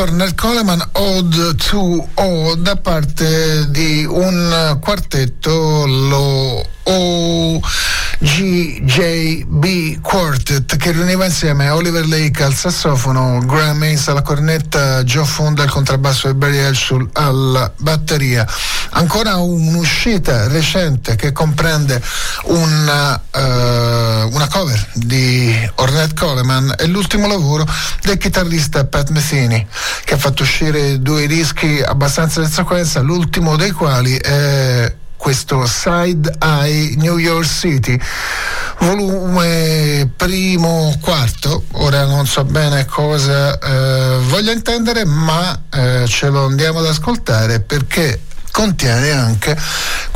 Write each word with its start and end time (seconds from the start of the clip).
A 0.00 0.02
Ornette 0.04 0.34
Coleman, 0.34 0.82
Ode 0.92 1.54
to 1.56 2.08
O, 2.14 2.54
da 2.54 2.76
parte 2.76 3.68
di 3.68 4.02
un 4.08 4.78
quartetto, 4.80 5.84
lo 5.86 6.66
OGJB 8.22 10.00
Quartet, 10.00 10.76
che 10.76 10.92
riuniva 10.92 11.26
insieme 11.26 11.68
Oliver 11.68 12.06
Lake 12.08 12.42
al 12.42 12.54
sassofono, 12.54 13.40
Graham 13.44 13.82
Haynes 13.82 14.08
alla 14.08 14.22
cornetta, 14.22 15.04
Joe 15.04 15.26
Fonda 15.26 15.62
al 15.64 15.70
contrabbasso 15.70 16.28
e 16.28 16.34
Barry 16.34 16.56
Elshul 16.56 17.06
alla 17.12 17.70
batteria. 17.76 18.46
Ancora 18.92 19.36
un'uscita 19.36 20.48
recente 20.48 21.14
che 21.14 21.30
comprende 21.32 22.02
una, 22.44 23.12
uh, 23.12 23.38
una 24.32 24.48
cover 24.50 24.88
di 24.94 25.70
Coleman 26.40 26.74
e 26.78 26.86
l'ultimo 26.86 27.26
lavoro 27.26 27.66
del 28.02 28.16
chitarrista 28.16 28.84
Pat 28.86 29.10
Metheny 29.10 29.66
che 30.04 30.14
ha 30.14 30.18
fatto 30.18 30.42
uscire 30.42 31.00
due 31.00 31.26
dischi 31.26 31.82
abbastanza 31.84 32.40
in 32.40 32.48
sequenza, 32.48 33.00
l'ultimo 33.00 33.56
dei 33.56 33.70
quali 33.70 34.16
è 34.16 34.94
questo 35.16 35.66
Side 35.66 36.38
Eye 36.40 36.96
New 36.96 37.18
York 37.18 37.46
City, 37.46 37.98
volume 38.78 40.10
primo 40.16 40.96
quarto, 41.02 41.64
ora 41.72 42.06
non 42.06 42.26
so 42.26 42.42
bene 42.44 42.86
cosa 42.86 43.58
eh, 43.58 44.18
voglia 44.28 44.52
intendere, 44.52 45.04
ma 45.04 45.64
eh, 45.70 46.04
ce 46.06 46.28
lo 46.28 46.46
andiamo 46.46 46.78
ad 46.78 46.86
ascoltare 46.86 47.60
perché 47.60 48.22
contiene 48.50 49.10
anche 49.10 49.56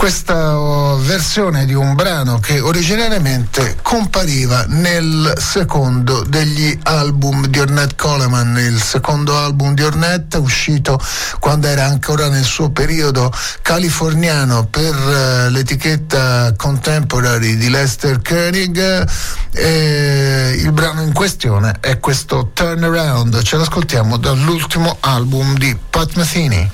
questa 0.04 0.59
oh, 0.59 0.98
versione 0.98 1.65
di 1.65 1.72
un 1.72 1.94
brano 1.94 2.38
che 2.38 2.60
originariamente 2.60 3.78
compariva 3.81 4.66
nel 4.69 5.32
secondo 5.38 6.22
degli 6.25 6.78
album 6.82 7.47
di 7.47 7.59
Ornette 7.59 7.94
Coleman, 7.97 8.54
il 8.59 8.82
secondo 8.82 9.34
album 9.34 9.72
di 9.72 9.82
Ornette 9.82 10.37
uscito 10.37 11.00
quando 11.38 11.69
era 11.69 11.87
ancora 11.87 12.28
nel 12.28 12.44
suo 12.44 12.69
periodo 12.69 13.32
californiano 13.62 14.66
per 14.66 14.94
uh, 14.94 15.50
l'etichetta 15.50 16.53
Contemporary 16.54 17.56
di 17.56 17.70
Lester 17.70 18.20
Koenig 18.20 19.09
il 19.54 20.72
brano 20.72 21.00
in 21.00 21.14
questione 21.14 21.76
è 21.81 21.98
questo 21.98 22.50
Turnaround, 22.53 23.41
ce 23.41 23.56
l'ascoltiamo 23.56 24.19
dall'ultimo 24.19 24.98
album 25.00 25.56
di 25.56 25.75
Pat 25.88 26.12
Metheny. 26.16 26.70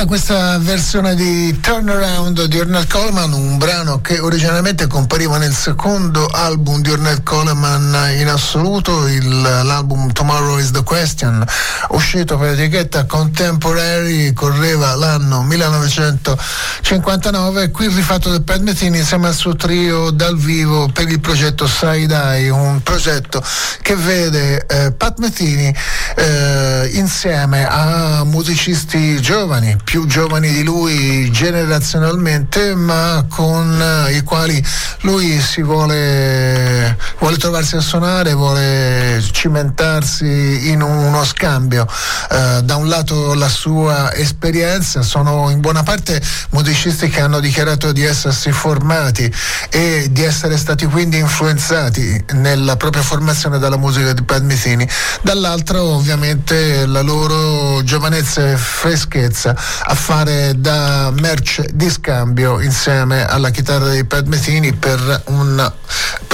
Era 0.00 0.08
questa 0.08 0.56
versione 0.56 1.14
di 1.14 1.60
Turnaround 1.60 2.44
di 2.44 2.58
Ornette 2.58 2.86
Coleman, 2.86 3.34
un 3.34 3.58
brano 3.58 4.00
che 4.00 4.18
originariamente 4.18 4.86
compariva 4.86 5.36
nel 5.36 5.52
secondo 5.52 6.26
album 6.26 6.80
di 6.80 6.90
Ornette 6.90 7.22
Coleman 7.22 8.14
in 8.16 8.28
assoluto, 8.28 9.06
il, 9.06 9.28
l'album 9.28 10.10
Tomorrow 10.10 10.58
is 10.58 10.70
the 10.70 10.82
Question, 10.82 11.44
uscito 11.90 12.38
per 12.38 12.54
etichetta 12.54 13.04
Contemporary, 13.04 14.32
correva 14.32 14.94
l'anno 14.94 15.42
1959, 15.42 17.70
qui 17.70 17.88
rifatto 17.88 18.30
da 18.30 18.40
Pat 18.40 18.60
Metheny 18.60 18.96
insieme 18.96 19.26
al 19.26 19.34
suo 19.34 19.54
trio 19.54 20.08
dal 20.08 20.38
vivo 20.38 20.88
per 20.90 21.10
il 21.10 21.20
progetto 21.20 21.66
Side 21.66 22.14
Eye, 22.14 22.48
un 22.48 22.82
progetto 22.82 23.44
che 23.82 23.96
vede 23.96 24.64
eh, 24.66 24.92
Pat 24.92 25.18
Metheny 25.18 25.74
eh, 26.16 26.49
insieme 26.98 27.66
a 27.66 28.24
musicisti 28.24 29.20
giovani 29.20 29.76
più 29.82 30.06
giovani 30.06 30.50
di 30.52 30.62
lui 30.62 31.30
generazionalmente, 31.30 32.74
ma 32.74 33.24
con 33.28 33.82
i 34.10 34.22
quali 34.22 34.62
lui 35.02 35.40
si 35.40 35.62
vuole, 35.62 36.96
vuole 37.20 37.36
trovarsi 37.36 37.76
a 37.76 37.80
suonare, 37.80 38.32
vuole 38.32 39.22
cimentarsi 39.30 40.70
in 40.70 40.82
uno 40.82 41.24
scambio. 41.24 41.86
Uh, 42.30 42.60
da 42.62 42.76
un 42.76 42.88
lato 42.88 43.34
la 43.34 43.48
sua 43.48 44.12
esperienza, 44.14 45.02
sono 45.02 45.50
in 45.50 45.60
buona 45.60 45.82
parte 45.82 46.20
musicisti 46.50 47.08
che 47.08 47.20
hanno 47.20 47.38
dichiarato 47.40 47.92
di 47.92 48.02
essersi 48.02 48.50
formati 48.52 49.32
e 49.68 50.08
di 50.10 50.22
essere 50.22 50.56
stati 50.56 50.86
quindi 50.86 51.18
influenzati 51.18 52.24
nella 52.32 52.76
propria 52.76 53.02
formazione 53.02 53.58
dalla 53.58 53.76
musica 53.76 54.12
di 54.12 54.22
Pat 54.22 54.42
Metheny, 54.42 54.88
dall'altro 55.22 55.82
ovviamente 55.82 56.86
la 56.86 57.02
loro 57.02 57.82
giovanezza 57.84 58.50
e 58.50 58.56
freschezza 58.56 59.54
a 59.82 59.94
fare 59.94 60.54
da 60.56 61.10
merce 61.12 61.68
di 61.72 61.90
scambio 61.90 62.60
insieme 62.60 63.26
alla 63.26 63.50
chitarra 63.50 63.88
dei 63.88 64.04
Pat 64.04 64.26
Metheny 64.26 64.72
per 64.72 65.22
un, 65.26 65.72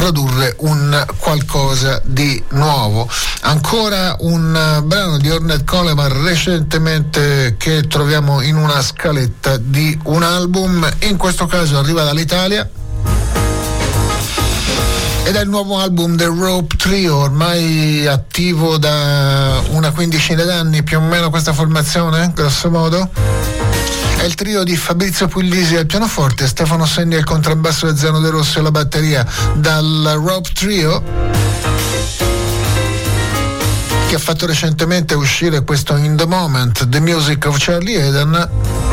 produrre 0.06 0.54
un 0.58 1.04
qualcosa 1.18 2.00
di 2.04 2.40
nuovo. 2.50 3.08
Ancora 3.40 4.14
un 4.20 4.82
brano 4.84 5.18
di 5.18 5.28
Ornette 5.28 5.64
Coleman 5.64 6.22
recentemente 6.22 7.56
che 7.58 7.88
troviamo 7.88 8.40
in 8.40 8.54
una 8.54 8.80
scaletta 8.82 9.56
di 9.56 9.98
un 10.04 10.22
album, 10.22 10.88
in 11.00 11.16
questo 11.16 11.46
caso 11.46 11.76
arriva 11.76 12.04
dall'Italia 12.04 12.70
ed 15.24 15.34
è 15.34 15.40
il 15.40 15.48
nuovo 15.48 15.80
album 15.80 16.14
del 16.14 16.28
Rope 16.28 16.76
Trio, 16.76 17.16
ormai 17.16 18.06
attivo 18.06 18.78
da 18.78 19.60
una 19.70 19.90
quindicina 19.90 20.44
d'anni 20.44 20.84
più 20.84 20.98
o 20.98 21.00
meno 21.00 21.30
questa 21.30 21.52
formazione, 21.52 22.30
grosso 22.32 22.70
modo. 22.70 23.45
Il 24.26 24.34
trio 24.34 24.64
di 24.64 24.76
Fabrizio 24.76 25.28
Puglisi 25.28 25.76
al 25.76 25.86
pianoforte, 25.86 26.48
Stefano 26.48 26.84
Senni 26.84 27.14
al 27.14 27.22
contrabbasso 27.22 27.86
e 27.86 27.96
Zeno 27.96 28.18
De 28.18 28.30
Rossi 28.30 28.58
alla 28.58 28.72
batteria 28.72 29.24
dal 29.54 30.20
Rope 30.20 30.50
Trio 30.52 31.00
che 34.08 34.14
ha 34.16 34.18
fatto 34.18 34.46
recentemente 34.46 35.14
uscire 35.14 35.62
questo 35.62 35.94
In 35.94 36.16
the 36.16 36.26
Moment, 36.26 36.88
The 36.88 36.98
Music 36.98 37.46
of 37.46 37.56
Charlie 37.56 38.04
Eden 38.04 38.85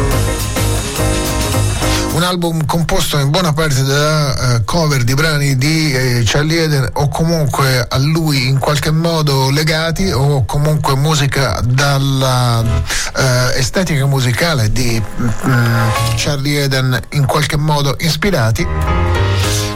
un 2.14 2.24
album 2.24 2.66
composto 2.66 3.18
in 3.18 3.30
buona 3.30 3.54
parte 3.54 3.84
da 3.84 4.56
uh, 4.58 4.64
cover 4.66 5.04
di 5.04 5.14
brani 5.14 5.58
di 5.58 5.94
eh, 5.94 6.24
Charlie 6.24 6.64
Eden 6.64 6.90
o 6.94 7.08
comunque 7.08 7.86
a 7.88 7.98
lui 7.98 8.48
in 8.48 8.60
qualche 8.60 8.92
modo 8.92 9.50
legati 9.50 10.12
o 10.12 10.46
comunque 10.46 10.96
musica 10.96 11.60
dalla 11.64 12.60
uh, 12.60 13.58
estetica 13.58 14.06
musicale 14.06 14.72
di 14.72 15.02
um, 15.18 15.92
Charlie 16.16 16.64
Eden 16.64 17.00
in 17.12 17.26
qualche 17.26 17.58
modo 17.58 17.96
ispirati. 18.00 19.23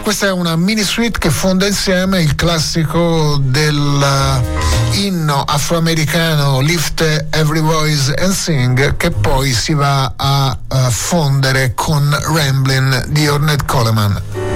Questa 0.07 0.27
è 0.27 0.31
una 0.31 0.55
mini 0.55 0.83
suite 0.83 1.19
che 1.19 1.29
fonda 1.29 1.67
insieme 1.67 2.21
il 2.21 2.33
classico 2.35 3.37
dell'inno 3.41 3.83
afroamericano 5.45 6.61
Lift 6.61 7.25
Every 7.31 7.59
Voice 7.59 8.13
and 8.13 8.31
Sing 8.31 8.95
che 8.95 9.11
poi 9.11 9.51
si 9.51 9.73
va 9.73 10.13
a, 10.15 10.57
a 10.65 10.89
fondere 10.89 11.73
con 11.73 12.17
Ramblin' 12.33 13.07
di 13.09 13.27
Ornette 13.27 13.65
Coleman. 13.65 14.46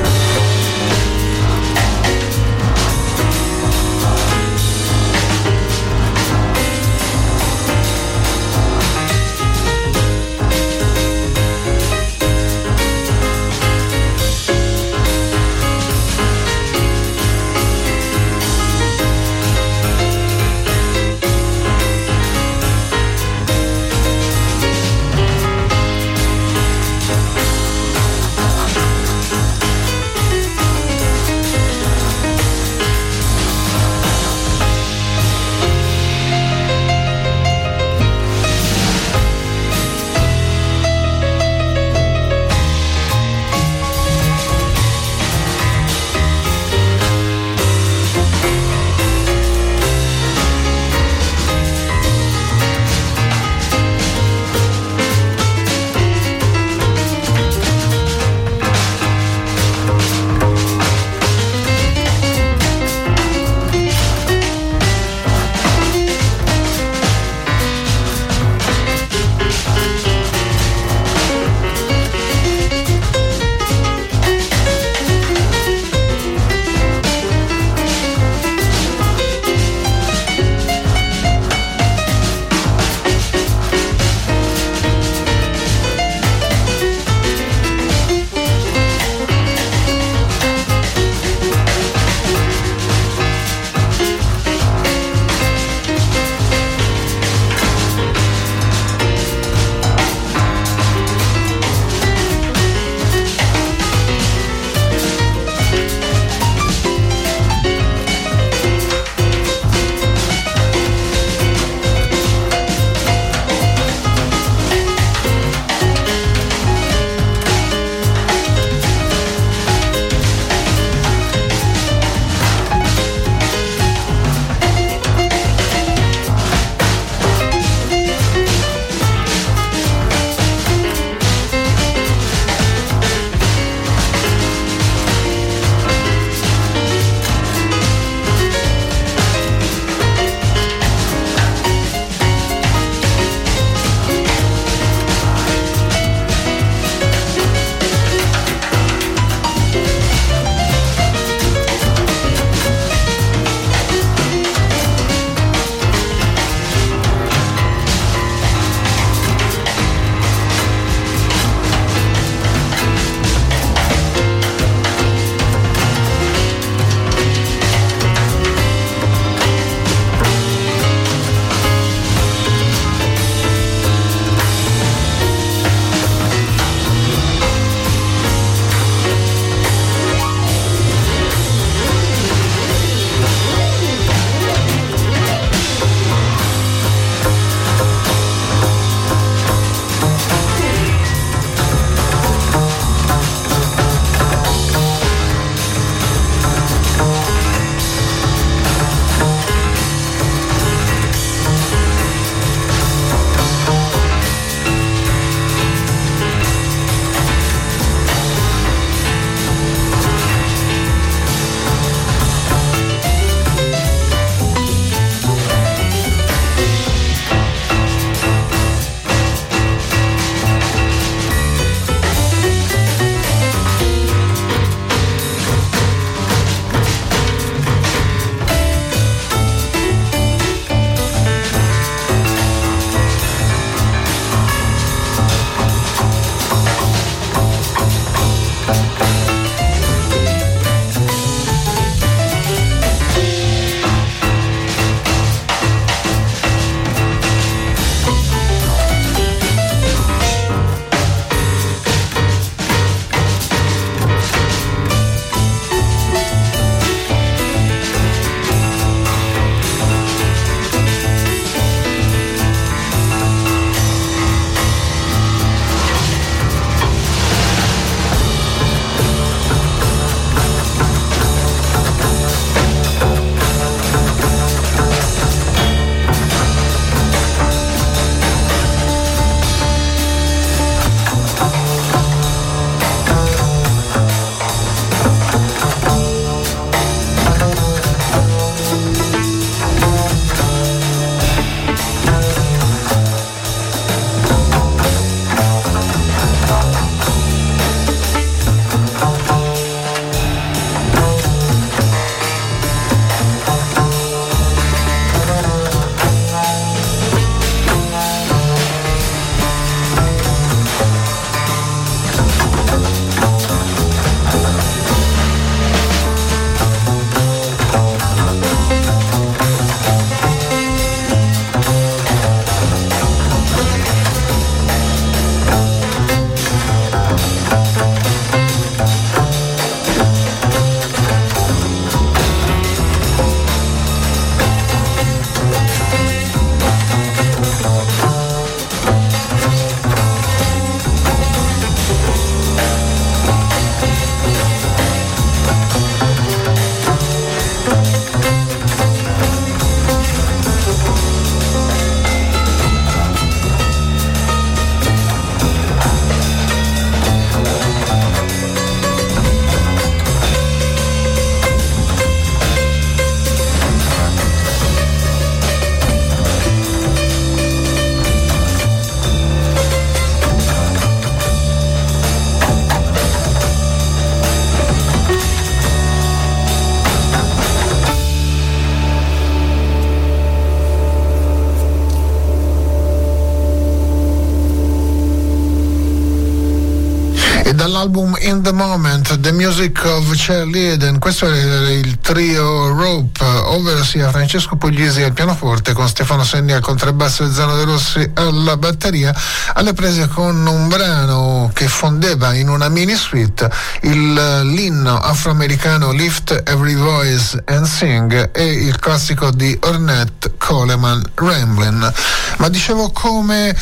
Dall'album 387.81 388.15
In 388.21 388.43
the 388.43 388.51
Moment, 388.51 389.19
The 389.19 389.31
Music 389.31 389.83
of 389.83 390.11
Charlie 390.15 390.73
Eden, 390.73 390.99
questo 390.99 391.25
è 391.27 391.71
il 391.71 391.99
trio 391.99 392.67
Rope, 392.69 393.23
ovvero 393.25 393.83
sia 393.83 394.11
Francesco 394.11 394.55
Puglisi 394.55 395.01
al 395.01 395.13
pianoforte 395.13 395.73
con 395.73 395.87
Stefano 395.87 396.23
Senni 396.23 396.51
al 396.51 396.61
contrabbasso 396.61 397.23
e 397.23 397.31
Zano 397.31 397.55
De 397.55 397.63
Rossi 397.63 398.11
alla 398.13 398.55
batteria, 398.57 399.15
alle 399.53 399.73
prese 399.73 400.07
con 400.07 400.45
un 400.45 400.67
brano 400.67 401.49
che 401.53 401.67
fondeva 401.67 402.33
in 402.33 402.49
una 402.49 402.69
mini 402.69 402.95
suite 402.95 403.49
il, 403.81 404.41
l'inno 404.43 404.99
afroamericano 404.99 405.91
Lift 405.91 406.43
Every 406.45 406.75
Voice 406.75 407.41
and 407.45 407.65
Sing 407.65 408.29
e 408.31 408.45
il 408.45 408.77
classico 408.77 409.31
di 409.31 409.57
Ornette 409.61 410.33
Coleman 410.37 411.03
Ramblin'. 411.15 411.93
Ma 412.37 412.49
dicevo 412.49 412.91
come 412.91 413.55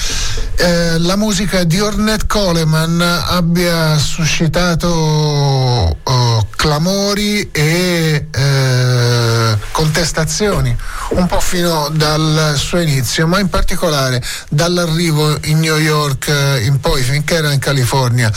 eh, 0.60 1.00
la 1.00 1.16
musica 1.16 1.64
di 1.64 1.80
Ornette 1.80 2.28
Coleman 2.28 3.00
abbia 3.02 3.98
suscitato 3.98 4.88
oh, 6.04 6.48
clamori 6.54 7.50
e 7.50 8.28
eh, 8.30 9.58
contestazioni 9.72 10.76
un 11.12 11.28
po' 11.28 11.40
fino 11.40 11.88
dal 11.94 12.56
suo 12.58 12.80
inizio, 12.80 13.26
ma 13.26 13.40
in 13.40 13.48
particolare 13.48 14.22
dall'arrivo 14.50 15.38
in 15.46 15.60
New 15.60 15.78
York 15.78 16.28
eh, 16.28 16.66
in 16.66 16.82
poi 16.82 17.04
finché 17.04 17.36
era 17.36 17.54
in 17.54 17.60
California. 17.60 18.30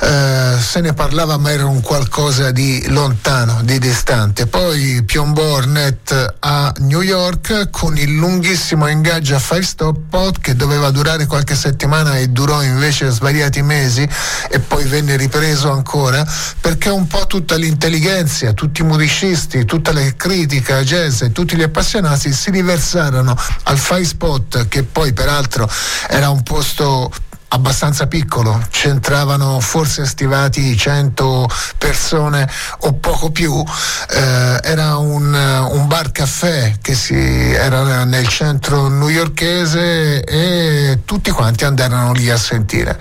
Eh, 0.00 0.56
se 0.58 0.80
ne 0.80 0.92
parlava 0.92 1.38
ma 1.38 1.50
era 1.50 1.66
un 1.66 1.80
qualcosa 1.80 2.50
di 2.50 2.84
lontano, 2.88 3.60
di 3.62 3.78
distante. 3.78 4.46
Poi 4.46 5.02
piombò 5.04 5.42
Ornette 5.42 6.34
New 6.78 7.00
York 7.00 7.70
con 7.70 7.96
il 7.96 8.14
lunghissimo 8.14 8.86
ingaggio 8.88 9.34
a 9.34 9.38
Five 9.38 9.62
Stop 9.62 9.98
Pot 10.08 10.40
che 10.40 10.54
doveva 10.54 10.90
durare 10.90 11.26
qualche 11.26 11.54
settimana 11.54 12.18
e 12.18 12.28
durò 12.28 12.62
invece 12.62 13.10
svariati 13.10 13.62
mesi 13.62 14.08
e 14.50 14.58
poi 14.60 14.84
venne 14.84 15.16
ripreso 15.16 15.70
ancora 15.70 16.26
perché 16.60 16.88
un 16.88 17.06
po' 17.06 17.26
tutta 17.26 17.56
l'intelligenza, 17.56 18.52
tutti 18.52 18.82
i 18.82 18.84
musicisti, 18.84 19.64
tutta 19.64 19.92
la 19.92 20.02
critica 20.16 20.82
jazz 20.82 21.24
tutti 21.32 21.56
gli 21.56 21.62
appassionati 21.62 22.32
si 22.32 22.50
riversarono 22.50 23.36
al 23.64 23.78
Five 23.78 24.04
Spot 24.04 24.68
che 24.68 24.82
poi 24.82 25.12
peraltro 25.12 25.70
era 26.08 26.30
un 26.30 26.42
posto 26.42 27.12
abbastanza 27.54 28.08
piccolo, 28.08 28.60
c'entravano 28.70 29.60
forse 29.60 30.06
stivati 30.06 30.76
100 30.76 31.48
persone 31.78 32.48
o 32.80 32.94
poco 32.94 33.30
più, 33.30 33.62
eh, 34.10 34.60
era 34.62 34.96
un, 34.96 35.32
un, 35.32 35.86
bar 35.86 36.10
caffè 36.10 36.74
che 36.82 36.94
si, 36.94 37.14
era 37.14 38.02
nel 38.04 38.26
centro 38.26 38.88
newyorkese 38.88 40.24
e 40.24 40.98
tutti 41.04 41.30
quanti 41.30 41.64
andarono 41.64 42.12
lì 42.12 42.28
a 42.28 42.36
sentire. 42.36 42.98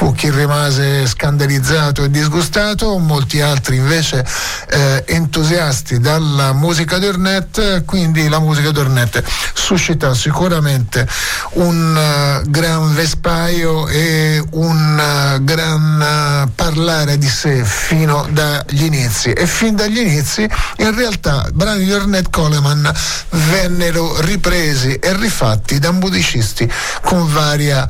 Fu 0.00 0.14
chi 0.14 0.30
rimase 0.30 1.06
scandalizzato 1.06 2.04
e 2.04 2.10
disgustato, 2.10 2.96
molti 2.96 3.42
altri 3.42 3.76
invece 3.76 4.24
eh, 4.70 5.04
entusiasti 5.06 6.00
dalla 6.00 6.54
musica 6.54 6.96
d'Ornette, 6.96 7.82
quindi 7.84 8.26
la 8.28 8.38
musica 8.38 8.70
d'Ornette 8.70 9.22
suscitò 9.52 10.14
sicuramente 10.14 11.06
un 11.52 11.94
uh, 11.94 12.48
gran 12.48 12.94
vespaio 12.94 13.88
e 13.88 14.42
un 14.52 15.34
uh, 15.36 15.44
gran 15.44 16.46
uh, 16.46 16.50
parlare 16.54 17.18
di 17.18 17.28
sé 17.28 17.62
fino 17.62 18.26
dagli 18.30 18.84
inizi. 18.84 19.32
E 19.32 19.46
fin 19.46 19.76
dagli 19.76 19.98
inizi 19.98 20.48
in 20.78 20.96
realtà 20.96 21.46
brani 21.52 21.84
di 21.84 21.92
Ornette 21.92 22.30
Coleman 22.30 22.90
vennero 23.50 24.18
ripresi 24.22 24.94
e 24.94 25.14
rifatti 25.14 25.78
da 25.78 25.90
musicisti 25.92 26.68
con 27.02 27.30
varia 27.30 27.86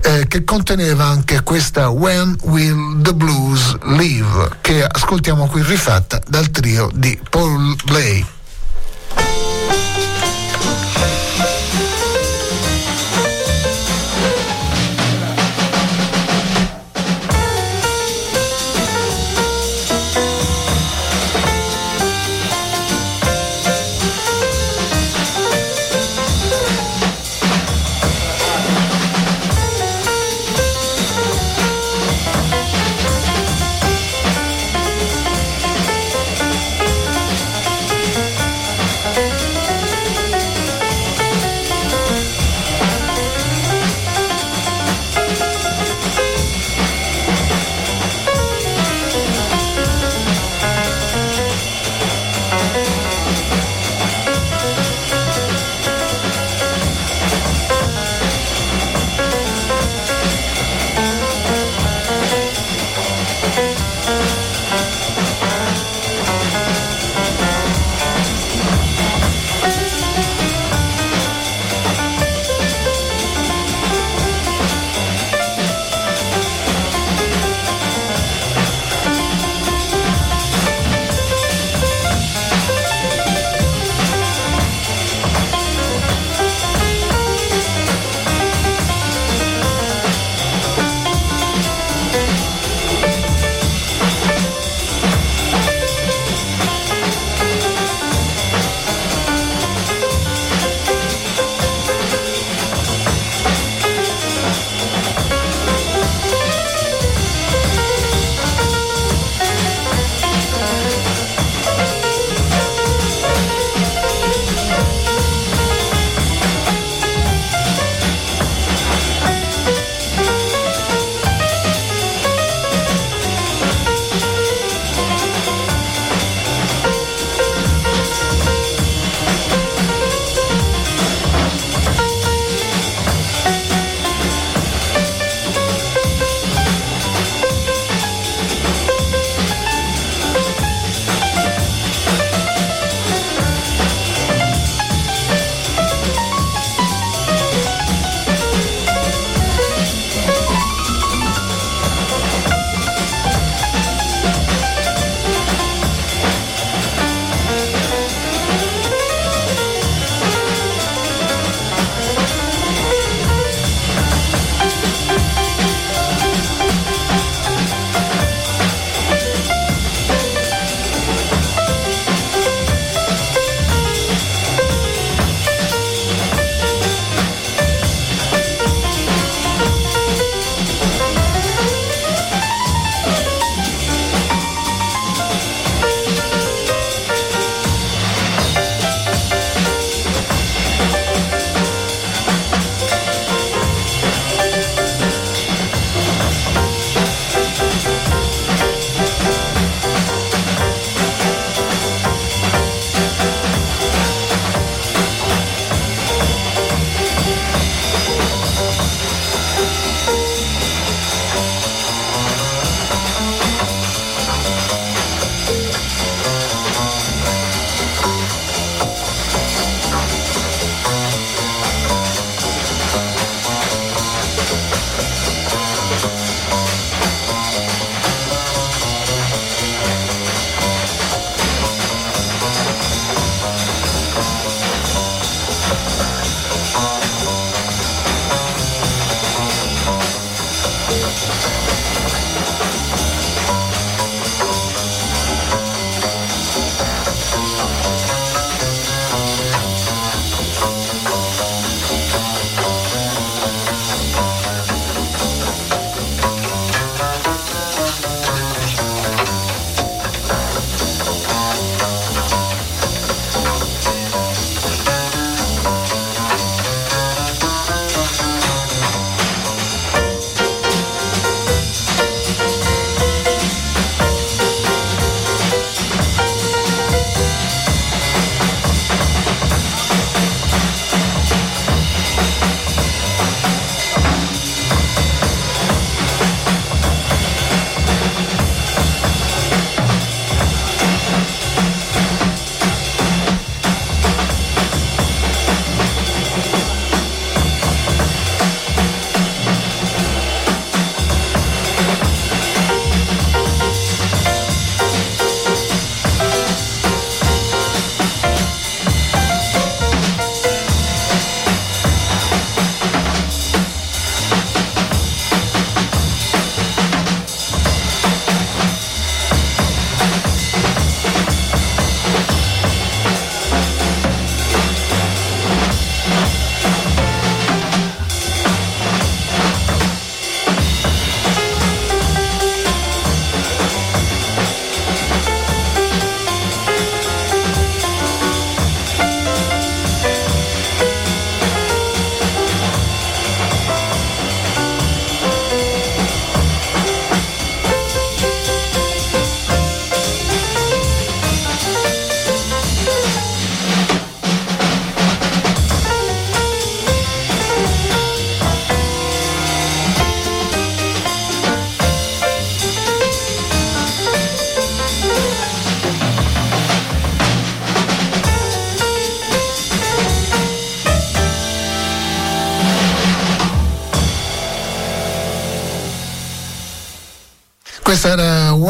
eh, 0.01 0.27
che 0.27 0.43
conteneva 0.43 1.05
anche 1.05 1.41
questa 1.43 1.89
When 1.89 2.35
Will 2.43 3.01
the 3.01 3.13
Blues 3.13 3.77
Leave 3.83 4.57
che 4.61 4.83
ascoltiamo 4.83 5.47
qui 5.47 5.63
rifatta 5.63 6.21
dal 6.27 6.49
trio 6.51 6.89
di 6.93 7.17
Paul 7.29 7.75
Blay. 7.85 8.34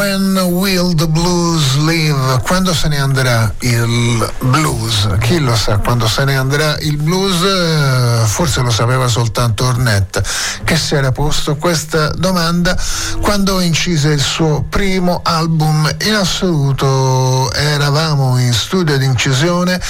When 0.05 0.37
Will 0.37 0.93
the 0.93 1.07
Blues 1.07 1.77
Leave? 1.77 2.39
Quando 2.43 2.75
se 2.75 2.89
ne 2.89 2.99
andrà 2.99 3.51
il 3.61 4.31
blues? 4.39 5.07
Chi 5.19 5.39
lo 5.39 5.55
sa 5.55 5.79
quando 5.79 6.07
se 6.07 6.23
ne 6.25 6.35
andrà 6.35 6.77
il 6.81 6.97
blues? 6.97 7.41
Eh, 7.41 8.27
forse 8.27 8.61
lo 8.61 8.69
sapeva 8.69 9.07
soltanto 9.07 9.65
Ornette, 9.65 10.23
che 10.63 10.77
si 10.77 10.93
era 10.93 11.11
posto 11.11 11.55
questa 11.55 12.09
domanda 12.09 12.77
quando 13.19 13.59
incise 13.61 14.09
il 14.09 14.21
suo 14.21 14.63
primo 14.69 15.21
album 15.23 15.89
in 16.05 16.13
assoluto. 16.13 17.51
Eravamo 17.51 18.37
in 18.37 18.53
studio 18.53 18.99
di 18.99 19.05
incisione 19.05 19.81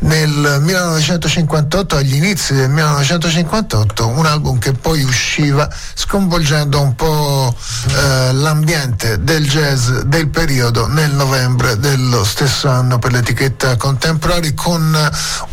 nel 0.00 0.58
1958, 0.60 1.96
agli 1.96 2.14
inizi 2.14 2.54
del 2.54 2.70
1958, 2.70 4.06
un 4.06 4.26
album 4.26 4.58
che 4.58 4.72
poi 4.72 5.02
usciva 5.02 5.68
sconvolgendo 5.94 6.80
un 6.80 6.94
po' 6.94 7.37
l'ambiente 8.32 9.22
del 9.22 9.48
jazz 9.48 9.90
del 10.06 10.28
periodo 10.28 10.86
nel 10.86 11.12
novembre 11.12 11.78
dello 11.78 12.24
stesso 12.24 12.68
anno 12.68 12.98
per 12.98 13.12
l'etichetta 13.12 13.76
Contemporary 13.76 14.54
con 14.54 14.96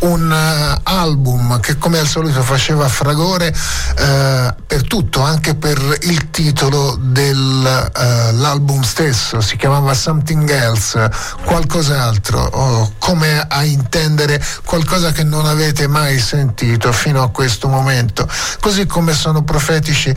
un 0.00 0.30
uh, 0.30 0.80
album 0.82 1.60
che 1.60 1.78
come 1.78 1.98
al 1.98 2.06
solito 2.06 2.42
faceva 2.42 2.88
fragore 2.88 3.48
uh, 3.48 4.65
per 4.76 4.86
tutto, 4.86 5.22
anche 5.22 5.54
per 5.54 5.78
il 6.02 6.28
titolo 6.28 6.98
dell'album 7.00 8.80
uh, 8.80 8.82
stesso, 8.82 9.40
si 9.40 9.56
chiamava 9.56 9.94
Something 9.94 10.50
Else, 10.50 11.10
qualcos'altro, 11.46 12.42
o 12.42 12.92
come 12.98 13.42
a 13.48 13.64
intendere 13.64 14.38
qualcosa 14.66 15.12
che 15.12 15.24
non 15.24 15.46
avete 15.46 15.86
mai 15.86 16.18
sentito 16.18 16.92
fino 16.92 17.22
a 17.22 17.30
questo 17.30 17.68
momento, 17.68 18.28
così 18.60 18.84
come 18.84 19.14
sono 19.14 19.42
profetici 19.44 20.14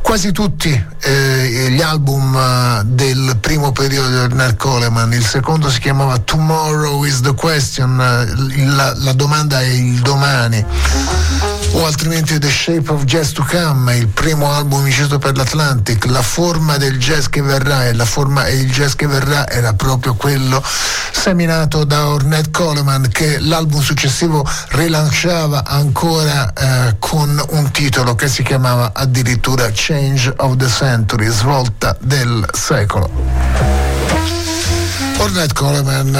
quasi 0.00 0.32
tutti 0.32 0.86
eh, 1.00 1.66
gli 1.68 1.82
album 1.82 2.34
uh, 2.34 2.82
del 2.84 3.36
primo 3.38 3.72
periodo 3.72 4.08
di 4.08 4.14
Ernest 4.14 4.56
Coleman, 4.56 5.12
il 5.12 5.26
secondo 5.26 5.68
si 5.68 5.80
chiamava 5.80 6.16
Tomorrow 6.16 7.04
is 7.04 7.20
the 7.20 7.34
Question, 7.34 7.90
uh, 7.98 8.74
la, 8.74 8.94
la 8.96 9.12
domanda 9.12 9.60
è 9.60 9.66
il 9.66 10.00
domani 10.00 10.64
o 11.72 11.84
altrimenti 11.84 12.38
The 12.38 12.50
Shape 12.50 12.90
of 12.90 13.04
Jazz 13.04 13.32
to 13.32 13.44
Come, 13.48 13.96
il 13.96 14.08
primo 14.08 14.52
album 14.52 14.86
inciso 14.86 15.18
per 15.18 15.36
l'Atlantic, 15.36 16.06
la 16.06 16.22
forma 16.22 16.76
del 16.76 16.98
jazz 16.98 17.26
che 17.26 17.42
verrà 17.42 17.86
e 17.86 17.94
forma 18.04 18.46
e 18.46 18.56
il 18.56 18.70
jazz 18.70 18.94
che 18.94 19.06
verrà 19.06 19.48
era 19.48 19.72
proprio 19.74 20.14
quello 20.14 20.62
seminato 21.12 21.84
da 21.84 22.08
Ornette 22.08 22.50
Coleman 22.50 23.08
che 23.10 23.38
l'album 23.38 23.80
successivo 23.80 24.48
rilanciava 24.70 25.64
ancora 25.64 26.52
eh, 26.52 26.96
con 26.98 27.42
un 27.50 27.70
titolo 27.70 28.14
che 28.14 28.28
si 28.28 28.42
chiamava 28.42 28.92
addirittura 28.94 29.68
Change 29.72 30.32
of 30.38 30.56
the 30.56 30.68
Century, 30.68 31.28
svolta 31.28 31.96
del 32.00 32.48
secolo. 32.52 33.87
Ornette 35.20 35.52
Coleman 35.52 36.14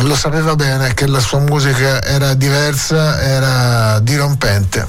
uh, 0.00 0.06
lo 0.06 0.14
sapeva 0.14 0.54
bene 0.54 0.92
che 0.94 1.06
la 1.06 1.20
sua 1.20 1.38
musica 1.40 2.02
era 2.02 2.34
diversa, 2.34 3.20
era 3.20 3.98
dirompente 4.00 4.86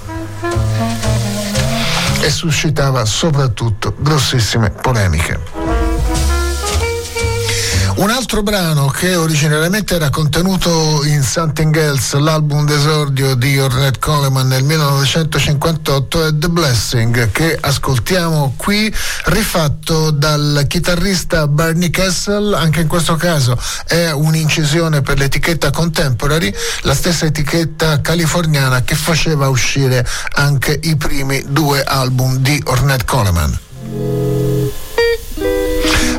e 2.21 2.29
suscitava 2.29 3.05
soprattutto 3.05 3.95
grossissime 3.97 4.69
polemiche. 4.69 5.70
Un 7.95 8.09
altro 8.09 8.41
brano 8.41 8.87
che 8.87 9.15
originariamente 9.15 9.95
era 9.95 10.09
contenuto 10.09 11.03
in 11.05 11.21
Something 11.21 11.75
Else, 11.75 12.17
l'album 12.19 12.65
d'esordio 12.65 13.35
di 13.35 13.59
Ornette 13.59 13.99
Coleman 13.99 14.47
nel 14.47 14.63
1958, 14.63 16.27
è 16.27 16.29
The 16.33 16.49
Blessing, 16.49 17.31
che 17.31 17.57
ascoltiamo 17.59 18.53
qui, 18.57 18.93
rifatto 19.25 20.11
dal 20.11 20.65
chitarrista 20.67 21.47
Barney 21.47 21.89
Kessel, 21.89 22.53
anche 22.53 22.81
in 22.81 22.87
questo 22.87 23.15
caso 23.15 23.57
è 23.85 24.09
un'incisione 24.11 25.01
per 25.01 25.17
l'etichetta 25.17 25.69
Contemporary, 25.69 26.53
la 26.81 26.95
stessa 26.95 27.25
etichetta 27.25 28.01
californiana 28.01 28.83
che 28.83 28.95
faceva 28.95 29.49
uscire 29.49 30.05
anche 30.35 30.79
i 30.83 30.95
primi 30.95 31.43
due 31.47 31.83
album 31.83 32.37
di 32.37 32.61
Ornette 32.65 33.05
Coleman. 33.05 34.30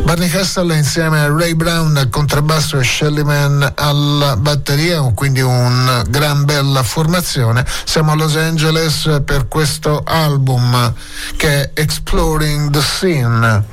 Barney 0.04 0.28
Castle 0.28 0.76
insieme 0.76 1.20
a 1.20 1.28
Ray 1.28 1.54
Brown 1.54 1.96
al 1.96 2.10
contrabbasso 2.10 2.78
e 2.78 2.84
Shelly 2.84 3.22
Man 3.22 3.72
alla 3.76 4.36
batteria, 4.36 5.00
quindi 5.14 5.40
una 5.40 6.02
gran 6.08 6.44
bella 6.44 6.82
formazione. 6.82 7.64
Siamo 7.84 8.12
a 8.12 8.14
Los 8.14 8.36
Angeles 8.36 9.22
per 9.24 9.48
questo 9.48 10.02
album 10.04 10.92
che 11.36 11.48
è 11.48 11.70
Exploring 11.74 12.70
the 12.70 12.80
Scene. 12.80 13.64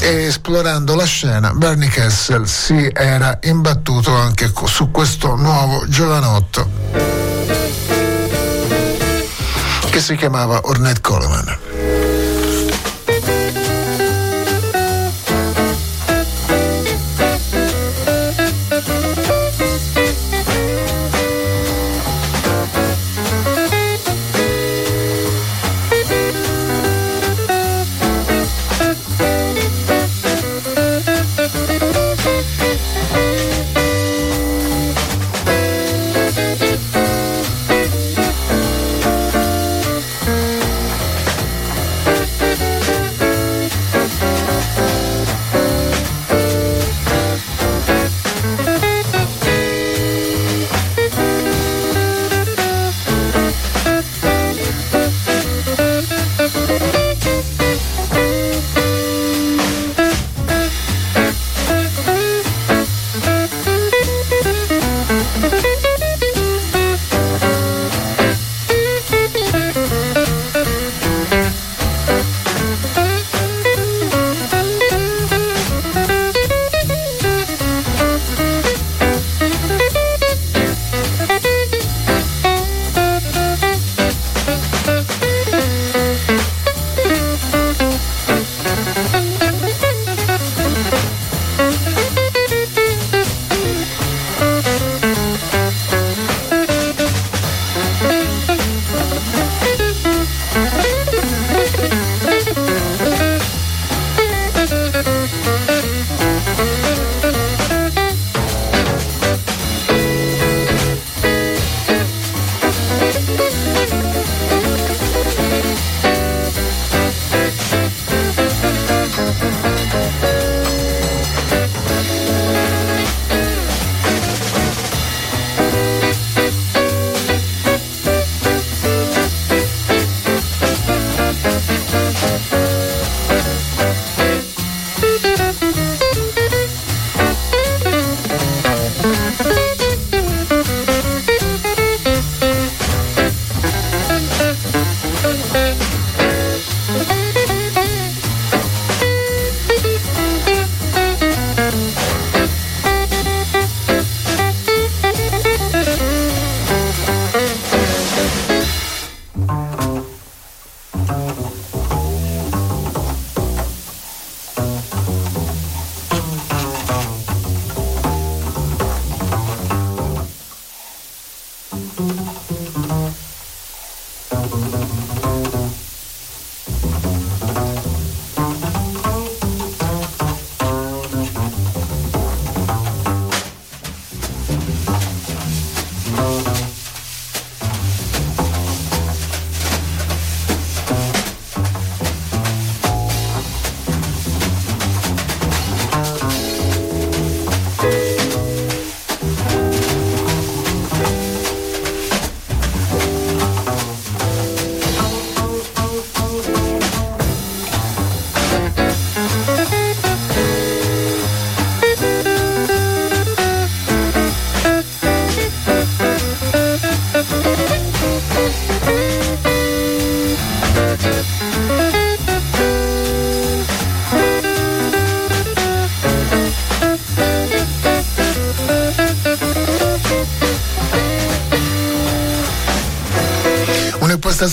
E 0.00 0.22
esplorando 0.24 0.94
la 0.94 1.04
scena, 1.04 1.52
Bernie 1.52 1.88
Kessel 1.88 2.46
si 2.46 2.90
era 2.92 3.38
imbattuto 3.42 4.14
anche 4.14 4.52
su 4.66 4.90
questo 4.90 5.36
nuovo 5.36 5.84
giovanotto 5.88 6.68
che 9.90 10.00
si 10.00 10.16
chiamava 10.16 10.60
Ornette 10.64 11.00
Coleman. 11.00 11.87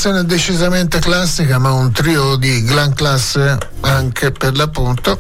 Prestazione 0.06 0.26
decisamente 0.26 1.00
classica, 1.00 1.58
ma 1.58 1.72
un 1.72 1.92
trio 1.92 2.36
di 2.36 2.64
gran 2.64 2.94
classe 2.94 3.58
anche 3.82 4.32
per 4.32 4.56
l'appunto. 4.56 5.18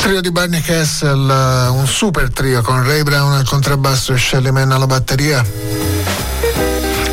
Trio 0.00 0.20
di 0.20 0.32
Barney 0.32 0.60
Kessel, 0.60 1.70
un 1.70 1.86
super 1.86 2.32
trio 2.32 2.60
con 2.62 2.84
Ray 2.84 3.04
Brown 3.04 3.34
al 3.34 3.46
contrabbasso 3.46 4.14
e 4.14 4.18
Shelly 4.18 4.50
Mann 4.50 4.72
alla 4.72 4.86
batteria. 4.86 5.44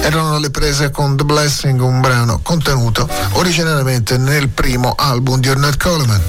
Erano 0.01 0.39
le 0.39 0.49
prese 0.49 0.89
con 0.89 1.15
The 1.15 1.23
Blessing, 1.23 1.79
un 1.81 2.01
brano 2.01 2.39
contenuto 2.41 3.07
originariamente 3.33 4.17
nel 4.17 4.49
primo 4.49 4.95
album 4.97 5.39
di 5.39 5.49
Ornette 5.49 5.77
Coleman. 5.77 6.21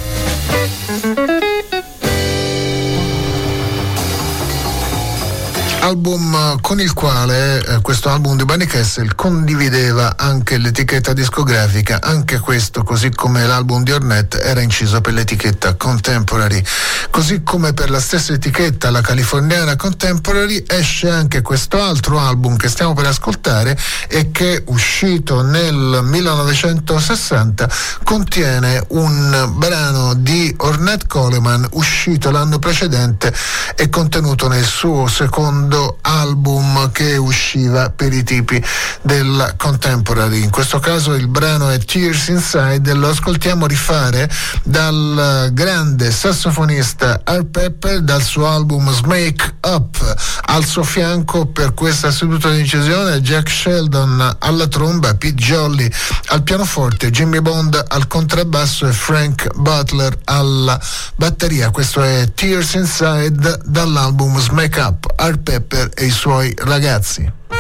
Album 5.81 6.61
con 6.61 6.81
il 6.81 6.93
quale 6.93 7.65
eh, 7.65 7.81
questo 7.81 8.11
album 8.11 8.37
di 8.37 8.45
Bunny 8.45 8.67
Kessel 8.67 9.15
condivideva 9.15 10.17
anche 10.17 10.59
l'etichetta 10.59 11.13
discografica, 11.13 12.01
anche 12.03 12.39
questo, 12.39 12.83
così 12.83 13.11
come 13.11 13.47
l'album 13.47 13.83
di 13.83 13.93
Ornette, 13.93 14.43
era 14.43 14.61
inciso 14.61 15.01
per 15.01 15.15
l'etichetta 15.15 15.75
Contemporary. 15.75 16.63
Così 17.11 17.43
come 17.43 17.73
per 17.73 17.91
la 17.91 17.99
stessa 17.99 18.33
etichetta, 18.33 18.91
la 18.91 19.01
californiana 19.01 19.77
Contemporary, 19.77 20.65
esce 20.67 21.09
anche 21.09 21.43
questo 21.43 21.83
altro 21.83 22.19
album 22.19 22.57
che 22.57 22.69
stiamo 22.69 22.95
per 22.95 23.07
ascoltare 23.07 23.77
e 24.09 24.31
che 24.31 24.63
uscito 24.67 25.43
nel 25.43 26.01
1960 26.03 27.69
contiene 28.05 28.85
un 28.89 29.53
brano 29.57 30.15
di 30.15 30.55
Ornette 30.59 31.07
Coleman 31.07 31.67
uscito 31.73 32.31
l'anno 32.31 32.59
precedente 32.59 33.33
e 33.75 33.89
contenuto 33.89 34.47
nel 34.47 34.65
suo 34.65 35.07
secondo 35.07 35.70
album 36.01 36.91
che 36.93 37.17
usciva 37.17 37.91
per 37.91 38.13
i 38.13 38.23
tipi 38.23 38.63
del 39.03 39.55
contemporary. 39.57 40.43
In 40.43 40.51
questo 40.51 40.79
caso 40.79 41.15
il 41.15 41.29
brano 41.29 41.69
è 41.71 41.79
Tears 41.79 42.29
Inside, 42.29 42.95
lo 42.95 43.09
ascoltiamo 43.09 43.67
rifare 43.67 44.31
dal 44.65 45.51
grande 45.53 46.11
sassofonista 46.11 47.21
Art 47.25 47.47
Pepper 47.47 48.01
dal 48.01 48.23
suo 48.23 48.47
album 48.47 48.91
Smake. 48.93 49.59
Al 50.53 50.65
suo 50.65 50.83
fianco 50.83 51.47
per 51.47 51.75
questa 51.75 52.11
seduta 52.11 52.51
di 52.51 52.59
incisione 52.59 53.21
Jack 53.21 53.49
Sheldon 53.49 54.37
alla 54.41 54.67
tromba, 54.67 55.15
Pete 55.15 55.35
Jolly 55.35 55.89
al 56.27 56.43
pianoforte, 56.43 57.11
Jimmy 57.11 57.41
Bond 57.41 57.81
al 57.87 58.09
contrabbasso 58.09 58.89
e 58.89 58.93
Frank 58.93 59.55
Butler 59.55 60.19
alla 60.25 60.79
batteria. 61.15 61.71
Questo 61.71 62.03
è 62.03 62.33
Tears 62.35 62.75
Inside 62.75 63.61
dall'album 63.65 64.41
Smake 64.41 64.81
Up. 64.81 65.13
Art 65.15 65.39
Pepper 65.39 65.91
e 65.95 66.07
i 66.07 66.11
suoi 66.11 66.53
ragazzi. 66.59 67.60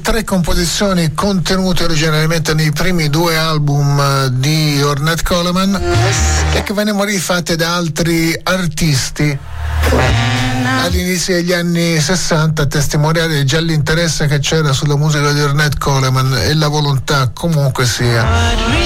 Tre 0.00 0.24
composizioni 0.24 1.14
contenute 1.14 1.84
originariamente 1.84 2.54
nei 2.54 2.70
primi 2.72 3.08
due 3.10 3.36
album 3.36 3.98
eh, 4.00 4.28
di 4.32 4.80
Ornette 4.82 5.22
Coleman 5.22 5.74
e 6.52 6.62
che 6.62 6.72
vennero 6.72 7.02
rifatte 7.04 7.56
da 7.56 7.74
altri 7.74 8.38
artisti. 8.42 9.38
All'inizio 10.82 11.34
degli 11.34 11.52
anni 11.52 12.00
60 12.00 12.62
a 12.62 12.66
testimoniare 12.66 13.44
già 13.44 13.60
l'interesse 13.60 14.26
che 14.26 14.38
c'era 14.38 14.72
sulla 14.72 14.96
musica 14.96 15.32
di 15.32 15.40
Ornette 15.40 15.78
Coleman 15.78 16.34
e 16.36 16.54
la 16.54 16.68
volontà 16.68 17.30
comunque 17.32 17.86
sia 17.86 18.83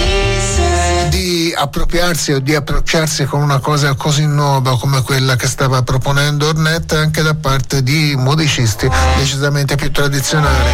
appropriarsi 1.59 2.33
o 2.33 2.39
di 2.39 2.55
approcciarsi 2.55 3.25
con 3.25 3.43
una 3.43 3.59
cosa 3.59 3.95
così 3.95 4.27
nuova 4.27 4.79
come 4.79 5.03
quella 5.03 5.35
che 5.35 5.49
stava 5.49 5.83
proponendo 5.83 6.49
Ornette 6.49 6.97
anche 6.97 7.23
da 7.23 7.35
parte 7.35 7.83
di 7.83 8.15
musicisti 8.17 8.89
decisamente 9.17 9.75
più 9.75 9.91
tradizionali. 9.91 10.71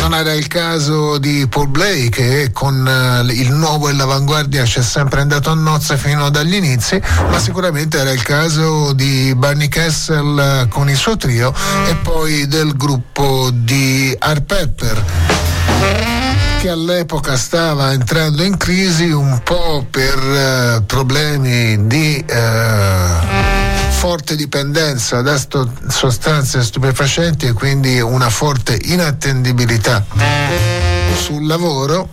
Non 0.00 0.14
era 0.14 0.32
il 0.32 0.48
caso 0.48 1.18
di 1.18 1.46
Paul 1.48 1.68
Blay 1.68 2.08
che 2.08 2.50
con 2.52 2.84
uh, 2.84 3.24
il 3.30 3.52
nuovo 3.52 3.88
e 3.88 3.92
l'avanguardia 3.92 4.64
ci 4.64 4.80
è 4.80 4.82
sempre 4.82 5.20
andato 5.20 5.50
a 5.50 5.54
nozze 5.54 5.96
fino 5.96 6.30
dagli 6.30 6.54
inizi, 6.54 7.00
ma 7.30 7.38
sicuramente 7.38 7.98
era 7.98 8.10
il 8.10 8.22
caso 8.22 8.92
di 8.92 9.32
Barney 9.36 9.68
Kessel 9.68 10.64
uh, 10.64 10.68
con 10.68 10.88
il 10.88 10.96
suo 10.96 11.16
trio 11.16 11.52
e 11.86 11.94
poi 11.96 12.48
del 12.48 12.76
gruppo 12.76 13.50
di 13.52 14.16
Art 14.18 14.42
Pepper 14.42 16.09
che 16.60 16.68
all'epoca 16.68 17.38
stava 17.38 17.92
entrando 17.92 18.42
in 18.42 18.58
crisi 18.58 19.08
un 19.10 19.40
po' 19.42 19.86
per 19.88 20.18
eh, 20.18 20.82
problemi 20.84 21.86
di 21.86 22.22
eh, 22.28 23.08
forte 23.88 24.36
dipendenza 24.36 25.22
da 25.22 25.38
sto- 25.38 25.72
sostanze 25.88 26.62
stupefacenti 26.62 27.46
e 27.46 27.54
quindi 27.54 27.98
una 28.00 28.28
forte 28.28 28.78
inattendibilità 28.78 30.04
sul 31.18 31.46
lavoro 31.46 32.10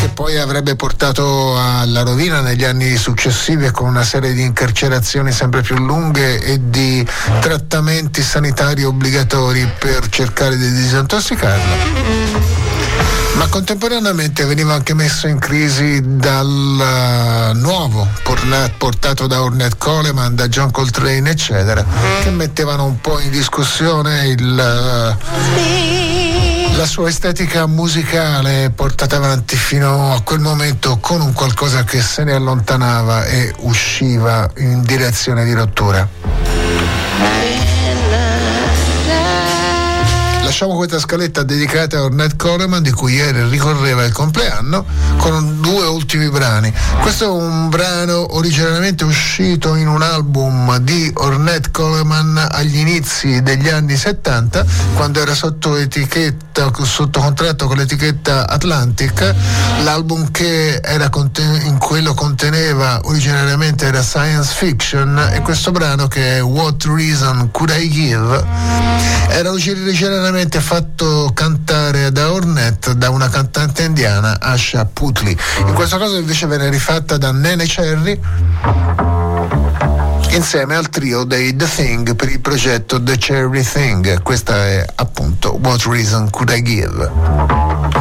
che 0.00 0.08
poi 0.14 0.38
avrebbe 0.38 0.74
portato 0.74 1.54
alla 1.58 2.04
rovina 2.04 2.40
negli 2.40 2.64
anni 2.64 2.96
successivi 2.96 3.70
con 3.70 3.88
una 3.88 4.04
serie 4.04 4.32
di 4.32 4.40
incarcerazioni 4.40 5.32
sempre 5.32 5.60
più 5.60 5.76
lunghe 5.76 6.40
e 6.40 6.70
di 6.70 7.06
trattamenti 7.40 8.22
sanitari 8.22 8.84
obbligatori 8.84 9.70
per 9.78 10.08
cercare 10.08 10.56
di 10.56 10.72
disintossicarla 10.72 12.57
Ma 13.38 13.46
contemporaneamente 13.46 14.44
veniva 14.44 14.74
anche 14.74 14.94
messo 14.94 15.28
in 15.28 15.38
crisi 15.38 16.00
dal 16.02 17.52
nuovo 17.54 18.06
portato 18.76 19.28
da 19.28 19.42
Ornette 19.42 19.76
Coleman, 19.78 20.34
da 20.34 20.48
John 20.48 20.72
Coltrane, 20.72 21.30
eccetera, 21.30 21.84
che 22.20 22.30
mettevano 22.30 22.84
un 22.84 23.00
po' 23.00 23.20
in 23.20 23.30
discussione 23.30 24.26
il 24.26 25.16
la 26.78 26.86
sua 26.86 27.08
estetica 27.08 27.66
musicale 27.66 28.70
portata 28.70 29.16
avanti 29.16 29.56
fino 29.56 30.12
a 30.12 30.20
quel 30.22 30.38
momento 30.38 30.98
con 30.98 31.20
un 31.20 31.32
qualcosa 31.32 31.82
che 31.82 32.00
se 32.00 32.22
ne 32.22 32.34
allontanava 32.34 33.24
e 33.24 33.52
usciva 33.60 34.48
in 34.58 34.82
direzione 34.82 35.44
di 35.44 35.54
rottura. 35.54 36.57
Lasciamo 40.58 40.76
questa 40.76 40.98
scaletta 40.98 41.44
dedicata 41.44 41.98
a 41.98 42.02
Ornette 42.02 42.34
Coleman 42.34 42.82
di 42.82 42.90
cui 42.90 43.12
ieri 43.12 43.48
ricorreva 43.48 44.02
il 44.02 44.10
compleanno 44.10 44.84
con 45.18 45.60
due 45.60 45.86
ultimi 45.86 46.28
brani. 46.30 46.74
Questo 47.00 47.26
è 47.26 47.28
un 47.28 47.68
brano 47.68 48.34
originariamente 48.34 49.04
uscito 49.04 49.76
in 49.76 49.86
un 49.86 50.02
album 50.02 50.78
di 50.78 51.12
Ornette 51.14 51.70
Coleman 51.70 52.44
agli 52.50 52.76
inizi 52.76 53.40
degli 53.40 53.68
anni 53.68 53.94
70 53.96 54.66
quando 54.94 55.20
era 55.20 55.32
sotto 55.32 55.76
etichetta 55.76 56.72
sotto 56.82 57.20
contratto 57.20 57.68
con 57.68 57.76
l'etichetta 57.76 58.48
Atlantic. 58.48 59.32
L'album 59.84 60.32
che 60.32 60.80
era 60.82 61.08
conten- 61.08 61.66
in 61.66 61.78
quello 61.78 62.14
conteneva 62.14 62.98
originariamente 63.04 63.86
era 63.86 64.02
Science 64.02 64.52
Fiction 64.52 65.30
e 65.32 65.40
questo 65.40 65.70
brano 65.70 66.08
che 66.08 66.38
è 66.38 66.42
What 66.42 66.82
Reason 66.84 67.48
Could 67.52 67.72
I 67.78 67.88
Give 67.88 69.06
era 69.30 69.50
originariamente 69.50 70.47
originariamente 70.48 70.60
fatto 70.60 71.30
cantare 71.34 72.10
da 72.10 72.32
Ornette 72.32 72.96
da 72.96 73.10
una 73.10 73.28
cantante 73.28 73.82
indiana, 73.82 74.40
Asha 74.40 74.84
Putli. 74.86 75.36
In 75.66 75.74
questo 75.74 75.98
caso 75.98 76.16
invece 76.16 76.46
venne 76.46 76.70
rifatta 76.70 77.18
da 77.18 77.30
Nene 77.32 77.66
Cherry 77.66 78.18
insieme 80.30 80.74
al 80.74 80.88
trio 80.88 81.24
dei 81.24 81.54
The 81.54 81.66
Thing 81.66 82.14
per 82.16 82.30
il 82.30 82.40
progetto 82.40 83.02
The 83.02 83.18
Cherry 83.18 83.62
Thing. 83.62 84.22
Questa 84.22 84.56
è 84.56 84.86
appunto 84.96 85.58
What 85.62 85.84
Reason 85.84 86.30
Could 86.30 86.50
I 86.50 86.62
Give? 86.62 87.97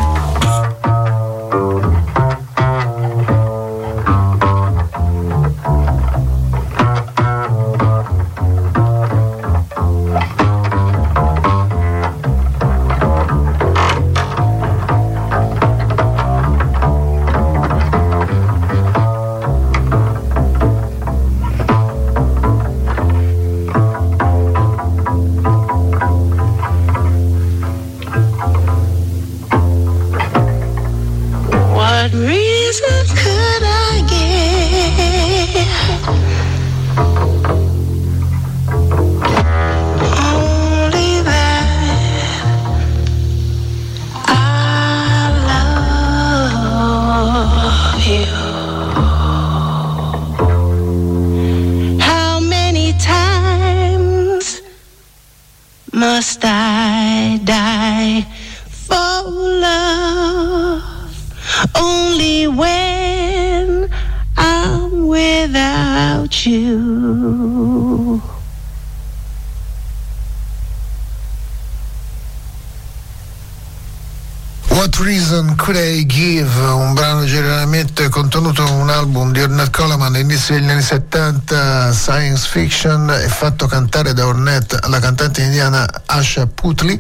Anni 80.78 80.82
70 80.84 81.92
science 81.92 82.48
fiction 82.48 83.10
è 83.10 83.28
fatto 83.28 83.66
cantare 83.66 84.14
da 84.14 84.28
Ornette 84.28 84.78
alla 84.80 85.00
cantante 85.00 85.42
indiana 85.42 85.88
Asha 86.06 86.46
Putli 86.46 87.00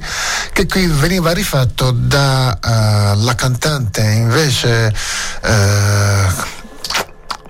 che 0.51 0.65
qui 0.65 0.87
veniva 0.87 1.31
rifatto 1.31 1.91
dalla 1.91 2.57
uh, 3.13 3.35
cantante 3.35 4.01
invece 4.01 4.91
uh, 5.43 5.49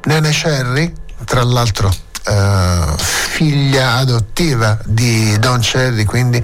Nene 0.03 0.33
Sherry 0.33 0.93
tra 1.23 1.43
l'altro 1.43 1.87
uh, 1.87 2.97
figlia 2.97 3.93
adottiva 3.95 4.77
di 4.83 5.37
Don 5.39 5.59
Cherry 5.61 6.03
quindi 6.03 6.43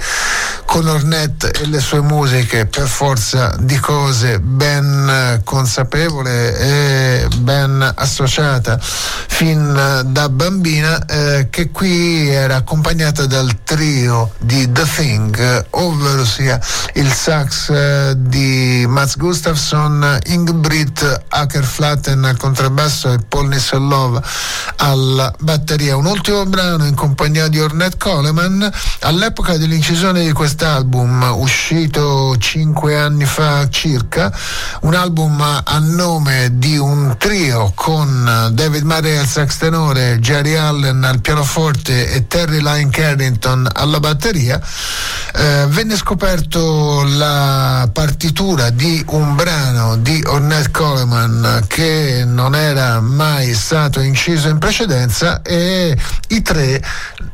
con 0.74 0.88
Ornette 0.88 1.52
e 1.52 1.68
le 1.68 1.80
sue 1.80 2.02
musiche 2.02 2.66
per 2.66 2.88
forza 2.88 3.56
di 3.60 3.78
cose 3.78 4.40
ben 4.40 5.40
consapevole 5.44 6.58
e 6.58 7.28
ben 7.38 7.94
associata 7.96 8.80
fin 8.82 10.02
da 10.08 10.30
bambina 10.30 11.06
eh, 11.06 11.48
che 11.52 11.70
qui 11.70 12.28
era 12.28 12.56
accompagnata 12.56 13.28
dal 13.28 13.64
trio 13.64 14.32
di 14.40 14.72
The 14.72 14.86
Thing 14.96 15.66
ovvero 15.72 16.26
sia 16.26 16.60
il 16.94 17.12
sax 17.12 17.70
eh, 17.70 18.14
di 18.18 18.84
Mats 18.88 19.16
Gustafsson 19.16 20.18
Ingrid 20.26 21.26
Ackerflatten 21.28 22.24
al 22.24 22.38
contrabbasso 22.38 23.12
e 23.12 23.20
Paul 23.20 23.50
Nisselov 23.50 24.20
alla 24.78 25.34
batteria. 25.40 25.96
Un 25.96 26.06
ultimo 26.06 26.46
brano 26.46 26.86
in 26.86 26.96
compagnia 26.96 27.48
di 27.48 27.60
Ornette 27.60 27.98
Coleman 27.98 28.72
all'epoca 29.02 29.58
dell'incisione 29.58 30.24
di 30.24 30.32
questa 30.32 30.63
quest'album 30.64 31.34
uscito 31.40 32.38
cinque 32.38 32.98
anni 32.98 33.26
fa 33.26 33.68
circa, 33.68 34.32
un 34.84 34.94
album 34.94 35.42
a 35.42 35.80
nome 35.80 36.52
di 36.54 36.78
un 36.78 37.16
trio 37.18 37.74
con 37.76 38.50
David 38.54 38.84
Murray 38.84 39.18
al 39.18 39.28
sax 39.28 39.58
tenore, 39.58 40.20
Jerry 40.20 40.56
Allen 40.56 41.04
al 41.04 41.20
pianoforte 41.20 42.14
e 42.14 42.28
Terry 42.28 42.62
Lyne 42.62 42.90
Carrington 42.92 43.68
alla 43.74 44.00
batteria, 44.00 44.58
eh, 45.34 45.66
venne 45.68 45.98
scoperto 45.98 47.04
la 47.08 47.90
partitura 47.92 48.70
di 48.70 49.04
un 49.10 49.36
brano 49.36 49.98
di 49.98 50.24
Ornette 50.26 50.72
Coleman 50.72 51.66
che 51.68 52.24
non 52.26 52.56
era 52.56 53.02
mai 53.02 53.54
stato 53.54 54.00
inciso 54.00 54.48
in 54.48 54.60
precedenza 54.60 55.42
e 55.42 55.98
i 56.30 56.42
tre 56.42 56.82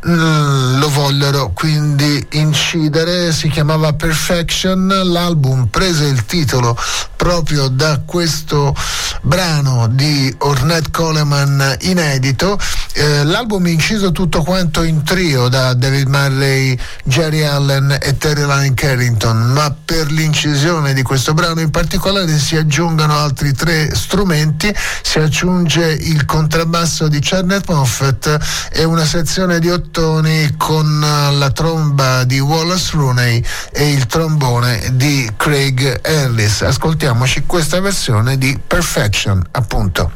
mm, 0.08 0.80
lo 0.80 0.90
vollero 0.90 1.52
quindi 1.54 2.26
incidere 2.32 3.19
si 3.32 3.50
chiamava 3.50 3.94
Perfection, 3.94 4.88
l'album 4.88 5.68
prese 5.68 6.06
il 6.06 6.26
titolo 6.26 6.78
proprio 7.16 7.68
da 7.68 8.02
questo 8.06 8.74
brano 9.22 9.88
di 9.92 10.34
Ornette 10.40 10.90
Coleman 10.90 11.76
inedito, 11.82 12.58
eh, 12.94 13.26
l'album 13.26 13.68
inciso 13.68 14.14
tutto 14.14 14.42
quanto 14.42 14.84
in 14.84 15.04
trio 15.04 15.50
da 15.50 15.74
David 15.74 16.08
Murray, 16.08 16.80
Jerry 17.04 17.44
Allen 17.44 17.98
e 18.02 18.18
Terry 18.18 18.46
Lane 18.46 18.74
Carrington, 18.74 19.52
ma 19.52 19.76
per 19.84 20.10
l'incisione 20.12 20.94
di 20.94 21.02
questo 21.02 21.34
brano 21.34 21.60
in 21.60 21.72
particolare 21.72 22.38
si 22.38 22.56
aggiungono 22.56 23.18
altri 23.18 23.52
tre 23.54 23.94
strumenti, 23.94 24.74
si 25.02 25.20
aggiunge 25.20 25.92
il 25.92 26.24
contrabbasso 26.26 27.10
di 27.10 27.20
Charnet 27.22 27.70
Moffett 27.70 28.38
e 28.72 28.86
una 28.86 29.06
sezione 29.06 29.60
di 29.60 29.70
ottoni 29.70 30.56
con 30.56 31.00
la 31.00 31.52
tromba 31.52 32.24
di 32.24 32.40
Wallace 32.40 32.92
Rooney 32.94 33.08
Clooney 33.10 33.44
e 33.72 33.92
il 33.92 34.06
trombone 34.06 34.90
di 34.94 35.30
Craig 35.36 36.00
Ellis. 36.04 36.62
Ascoltiamoci 36.62 37.44
questa 37.46 37.80
versione 37.80 38.38
di 38.38 38.58
Perfection, 38.66 39.44
appunto. 39.52 40.12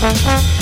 Thank 0.00 0.54
you. 0.54 0.59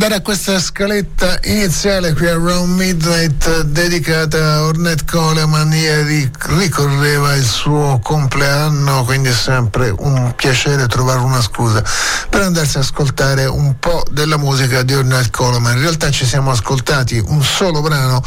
Ed 0.00 0.06
era 0.06 0.22
questa 0.22 0.58
scaletta 0.58 1.40
iniziale 1.42 2.14
qui 2.14 2.26
a 2.26 2.32
Round 2.32 2.74
Midnight 2.74 3.64
dedicata 3.64 4.54
a 4.54 4.62
Ornette 4.62 5.04
Coleman. 5.04 5.70
Ieri 5.74 6.30
ricorreva 6.56 7.34
il 7.34 7.44
suo 7.44 8.00
compleanno, 8.02 9.04
quindi 9.04 9.28
è 9.28 9.34
sempre 9.34 9.94
un 9.94 10.32
piacere 10.34 10.86
trovare 10.86 11.18
una 11.18 11.42
scusa 11.42 11.84
per 12.30 12.40
andarsi 12.40 12.78
ad 12.78 12.84
ascoltare 12.84 13.44
un 13.44 13.78
po' 13.78 14.02
della 14.10 14.38
musica 14.38 14.82
di 14.82 14.94
Ornette 14.94 15.28
Coleman. 15.32 15.74
In 15.74 15.82
realtà 15.82 16.10
ci 16.10 16.24
siamo 16.24 16.50
ascoltati 16.50 17.22
un 17.22 17.42
solo 17.42 17.82
brano 17.82 18.22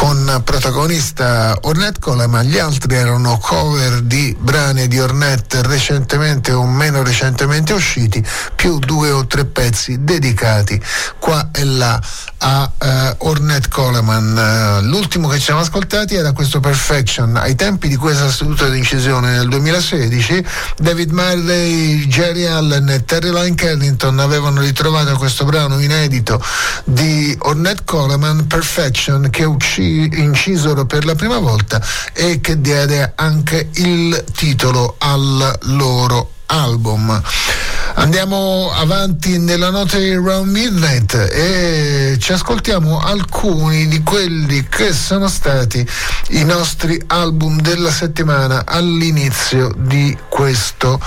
con 0.00 0.40
protagonista 0.44 1.58
Ornette 1.60 2.00
Coleman, 2.00 2.46
gli 2.46 2.58
altri 2.58 2.94
erano 2.94 3.36
cover 3.36 4.00
di 4.00 4.34
brani 4.40 4.88
di 4.88 4.98
Ornette 4.98 5.60
recentemente 5.62 6.52
o 6.52 6.64
meno 6.64 7.02
recentemente 7.02 7.74
usciti, 7.74 8.26
più 8.56 8.78
due 8.78 9.10
o 9.10 9.26
tre 9.26 9.44
pezzi 9.44 10.02
dedicati 10.02 10.80
qua 11.18 11.50
e 11.52 11.64
là 11.64 12.00
a 12.38 12.70
uh, 12.78 12.86
Ornette 13.30 13.68
Coleman. 13.68 14.80
Uh, 14.82 14.86
l'ultimo 14.86 15.28
che 15.28 15.36
ci 15.36 15.44
siamo 15.44 15.60
ascoltati 15.60 16.16
era 16.16 16.32
questo 16.32 16.58
Perfection. 16.58 17.36
Ai 17.36 17.54
tempi 17.54 17.86
di 17.86 17.94
questa 17.94 18.28
seduta 18.28 18.68
di 18.68 18.78
incisione 18.78 19.30
nel 19.30 19.48
2016, 19.48 20.44
David 20.78 21.10
Marley, 21.12 22.06
Jerry 22.06 22.44
Allen 22.44 22.88
e 22.88 23.04
Terry 23.04 23.30
Line 23.32 23.54
Kennington 23.54 24.18
avevano 24.18 24.60
ritrovato 24.60 25.16
questo 25.16 25.44
brano 25.44 25.78
inedito 25.78 26.42
di 26.84 27.36
Ornette 27.42 27.84
Coleman, 27.84 28.48
Perfection, 28.48 29.30
che 29.30 29.44
uscì, 29.44 30.10
incisero 30.12 30.84
per 30.84 31.04
la 31.04 31.14
prima 31.14 31.38
volta 31.38 31.80
e 32.12 32.40
che 32.40 32.60
diede 32.60 33.12
anche 33.14 33.68
il 33.74 34.24
titolo 34.34 34.96
al 34.98 35.58
loro 35.62 36.32
album. 36.46 37.22
Andiamo 38.00 38.72
avanti 38.72 39.38
nella 39.38 39.68
notte 39.68 39.98
di 39.98 40.14
Round 40.14 40.50
Midnight 40.50 41.12
e 41.14 42.16
ci 42.18 42.32
ascoltiamo 42.32 42.98
alcuni 42.98 43.88
di 43.88 44.02
quelli 44.02 44.66
che 44.68 44.94
sono 44.94 45.28
stati 45.28 45.86
i 46.30 46.42
nostri 46.42 46.98
album 47.08 47.60
della 47.60 47.90
settimana 47.90 48.62
all'inizio 48.64 49.74
di 49.76 50.16
questo 50.30 50.98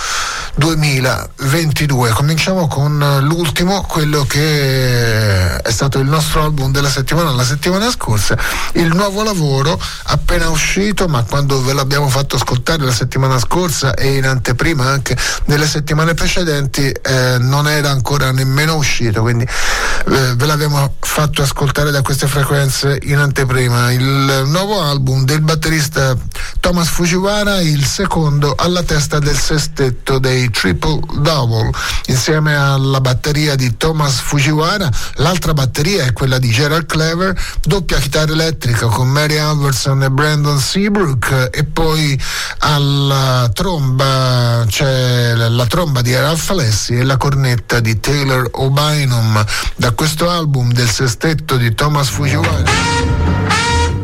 2022. 0.56 2.12
Cominciamo 2.12 2.68
con 2.68 3.20
l'ultimo, 3.22 3.82
quello 3.82 4.24
che 4.24 5.58
è 5.58 5.72
stato 5.72 5.99
il 5.99 6.08
nostro 6.08 6.43
album 6.43 6.72
della 6.72 6.89
settimana 6.89 7.32
la 7.32 7.43
settimana 7.43 7.89
scorsa, 7.89 8.38
il 8.74 8.93
nuovo 8.93 9.24
lavoro 9.24 9.80
appena 10.04 10.49
uscito, 10.49 11.08
ma 11.08 11.24
quando 11.24 11.62
ve 11.62 11.74
l'abbiamo 11.74 12.08
fatto 12.08 12.36
ascoltare 12.36 12.84
la 12.84 12.91
settimana 12.91 13.39
scorsa 13.39 13.93
e 13.93 14.18
in 14.18 14.26
anteprima 14.26 14.86
anche 14.86 15.18
nelle 15.45 15.68
settimane 15.68 16.14
precedenti 16.14 16.89
eh, 16.89 17.38
non 17.39 17.68
era 17.68 17.89
ancora 17.89 18.32
nemmeno 18.32 18.76
uscito, 18.76 19.22
quindi 19.22 19.43
eh, 19.45 20.34
ve 20.36 20.45
l'abbiamo 20.45 20.95
fatto 20.99 21.41
ascoltare 21.41 21.91
da 21.91 22.01
queste 22.01 22.28
frequenze 22.28 22.99
in 23.04 23.18
anteprima. 23.18 23.91
Il 23.91 24.43
nuovo 24.45 24.82
album 24.82 25.26
del 25.26 25.41
batterista 25.41 26.16
Thomas 26.64 26.88
Fujiwara, 26.88 27.59
il 27.59 27.84
secondo 27.84 28.55
alla 28.57 28.84
testa 28.84 29.20
del 29.20 29.38
sestetto 29.38 30.18
dei 30.18 30.49
Triple 30.49 31.01
Double, 31.20 31.70
insieme 32.05 32.55
alla 32.55 33.01
batteria 33.01 33.55
di 33.55 33.76
Thomas 33.76 34.22
Fujiwara, 34.22 34.89
l'altra 35.16 35.53
batteria 35.53 36.05
è 36.05 36.14
quella 36.14 36.38
di 36.38 36.49
Gerald 36.51 36.86
Clever, 36.86 37.38
doppia 37.64 37.99
chitarra 37.99 38.32
elettrica 38.32 38.88
con 38.88 39.09
Mary 39.09 39.36
Alverson 39.36 40.03
e 40.03 40.09
Brandon 40.09 40.57
Seabrook 40.57 41.49
e 41.51 41.66
poi 41.66 42.18
alla 42.59 43.51
tromba 43.53 44.64
c'è 44.66 45.34
la 45.36 45.66
tromba 45.66 46.01
di 46.01 46.16
Ralph 46.16 46.49
Alessi 46.49 46.95
e 46.95 47.03
la 47.03 47.18
cornetta 47.18 47.82
di 47.82 47.99
Taylor 47.99 48.47
O'Bynum 48.53 49.45
da 49.76 49.91
questo 49.91 50.30
album 50.30 50.72
del 50.72 50.89
sestetto 50.89 51.57
di 51.57 51.76
Thomas 51.76 52.07
Fujiwara. 52.07 52.64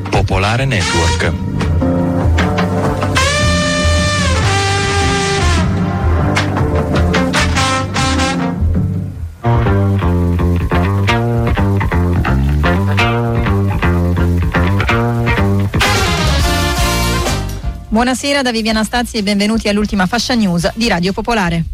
Popolare 0.09 0.65
Network. 0.65 1.58
Buonasera 17.99 18.41
da 18.41 18.51
Viviana 18.51 18.85
Stazzi 18.85 19.17
e 19.17 19.23
benvenuti 19.23 19.67
all'ultima 19.67 20.05
fascia 20.05 20.33
news 20.33 20.71
di 20.75 20.87
Radio 20.87 21.11
Popolare. 21.11 21.65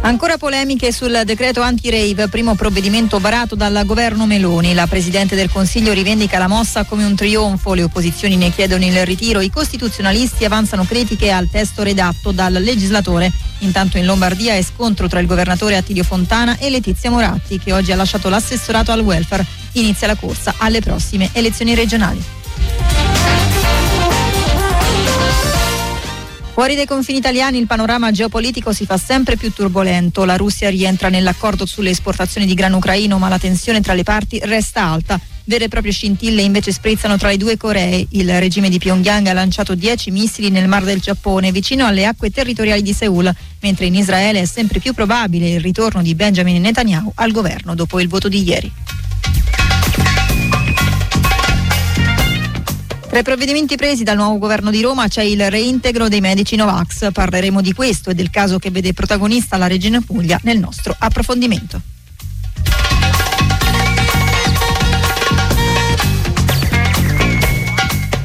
Ancora 0.00 0.36
polemiche 0.36 0.90
sul 0.90 1.22
decreto 1.24 1.60
anti-rave, 1.60 2.26
primo 2.26 2.56
provvedimento 2.56 3.20
varato 3.20 3.54
dal 3.54 3.82
governo 3.86 4.26
Meloni. 4.26 4.74
La 4.74 4.88
Presidente 4.88 5.36
del 5.36 5.48
Consiglio 5.48 5.92
rivendica 5.92 6.38
la 6.38 6.48
mossa 6.48 6.82
come 6.82 7.04
un 7.04 7.14
trionfo, 7.14 7.72
le 7.74 7.84
opposizioni 7.84 8.34
ne 8.34 8.50
chiedono 8.50 8.84
il 8.84 9.06
ritiro, 9.06 9.40
i 9.40 9.48
costituzionalisti 9.48 10.44
avanzano 10.44 10.82
critiche 10.82 11.30
al 11.30 11.48
testo 11.48 11.84
redatto 11.84 12.32
dal 12.32 12.54
legislatore. 12.54 13.30
Intanto 13.58 13.96
in 13.96 14.06
Lombardia 14.06 14.54
è 14.54 14.62
scontro 14.62 15.06
tra 15.06 15.20
il 15.20 15.28
governatore 15.28 15.76
Attilio 15.76 16.02
Fontana 16.02 16.58
e 16.58 16.68
Letizia 16.68 17.10
Moratti, 17.10 17.60
che 17.60 17.72
oggi 17.72 17.92
ha 17.92 17.96
lasciato 17.96 18.28
l'assessorato 18.28 18.90
al 18.90 19.02
welfare. 19.02 19.46
Inizia 19.74 20.08
la 20.08 20.16
corsa 20.16 20.54
alle 20.58 20.80
prossime 20.80 21.30
elezioni 21.32 21.76
regionali. 21.76 22.38
Fuori 26.60 26.74
dai 26.74 26.84
confini 26.84 27.16
italiani 27.16 27.56
il 27.56 27.66
panorama 27.66 28.10
geopolitico 28.10 28.74
si 28.74 28.84
fa 28.84 28.98
sempre 28.98 29.38
più 29.38 29.50
turbolento. 29.50 30.26
La 30.26 30.36
Russia 30.36 30.68
rientra 30.68 31.08
nell'accordo 31.08 31.64
sulle 31.64 31.88
esportazioni 31.88 32.46
di 32.46 32.52
grano 32.52 32.76
ucraino, 32.76 33.16
ma 33.16 33.30
la 33.30 33.38
tensione 33.38 33.80
tra 33.80 33.94
le 33.94 34.02
parti 34.02 34.38
resta 34.42 34.82
alta. 34.82 35.18
Vere 35.44 35.64
e 35.64 35.68
proprie 35.68 35.90
scintille 35.90 36.42
invece 36.42 36.70
sprizzano 36.70 37.16
tra 37.16 37.30
le 37.30 37.38
due 37.38 37.56
Coree. 37.56 38.06
Il 38.10 38.38
regime 38.38 38.68
di 38.68 38.76
Pyongyang 38.76 39.26
ha 39.28 39.32
lanciato 39.32 39.74
10 39.74 40.10
missili 40.10 40.50
nel 40.50 40.68
Mar 40.68 40.84
del 40.84 41.00
Giappone, 41.00 41.50
vicino 41.50 41.86
alle 41.86 42.04
acque 42.04 42.28
territoriali 42.28 42.82
di 42.82 42.92
Seoul, 42.92 43.34
mentre 43.60 43.86
in 43.86 43.94
Israele 43.94 44.42
è 44.42 44.44
sempre 44.44 44.80
più 44.80 44.92
probabile 44.92 45.48
il 45.48 45.60
ritorno 45.60 46.02
di 46.02 46.14
Benjamin 46.14 46.60
Netanyahu 46.60 47.10
al 47.14 47.30
governo 47.30 47.74
dopo 47.74 48.00
il 48.00 48.08
voto 48.08 48.28
di 48.28 48.42
ieri. 48.42 48.70
Tra 53.10 53.18
i 53.18 53.24
provvedimenti 53.24 53.74
presi 53.74 54.04
dal 54.04 54.14
nuovo 54.14 54.38
governo 54.38 54.70
di 54.70 54.80
Roma 54.80 55.08
c'è 55.08 55.22
il 55.22 55.50
reintegro 55.50 56.06
dei 56.06 56.20
medici 56.20 56.54
Novax. 56.54 57.10
Parleremo 57.10 57.60
di 57.60 57.72
questo 57.72 58.10
e 58.10 58.14
del 58.14 58.30
caso 58.30 58.60
che 58.60 58.70
vede 58.70 58.92
protagonista 58.92 59.56
la 59.56 59.66
Regina 59.66 60.00
Puglia 60.00 60.38
nel 60.44 60.60
nostro 60.60 60.94
approfondimento. 60.96 61.82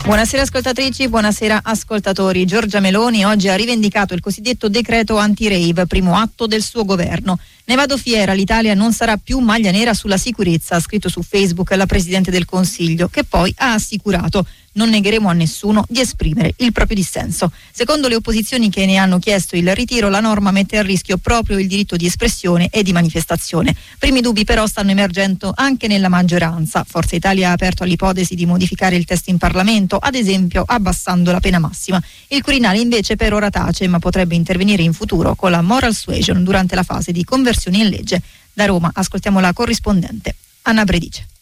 Buonasera 0.04 0.44
ascoltatrici, 0.44 1.10
buonasera 1.10 1.62
ascoltatori. 1.64 2.46
Giorgia 2.46 2.80
Meloni 2.80 3.26
oggi 3.26 3.48
ha 3.48 3.56
rivendicato 3.56 4.14
il 4.14 4.20
cosiddetto 4.20 4.70
decreto 4.70 5.18
anti-rave, 5.18 5.88
primo 5.88 6.16
atto 6.16 6.46
del 6.46 6.62
suo 6.62 6.86
governo. 6.86 7.40
Ne 7.66 7.74
vado 7.74 7.98
fiera, 7.98 8.34
l'Italia 8.34 8.76
non 8.76 8.94
sarà 8.94 9.18
più 9.18 9.40
maglia 9.40 9.72
nera 9.72 9.96
sulla 9.96 10.18
sicurezza, 10.18 10.76
ha 10.76 10.80
scritto 10.80 11.10
su 11.10 11.24
Facebook 11.24 11.72
la 11.72 11.88
Presidente 11.88 12.30
del 12.30 12.46
Consiglio, 12.46 13.08
che 13.08 13.24
poi 13.24 13.52
ha 13.58 13.74
assicurato 13.74 14.46
non 14.76 14.90
negheremo 14.90 15.30
a 15.30 15.34
nessuno 15.34 15.86
di 15.90 16.00
esprimere 16.00 16.54
il 16.58 16.72
proprio 16.72 16.96
dissenso. 16.96 17.52
Secondo 17.72 18.08
le 18.08 18.16
opposizioni 18.16 18.70
che 18.70 18.86
ne 18.86 18.98
hanno 18.98 19.20
chiesto 19.20 19.56
il 19.56 19.74
ritiro, 19.76 20.10
la 20.10 20.20
norma 20.20 20.52
mette 20.52 20.78
a 20.78 20.82
rischio 20.82 21.18
proprio 21.18 21.58
il 21.58 21.68
diritto 21.68 21.96
di 21.96 22.06
espressione 22.06 22.70
e 22.70 22.84
di 22.84 22.94
manifestazione. 22.94 23.76
Primi 23.98 24.22
dubbi 24.22 24.44
però 24.44 24.66
stanno 24.68 24.92
emergendo 24.92 25.52
anche 25.56 25.88
nella 25.88 26.10
maggioranza. 26.10 26.86
Forza 26.88 27.16
Italia 27.16 27.50
ha 27.50 27.54
aperto 27.54 27.84
all'ipotesi 27.84 28.36
di 28.36 28.46
modificare 28.46 28.96
il 28.96 29.06
testo 29.06 29.30
in 29.30 29.38
Parlamento, 29.38 29.98
ad 29.98 30.16
esempio 30.16 30.64
abbassando 30.66 31.32
la 31.32 31.40
pena 31.40 31.60
massima. 31.60 32.02
Il 32.28 32.42
Quirinale 32.42 32.80
invece 32.80 33.16
per 33.16 33.34
ora 33.34 33.50
tace, 33.50 33.88
ma 33.88 34.00
potrebbe 34.00 34.36
intervenire 34.36 34.84
in 34.84 34.94
futuro 34.94 35.36
con 35.36 35.52
la 35.52 35.62
moral 35.62 35.94
suasion 35.94 36.44
durante 36.44 36.76
la 36.76 36.84
fase 36.84 37.12
di 37.12 37.24
conversione 37.24 37.78
in 37.78 37.90
legge. 37.90 38.22
Da 38.54 38.66
Roma 38.66 38.92
ascoltiamo 38.94 39.40
la 39.40 39.54
corrispondente 39.54 40.36
Anna 40.64 40.84
Bredice. 40.84 41.35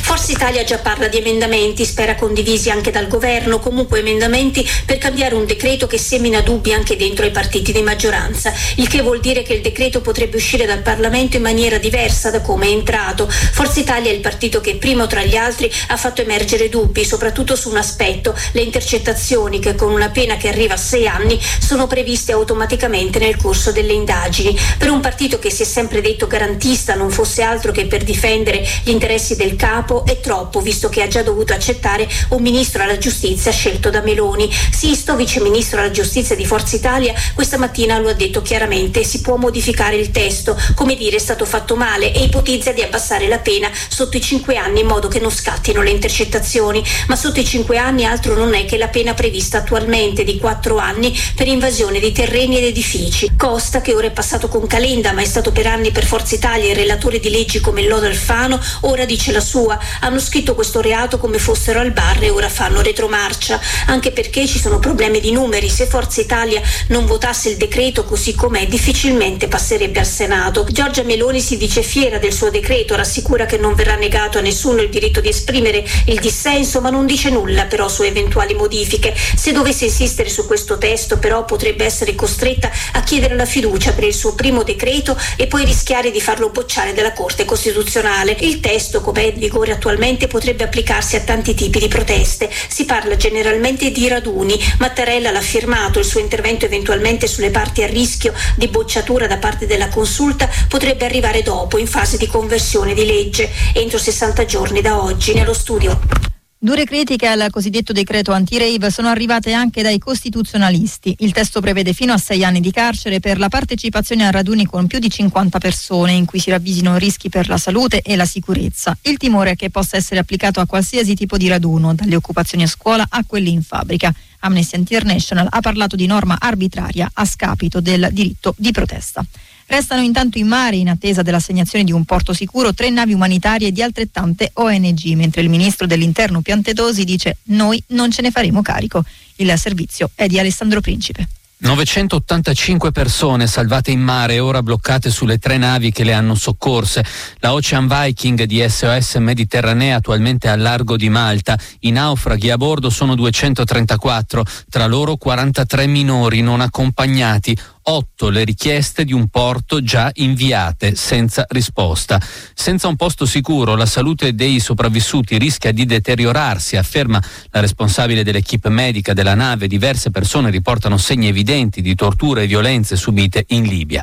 Forza 0.00 0.32
Italia 0.32 0.64
già 0.64 0.78
parla 0.78 1.06
di 1.06 1.18
emendamenti, 1.18 1.84
spera 1.84 2.16
condivisi 2.16 2.68
anche 2.68 2.90
dal 2.90 3.06
governo, 3.06 3.60
comunque 3.60 4.00
emendamenti 4.00 4.68
per 4.84 4.98
cambiare 4.98 5.36
un 5.36 5.46
decreto 5.46 5.86
che 5.86 5.98
semina 5.98 6.40
dubbi 6.40 6.72
anche 6.72 6.96
dentro 6.96 7.24
i 7.24 7.30
partiti 7.30 7.72
di 7.72 7.80
maggioranza, 7.80 8.52
il 8.76 8.88
che 8.88 9.02
vuol 9.02 9.20
dire 9.20 9.42
che 9.42 9.54
il 9.54 9.60
decreto 9.60 10.00
potrebbe 10.00 10.36
uscire 10.36 10.66
dal 10.66 10.82
Parlamento 10.82 11.36
in 11.36 11.42
maniera 11.42 11.78
diversa 11.78 12.30
da 12.30 12.40
come 12.40 12.66
è 12.66 12.70
entrato. 12.70 13.28
Forza 13.28 13.78
Italia 13.78 14.10
è 14.10 14.14
il 14.14 14.20
partito 14.20 14.60
che 14.60 14.76
primo 14.76 15.06
tra 15.06 15.22
gli 15.22 15.36
altri 15.36 15.70
ha 15.88 15.96
fatto 15.96 16.22
emergere 16.22 16.68
dubbi, 16.68 17.04
soprattutto 17.04 17.54
su 17.54 17.70
un 17.70 17.76
aspetto, 17.76 18.34
le 18.50 18.62
intercettazioni 18.62 19.60
che 19.60 19.76
con 19.76 19.92
una 19.92 20.10
pena 20.10 20.36
che 20.36 20.48
arriva 20.48 20.74
a 20.74 20.78
sei 20.78 21.06
anni 21.06 21.40
sono 21.60 21.86
previste 21.86 22.32
automaticamente 22.32 23.20
nel 23.20 23.36
corso 23.36 23.70
delle 23.70 23.92
indagini. 23.92 24.58
Per 24.76 24.90
un 24.90 25.00
partito 25.00 25.38
che 25.38 25.50
si 25.50 25.62
è 25.62 25.66
sempre 25.66 26.00
detto 26.00 26.26
garantista 26.26 26.94
non 26.94 27.10
fosse 27.10 27.42
altro 27.42 27.70
che 27.70 27.86
per 27.86 28.02
difendere 28.02 28.66
gli 28.82 28.90
interessi 28.90 29.36
del 29.36 29.54
capo, 29.54 29.82
è 30.04 30.20
troppo, 30.20 30.60
visto 30.60 30.88
che 30.88 31.02
ha 31.02 31.08
già 31.08 31.22
dovuto 31.22 31.52
accettare 31.52 32.08
un 32.30 32.42
ministro 32.42 32.82
alla 32.82 32.96
giustizia 32.96 33.52
scelto 33.52 33.90
da 33.90 34.00
Meloni. 34.00 34.50
Sisto, 34.72 35.14
viceministro 35.14 35.80
alla 35.80 35.90
giustizia 35.90 36.34
di 36.34 36.46
Forza 36.46 36.76
Italia, 36.76 37.12
questa 37.34 37.58
mattina 37.58 37.98
lo 37.98 38.08
ha 38.08 38.14
detto 38.14 38.40
chiaramente, 38.42 39.04
si 39.04 39.20
può 39.20 39.36
modificare 39.36 39.96
il 39.96 40.10
testo, 40.10 40.56
come 40.74 40.96
dire 40.96 41.16
è 41.16 41.20
stato 41.20 41.44
fatto 41.44 41.76
male 41.76 42.12
e 42.12 42.22
ipotizza 42.24 42.72
di 42.72 42.82
abbassare 42.82 43.28
la 43.28 43.38
pena 43.38 43.70
sotto 43.88 44.16
i 44.16 44.20
cinque 44.20 44.56
anni 44.56 44.80
in 44.80 44.86
modo 44.86 45.08
che 45.08 45.20
non 45.20 45.30
scattino 45.30 45.82
le 45.82 45.90
intercettazioni, 45.90 46.82
ma 47.08 47.16
sotto 47.16 47.40
i 47.40 47.44
cinque 47.44 47.76
anni 47.76 48.04
altro 48.04 48.34
non 48.34 48.54
è 48.54 48.64
che 48.64 48.78
la 48.78 48.88
pena 48.88 49.12
prevista 49.14 49.58
attualmente 49.58 50.24
di 50.24 50.38
quattro 50.38 50.78
anni 50.78 51.16
per 51.34 51.46
invasione 51.46 52.00
di 52.00 52.12
terreni 52.12 52.56
ed 52.56 52.64
edifici. 52.64 53.32
Costa, 53.36 53.80
che 53.80 53.94
ora 53.94 54.06
è 54.06 54.12
passato 54.12 54.48
con 54.48 54.66
Calenda, 54.66 55.12
ma 55.12 55.20
è 55.20 55.26
stato 55.26 55.52
per 55.52 55.66
anni 55.66 55.90
per 55.90 56.04
Forza 56.04 56.34
Italia 56.34 56.70
il 56.70 56.76
relatore 56.76 57.20
di 57.20 57.30
leggi 57.30 57.60
come 57.60 57.82
Lodo 57.86 58.06
Alfano, 58.06 58.60
ora 58.80 59.04
dice 59.04 59.32
la 59.32 59.40
sua. 59.40 59.73
Hanno 60.00 60.18
scritto 60.18 60.54
questo 60.54 60.80
reato 60.80 61.18
come 61.18 61.38
fossero 61.38 61.80
al 61.80 61.92
bar 61.92 62.22
e 62.22 62.30
ora 62.30 62.48
fanno 62.48 62.80
retromarcia, 62.80 63.60
anche 63.86 64.10
perché 64.10 64.46
ci 64.46 64.58
sono 64.58 64.78
problemi 64.78 65.20
di 65.20 65.32
numeri. 65.32 65.68
Se 65.68 65.86
Forza 65.86 66.20
Italia 66.20 66.60
non 66.88 67.06
votasse 67.06 67.50
il 67.50 67.56
decreto 67.56 68.04
così 68.04 68.34
com'è, 68.34 68.66
difficilmente 68.66 69.48
passerebbe 69.48 70.00
al 70.00 70.06
Senato. 70.06 70.66
Giorgia 70.70 71.02
Meloni 71.02 71.40
si 71.40 71.56
dice 71.56 71.82
fiera 71.82 72.18
del 72.18 72.32
suo 72.32 72.50
decreto, 72.50 72.96
rassicura 72.96 73.46
che 73.46 73.56
non 73.56 73.74
verrà 73.74 73.96
negato 73.96 74.38
a 74.38 74.40
nessuno 74.40 74.80
il 74.80 74.88
diritto 74.88 75.20
di 75.20 75.28
esprimere 75.28 75.84
il 76.06 76.20
dissenso, 76.20 76.80
ma 76.80 76.90
non 76.90 77.06
dice 77.06 77.30
nulla 77.30 77.64
però 77.64 77.88
su 77.88 78.02
eventuali 78.02 78.54
modifiche. 78.54 79.14
Se 79.14 79.52
dovesse 79.52 79.84
insistere 79.84 80.28
su 80.28 80.46
questo 80.46 80.78
testo, 80.78 81.18
però 81.18 81.44
potrebbe 81.44 81.84
essere 81.84 82.14
costretta 82.14 82.70
a 82.92 83.02
chiedere 83.02 83.34
la 83.34 83.46
fiducia 83.46 83.92
per 83.92 84.04
il 84.04 84.14
suo 84.14 84.34
primo 84.34 84.62
decreto 84.62 85.16
e 85.36 85.46
poi 85.46 85.64
rischiare 85.64 86.10
di 86.10 86.20
farlo 86.20 86.50
bocciare 86.50 86.92
dalla 86.92 87.12
Corte 87.12 87.44
Costituzionale. 87.44 88.36
Il 88.40 88.60
testo, 88.60 89.00
come 89.00 89.26
è 89.26 89.32
vigore 89.32 89.63
attualmente, 89.72 90.26
potrebbe 90.26 90.64
applicarsi 90.64 91.16
a 91.16 91.20
tanti 91.20 91.54
tipi 91.54 91.78
di 91.78 91.88
proteste. 91.88 92.50
Si 92.68 92.84
parla 92.84 93.16
generalmente 93.16 93.90
di 93.90 94.08
raduni. 94.08 94.58
Mattarella 94.78 95.30
l'ha 95.30 95.40
firmato, 95.40 95.98
il 95.98 96.04
suo 96.04 96.20
intervento 96.20 96.64
eventualmente 96.64 97.26
sulle 97.26 97.50
parti 97.50 97.82
a 97.82 97.86
rischio 97.86 98.32
di 98.56 98.68
bocciatura 98.68 99.26
da 99.26 99.38
parte 99.38 99.66
della 99.66 99.88
consulta 99.88 100.48
potrebbe 100.68 101.04
arrivare 101.04 101.42
dopo, 101.42 101.78
in 101.78 101.86
fase 101.86 102.16
di 102.16 102.26
conversione 102.26 102.94
di 102.94 103.06
legge, 103.06 103.50
entro 103.72 103.98
60 103.98 104.44
giorni 104.44 104.80
da 104.80 105.02
oggi. 105.02 105.34
Nello 105.34 105.54
studio. 105.54 106.33
Dure 106.64 106.86
critiche 106.86 107.26
al 107.26 107.48
cosiddetto 107.50 107.92
decreto 107.92 108.32
anti-rave 108.32 108.90
sono 108.90 109.08
arrivate 109.08 109.52
anche 109.52 109.82
dai 109.82 109.98
costituzionalisti. 109.98 111.16
Il 111.18 111.32
testo 111.32 111.60
prevede 111.60 111.92
fino 111.92 112.14
a 112.14 112.16
sei 112.16 112.42
anni 112.42 112.60
di 112.60 112.70
carcere 112.70 113.20
per 113.20 113.38
la 113.38 113.50
partecipazione 113.50 114.26
a 114.26 114.30
raduni 114.30 114.64
con 114.64 114.86
più 114.86 114.98
di 114.98 115.10
50 115.10 115.58
persone 115.58 116.12
in 116.12 116.24
cui 116.24 116.38
si 116.38 116.48
ravvisino 116.48 116.96
rischi 116.96 117.28
per 117.28 117.50
la 117.50 117.58
salute 117.58 118.00
e 118.00 118.16
la 118.16 118.24
sicurezza. 118.24 118.96
Il 119.02 119.18
timore 119.18 119.50
è 119.50 119.56
che 119.56 119.68
possa 119.68 119.98
essere 119.98 120.20
applicato 120.20 120.60
a 120.60 120.64
qualsiasi 120.64 121.14
tipo 121.14 121.36
di 121.36 121.48
raduno, 121.48 121.92
dalle 121.94 122.16
occupazioni 122.16 122.62
a 122.62 122.66
scuola 122.66 123.04
a 123.10 123.22
quelli 123.26 123.52
in 123.52 123.62
fabbrica. 123.62 124.10
Amnesty 124.38 124.78
International 124.78 125.48
ha 125.50 125.60
parlato 125.60 125.96
di 125.96 126.06
norma 126.06 126.38
arbitraria 126.40 127.10
a 127.12 127.26
scapito 127.26 127.82
del 127.82 128.08
diritto 128.10 128.54
di 128.56 128.72
protesta. 128.72 129.22
Restano 129.66 130.02
intanto 130.02 130.38
in 130.38 130.46
mare 130.46 130.76
in 130.76 130.88
attesa 130.88 131.22
dell'assegnazione 131.22 131.84
di 131.84 131.92
un 131.92 132.04
porto 132.04 132.32
sicuro 132.32 132.74
tre 132.74 132.90
navi 132.90 133.12
umanitarie 133.12 133.72
di 133.72 133.82
altrettante 133.82 134.50
ONG, 134.54 135.02
mentre 135.14 135.42
il 135.42 135.48
ministro 135.48 135.86
dell'interno 135.86 136.42
Piantedosi 136.42 137.04
dice 137.04 137.38
noi 137.44 137.82
non 137.88 138.10
ce 138.10 138.22
ne 138.22 138.30
faremo 138.30 138.62
carico. 138.62 139.04
Il 139.36 139.52
servizio 139.56 140.10
è 140.14 140.26
di 140.26 140.38
Alessandro 140.38 140.80
Principe. 140.80 141.28
985 141.64 142.92
persone 142.92 143.46
salvate 143.46 143.90
in 143.90 144.00
mare 144.00 144.34
e 144.34 144.38
ora 144.38 144.62
bloccate 144.62 145.08
sulle 145.08 145.38
tre 145.38 145.56
navi 145.56 145.92
che 145.92 146.04
le 146.04 146.12
hanno 146.12 146.34
soccorse. 146.34 147.02
La 147.38 147.54
Ocean 147.54 147.88
Viking 147.88 148.42
di 148.42 148.62
SOS 148.68 149.14
Mediterranea 149.14 149.96
attualmente 149.96 150.48
al 150.48 150.60
largo 150.60 150.96
di 150.96 151.08
Malta. 151.08 151.58
I 151.80 151.90
naufraghi 151.90 152.50
a 152.50 152.58
bordo 152.58 152.90
sono 152.90 153.14
234, 153.14 154.44
tra 154.68 154.86
loro 154.86 155.16
43 155.16 155.86
minori 155.86 156.42
non 156.42 156.60
accompagnati. 156.60 157.56
8 157.86 158.30
le 158.30 158.44
richieste 158.44 159.04
di 159.04 159.12
un 159.12 159.28
porto 159.28 159.82
già 159.82 160.10
inviate 160.14 160.94
senza 160.94 161.44
risposta. 161.48 162.20
Senza 162.54 162.88
un 162.88 162.96
posto 162.96 163.26
sicuro 163.26 163.74
la 163.76 163.84
salute 163.84 164.34
dei 164.34 164.58
sopravvissuti 164.58 165.36
rischia 165.36 165.70
di 165.70 165.84
deteriorarsi, 165.84 166.76
afferma 166.76 167.22
la 167.50 167.60
responsabile 167.60 168.24
dell'equipe 168.24 168.70
medica 168.70 169.12
della 169.12 169.34
nave. 169.34 169.66
Diverse 169.66 170.10
persone 170.10 170.50
riportano 170.50 170.96
segni 170.96 171.28
evidenti 171.28 171.82
di 171.82 171.94
torture 171.94 172.44
e 172.44 172.46
violenze 172.46 172.96
subite 172.96 173.44
in 173.48 173.64
Libia. 173.64 174.02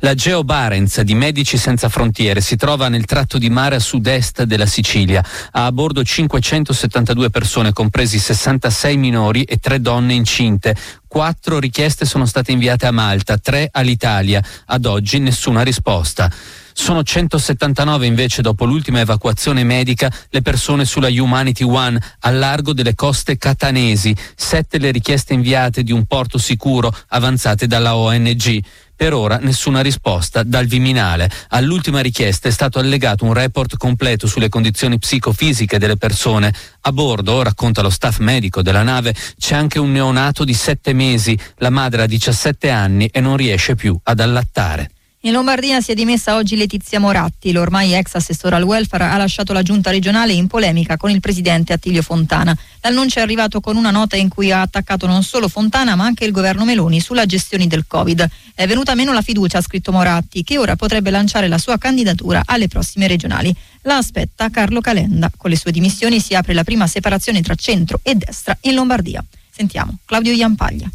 La 0.00 0.14
Geo 0.14 0.42
Barents 0.44 1.00
di 1.02 1.14
Medici 1.14 1.58
Senza 1.58 1.88
Frontiere 1.88 2.40
si 2.40 2.56
trova 2.56 2.88
nel 2.88 3.04
tratto 3.04 3.36
di 3.36 3.50
mare 3.50 3.76
a 3.76 3.80
sud-est 3.80 4.44
della 4.44 4.66
Sicilia. 4.66 5.22
Ha 5.50 5.66
a 5.66 5.72
bordo 5.72 6.02
572 6.02 7.28
persone, 7.28 7.72
compresi 7.72 8.18
66 8.18 8.96
minori 8.96 9.42
e 9.42 9.58
3 9.58 9.80
donne 9.80 10.14
incinte. 10.14 10.74
Quattro 11.08 11.58
richieste 11.58 12.04
sono 12.04 12.26
state 12.26 12.52
inviate 12.52 12.86
a 12.86 12.90
Malta, 12.92 13.38
tre 13.38 13.68
all'Italia. 13.72 14.44
Ad 14.66 14.84
oggi 14.84 15.18
nessuna 15.18 15.62
risposta. 15.62 16.30
Sono 16.74 17.02
179 17.02 18.06
invece 18.06 18.42
dopo 18.42 18.64
l'ultima 18.64 19.00
evacuazione 19.00 19.64
medica 19.64 20.12
le 20.28 20.42
persone 20.42 20.84
sulla 20.84 21.08
Humanity 21.08 21.64
One 21.64 22.00
al 22.20 22.38
largo 22.38 22.72
delle 22.72 22.94
coste 22.94 23.36
catanesi, 23.36 24.14
sette 24.36 24.78
le 24.78 24.92
richieste 24.92 25.32
inviate 25.32 25.82
di 25.82 25.90
un 25.90 26.04
porto 26.04 26.38
sicuro 26.38 26.94
avanzate 27.08 27.66
dalla 27.66 27.96
ONG. 27.96 28.62
Per 28.98 29.14
ora 29.14 29.38
nessuna 29.40 29.80
risposta 29.80 30.42
dal 30.42 30.66
Viminale. 30.66 31.30
All'ultima 31.50 32.00
richiesta 32.00 32.48
è 32.48 32.50
stato 32.50 32.80
allegato 32.80 33.24
un 33.24 33.32
report 33.32 33.76
completo 33.76 34.26
sulle 34.26 34.48
condizioni 34.48 34.98
psicofisiche 34.98 35.78
delle 35.78 35.96
persone. 35.96 36.52
A 36.80 36.90
bordo, 36.90 37.44
racconta 37.44 37.80
lo 37.80 37.90
staff 37.90 38.18
medico 38.18 38.60
della 38.60 38.82
nave, 38.82 39.14
c'è 39.38 39.54
anche 39.54 39.78
un 39.78 39.92
neonato 39.92 40.42
di 40.42 40.52
sette 40.52 40.94
mesi. 40.94 41.38
La 41.58 41.70
madre 41.70 42.02
ha 42.02 42.06
17 42.06 42.70
anni 42.70 43.06
e 43.06 43.20
non 43.20 43.36
riesce 43.36 43.76
più 43.76 43.96
ad 44.02 44.18
allattare. 44.18 44.90
In 45.22 45.32
Lombardia 45.32 45.80
si 45.80 45.90
è 45.90 45.94
dimessa 45.94 46.36
oggi 46.36 46.54
Letizia 46.54 47.00
Moratti, 47.00 47.50
l'ormai 47.50 47.92
ex 47.92 48.14
assessore 48.14 48.54
al 48.54 48.62
welfare 48.62 49.02
ha 49.02 49.16
lasciato 49.16 49.52
la 49.52 49.62
giunta 49.62 49.90
regionale 49.90 50.32
in 50.32 50.46
polemica 50.46 50.96
con 50.96 51.10
il 51.10 51.18
presidente 51.18 51.72
Attilio 51.72 52.02
Fontana. 52.02 52.56
L'annuncio 52.82 53.18
è 53.18 53.22
arrivato 53.22 53.58
con 53.58 53.74
una 53.74 53.90
nota 53.90 54.14
in 54.14 54.28
cui 54.28 54.52
ha 54.52 54.60
attaccato 54.60 55.08
non 55.08 55.24
solo 55.24 55.48
Fontana 55.48 55.96
ma 55.96 56.04
anche 56.04 56.24
il 56.24 56.30
governo 56.30 56.64
Meloni 56.64 57.00
sulla 57.00 57.26
gestione 57.26 57.66
del 57.66 57.88
Covid. 57.88 58.28
È 58.54 58.64
venuta 58.68 58.94
meno 58.94 59.12
la 59.12 59.20
fiducia, 59.20 59.58
ha 59.58 59.60
scritto 59.60 59.90
Moratti, 59.90 60.44
che 60.44 60.56
ora 60.56 60.76
potrebbe 60.76 61.10
lanciare 61.10 61.48
la 61.48 61.58
sua 61.58 61.78
candidatura 61.78 62.44
alle 62.46 62.68
prossime 62.68 63.08
regionali. 63.08 63.52
La 63.82 63.96
aspetta 63.96 64.50
Carlo 64.50 64.80
Calenda. 64.80 65.32
Con 65.36 65.50
le 65.50 65.56
sue 65.56 65.72
dimissioni 65.72 66.20
si 66.20 66.36
apre 66.36 66.54
la 66.54 66.62
prima 66.62 66.86
separazione 66.86 67.42
tra 67.42 67.56
centro 67.56 67.98
e 68.04 68.14
destra 68.14 68.56
in 68.60 68.74
Lombardia. 68.74 69.24
Sentiamo 69.50 69.98
Claudio 70.04 70.32
Iampaglia. 70.32 70.88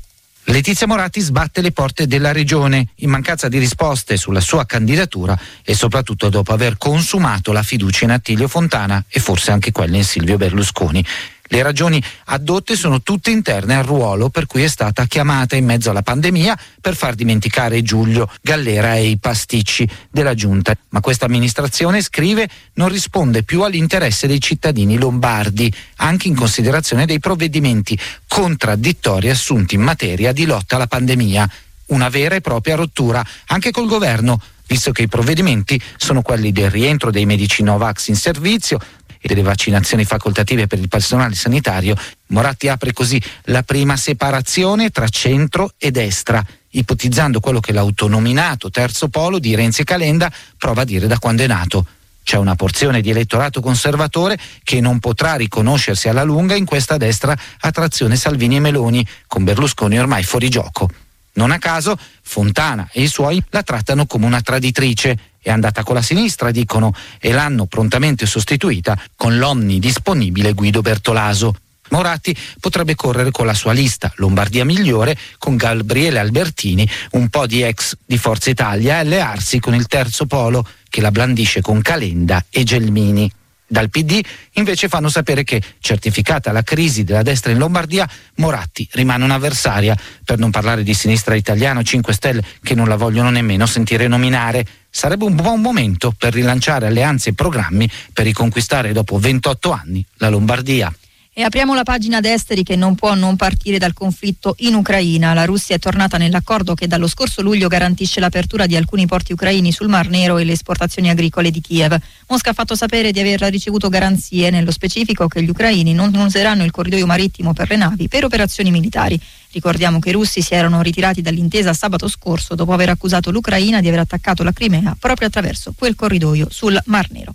Letizia 0.45 0.87
Moratti 0.87 1.21
sbatte 1.21 1.61
le 1.61 1.71
porte 1.71 2.05
della 2.05 2.33
regione 2.33 2.89
in 2.95 3.09
mancanza 3.09 3.47
di 3.47 3.59
risposte 3.59 4.17
sulla 4.17 4.41
sua 4.41 4.65
candidatura 4.65 5.39
e 5.63 5.73
soprattutto 5.73 6.29
dopo 6.29 6.51
aver 6.51 6.77
consumato 6.77 7.53
la 7.53 7.63
fiducia 7.63 8.03
in 8.03 8.11
Attilio 8.11 8.49
Fontana 8.49 9.03
e 9.07 9.19
forse 9.21 9.51
anche 9.51 9.71
quella 9.71 9.95
in 9.95 10.03
Silvio 10.03 10.37
Berlusconi. 10.37 11.03
Le 11.47 11.61
ragioni 11.61 12.01
addotte 12.25 12.75
sono 12.75 13.01
tutte 13.01 13.29
interne 13.29 13.75
al 13.75 13.83
ruolo 13.83 14.29
per 14.29 14.45
cui 14.45 14.63
è 14.63 14.67
stata 14.67 15.05
chiamata 15.05 15.55
in 15.55 15.65
mezzo 15.65 15.89
alla 15.89 16.01
pandemia 16.01 16.57
per 16.79 16.95
far 16.95 17.15
dimenticare 17.15 17.81
Giulio 17.81 18.29
Gallera 18.41 18.95
e 18.95 19.09
i 19.09 19.17
pasticci 19.17 19.87
della 20.09 20.35
giunta. 20.35 20.73
Ma 20.89 21.01
questa 21.01 21.25
amministrazione, 21.25 22.01
scrive, 22.01 22.49
non 22.75 22.87
risponde 22.87 23.43
più 23.43 23.61
all'interesse 23.61 24.25
dei 24.25 24.39
cittadini 24.39 24.97
lombardi, 24.97 25.71
anche 25.97 26.29
in 26.29 26.35
considerazione 26.35 27.05
dei 27.05 27.19
provvedimenti 27.19 27.99
contraddittori 28.27 29.29
assunti 29.29 29.75
in 29.75 29.81
materia 29.81 30.31
di 30.31 30.45
lotta 30.45 30.77
alla 30.77 30.87
pandemia. 30.87 31.49
Una 31.87 32.07
vera 32.07 32.35
e 32.35 32.41
propria 32.41 32.75
rottura 32.75 33.23
anche 33.47 33.71
col 33.71 33.87
governo 33.87 34.41
visto 34.65 34.91
che 34.91 35.03
i 35.03 35.07
provvedimenti 35.07 35.79
sono 35.97 36.21
quelli 36.21 36.51
del 36.51 36.71
rientro 36.71 37.11
dei 37.11 37.25
medici 37.25 37.61
Novax 37.61 38.07
in 38.07 38.15
servizio, 38.15 38.79
e 39.23 39.27
delle 39.29 39.41
vaccinazioni 39.41 40.03
facoltative 40.03 40.67
per 40.67 40.79
il 40.79 40.89
personale 40.89 41.33
sanitario, 41.33 41.95
Moratti 42.27 42.67
apre 42.67 42.91
così 42.91 43.21
la 43.45 43.63
prima 43.63 43.95
separazione 43.95 44.89
tra 44.89 45.07
centro 45.07 45.71
e 45.77 45.91
destra, 45.91 46.45
ipotizzando 46.71 47.39
quello 47.39 47.61
che 47.61 47.71
l'autonominato 47.71 48.69
terzo 48.69 49.07
polo 49.07 49.39
di 49.39 49.55
Renzi 49.55 49.81
e 49.81 49.85
Calenda 49.85 50.29
prova 50.57 50.81
a 50.81 50.85
dire 50.85 51.07
da 51.07 51.19
quando 51.19 51.43
è 51.43 51.47
nato. 51.47 51.85
C'è 52.21 52.35
una 52.35 52.55
porzione 52.55 52.99
di 52.99 53.11
elettorato 53.11 53.61
conservatore 53.61 54.37
che 54.63 54.81
non 54.81 54.99
potrà 54.99 55.35
riconoscersi 55.35 56.09
alla 56.09 56.23
lunga 56.23 56.55
in 56.55 56.65
questa 56.65 56.97
destra 56.97 57.37
a 57.59 57.71
trazione 57.71 58.17
Salvini 58.17 58.57
e 58.57 58.59
Meloni, 58.59 59.07
con 59.25 59.45
Berlusconi 59.45 59.97
ormai 59.97 60.23
fuori 60.23 60.49
gioco. 60.49 60.89
Non 61.33 61.51
a 61.51 61.57
caso 61.57 61.97
Fontana 62.21 62.89
e 62.91 63.01
i 63.01 63.07
suoi 63.07 63.43
la 63.49 63.63
trattano 63.63 64.05
come 64.05 64.25
una 64.25 64.41
traditrice. 64.41 65.17
È 65.41 65.49
andata 65.49 65.83
con 65.83 65.95
la 65.95 66.01
sinistra, 66.01 66.51
dicono, 66.51 66.93
e 67.19 67.31
l'hanno 67.31 67.65
prontamente 67.65 68.25
sostituita 68.25 68.97
con 69.15 69.37
l'omnidisponibile 69.37 70.53
Guido 70.53 70.81
Bertolaso. 70.81 71.55
Moratti 71.89 72.35
potrebbe 72.59 72.95
correre 72.95 73.29
con 73.29 73.45
la 73.45 73.53
sua 73.53 73.73
lista, 73.73 74.11
Lombardia 74.15 74.65
migliore, 74.65 75.17
con 75.37 75.57
Gabriele 75.57 76.19
Albertini, 76.19 76.89
un 77.11 77.29
po' 77.29 77.45
di 77.45 77.61
ex 77.61 77.97
di 78.05 78.17
Forza 78.17 78.49
Italia, 78.49 78.95
e 78.95 78.99
allearsi 78.99 79.59
con 79.59 79.75
il 79.75 79.87
terzo 79.87 80.25
polo 80.25 80.65
che 80.89 81.01
la 81.01 81.11
blandisce 81.11 81.61
con 81.61 81.81
Calenda 81.81 82.45
e 82.49 82.63
Gelmini. 82.63 83.31
Dal 83.73 83.89
PD 83.89 84.21
invece 84.51 84.87
fanno 84.87 85.09
sapere 85.09 85.43
che, 85.43 85.59
certificata 85.79 86.51
la 86.51 86.61
crisi 86.61 87.03
della 87.03 87.23
destra 87.23 87.51
in 87.51 87.57
Lombardia, 87.57 88.07
Moratti 88.35 88.87
rimane 88.91 89.23
un'avversaria, 89.23 89.97
per 90.23 90.37
non 90.37 90.51
parlare 90.51 90.83
di 90.83 90.93
sinistra 90.93 91.33
italiano 91.33 91.81
5 91.81 92.13
Stelle 92.13 92.43
che 92.61 92.75
non 92.75 92.87
la 92.87 92.97
vogliono 92.97 93.31
nemmeno 93.31 93.65
sentire 93.65 94.07
nominare. 94.07 94.63
Sarebbe 94.91 95.25
un 95.25 95.33
buon 95.33 95.59
momento 95.59 96.13
per 96.15 96.33
rilanciare 96.33 96.85
alleanze 96.85 97.29
e 97.29 97.33
programmi 97.33 97.89
per 98.13 98.25
riconquistare 98.25 98.93
dopo 98.93 99.17
28 99.17 99.71
anni 99.71 100.05
la 100.17 100.29
Lombardia. 100.29 100.93
E 101.35 101.41
apriamo 101.41 101.73
la 101.73 101.81
pagina 101.81 102.19
d'esteri 102.19 102.61
che 102.61 102.75
non 102.75 102.93
può 102.93 103.15
non 103.15 103.35
partire 103.35 103.79
dal 103.79 103.93
conflitto 103.93 104.53
in 104.59 104.75
Ucraina. 104.75 105.33
La 105.33 105.45
Russia 105.45 105.75
è 105.75 105.79
tornata 105.79 106.19
nell'accordo 106.19 106.75
che 106.75 106.85
dallo 106.85 107.07
scorso 107.07 107.41
luglio 107.41 107.67
garantisce 107.67 108.19
l'apertura 108.19 108.67
di 108.67 108.75
alcuni 108.75 109.07
porti 109.07 109.33
ucraini 109.33 109.71
sul 109.71 109.87
Mar 109.87 110.09
Nero 110.09 110.37
e 110.37 110.43
le 110.43 110.51
esportazioni 110.51 111.09
agricole 111.09 111.49
di 111.49 111.59
Kiev. 111.59 111.97
Mosca 112.27 112.51
ha 112.51 112.53
fatto 112.53 112.75
sapere 112.75 113.11
di 113.11 113.19
aver 113.19 113.41
ricevuto 113.49 113.89
garanzie, 113.89 114.51
nello 114.51 114.69
specifico 114.69 115.27
che 115.27 115.41
gli 115.41 115.49
ucraini 115.49 115.95
non 115.95 116.13
useranno 116.13 116.65
il 116.65 116.69
corridoio 116.69 117.07
marittimo 117.07 117.51
per 117.51 117.67
le 117.67 117.77
navi 117.77 118.07
per 118.07 118.25
operazioni 118.25 118.69
militari. 118.69 119.19
Ricordiamo 119.53 119.97
che 119.97 120.09
i 120.09 120.13
russi 120.13 120.43
si 120.43 120.53
erano 120.53 120.83
ritirati 120.83 121.23
dall'intesa 121.23 121.73
sabato 121.73 122.07
scorso 122.09 122.53
dopo 122.53 122.73
aver 122.73 122.89
accusato 122.89 123.31
l'Ucraina 123.31 123.81
di 123.81 123.87
aver 123.87 124.01
attaccato 124.01 124.43
la 124.43 124.51
Crimea 124.51 124.95
proprio 124.99 125.29
attraverso 125.29 125.73
quel 125.75 125.95
corridoio 125.95 126.45
sul 126.51 126.79
Mar 126.85 127.09
Nero. 127.09 127.33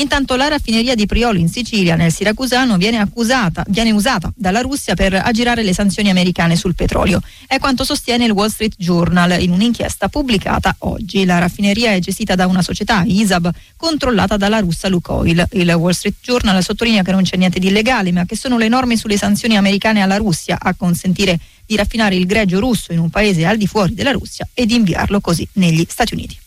Intanto 0.00 0.34
la 0.34 0.48
raffineria 0.48 0.94
di 0.94 1.04
Priolo 1.04 1.38
in 1.38 1.50
Sicilia, 1.50 1.94
nel 1.94 2.10
Siracusano, 2.10 2.78
viene, 2.78 2.96
accusata, 2.96 3.62
viene 3.68 3.90
usata 3.90 4.32
dalla 4.34 4.62
Russia 4.62 4.94
per 4.94 5.12
aggirare 5.12 5.62
le 5.62 5.74
sanzioni 5.74 6.08
americane 6.08 6.56
sul 6.56 6.74
petrolio. 6.74 7.20
È 7.46 7.58
quanto 7.58 7.84
sostiene 7.84 8.24
il 8.24 8.30
Wall 8.30 8.48
Street 8.48 8.76
Journal 8.78 9.42
in 9.42 9.50
un'inchiesta 9.50 10.08
pubblicata 10.08 10.74
oggi. 10.78 11.26
La 11.26 11.38
raffineria 11.38 11.92
è 11.92 11.98
gestita 11.98 12.34
da 12.34 12.46
una 12.46 12.62
società, 12.62 13.02
ISAB, 13.04 13.50
controllata 13.76 14.38
dalla 14.38 14.60
russa 14.60 14.88
Lukoil. 14.88 15.46
Il 15.52 15.70
Wall 15.70 15.92
Street 15.92 16.16
Journal 16.22 16.62
sottolinea 16.62 17.02
che 17.02 17.12
non 17.12 17.22
c'è 17.22 17.36
niente 17.36 17.58
di 17.58 17.66
illegale, 17.66 18.10
ma 18.10 18.24
che 18.24 18.36
sono 18.36 18.56
le 18.56 18.68
norme 18.68 18.96
sulle 18.96 19.18
sanzioni 19.18 19.58
americane 19.58 20.00
alla 20.00 20.16
Russia 20.16 20.56
a 20.58 20.74
consentire 20.74 21.38
di 21.66 21.76
raffinare 21.76 22.14
il 22.14 22.24
greggio 22.24 22.58
russo 22.58 22.94
in 22.94 23.00
un 23.00 23.10
paese 23.10 23.44
al 23.44 23.58
di 23.58 23.66
fuori 23.66 23.92
della 23.92 24.12
Russia 24.12 24.48
e 24.54 24.64
di 24.64 24.76
inviarlo 24.76 25.20
così 25.20 25.46
negli 25.54 25.84
Stati 25.86 26.14
Uniti. 26.14 26.38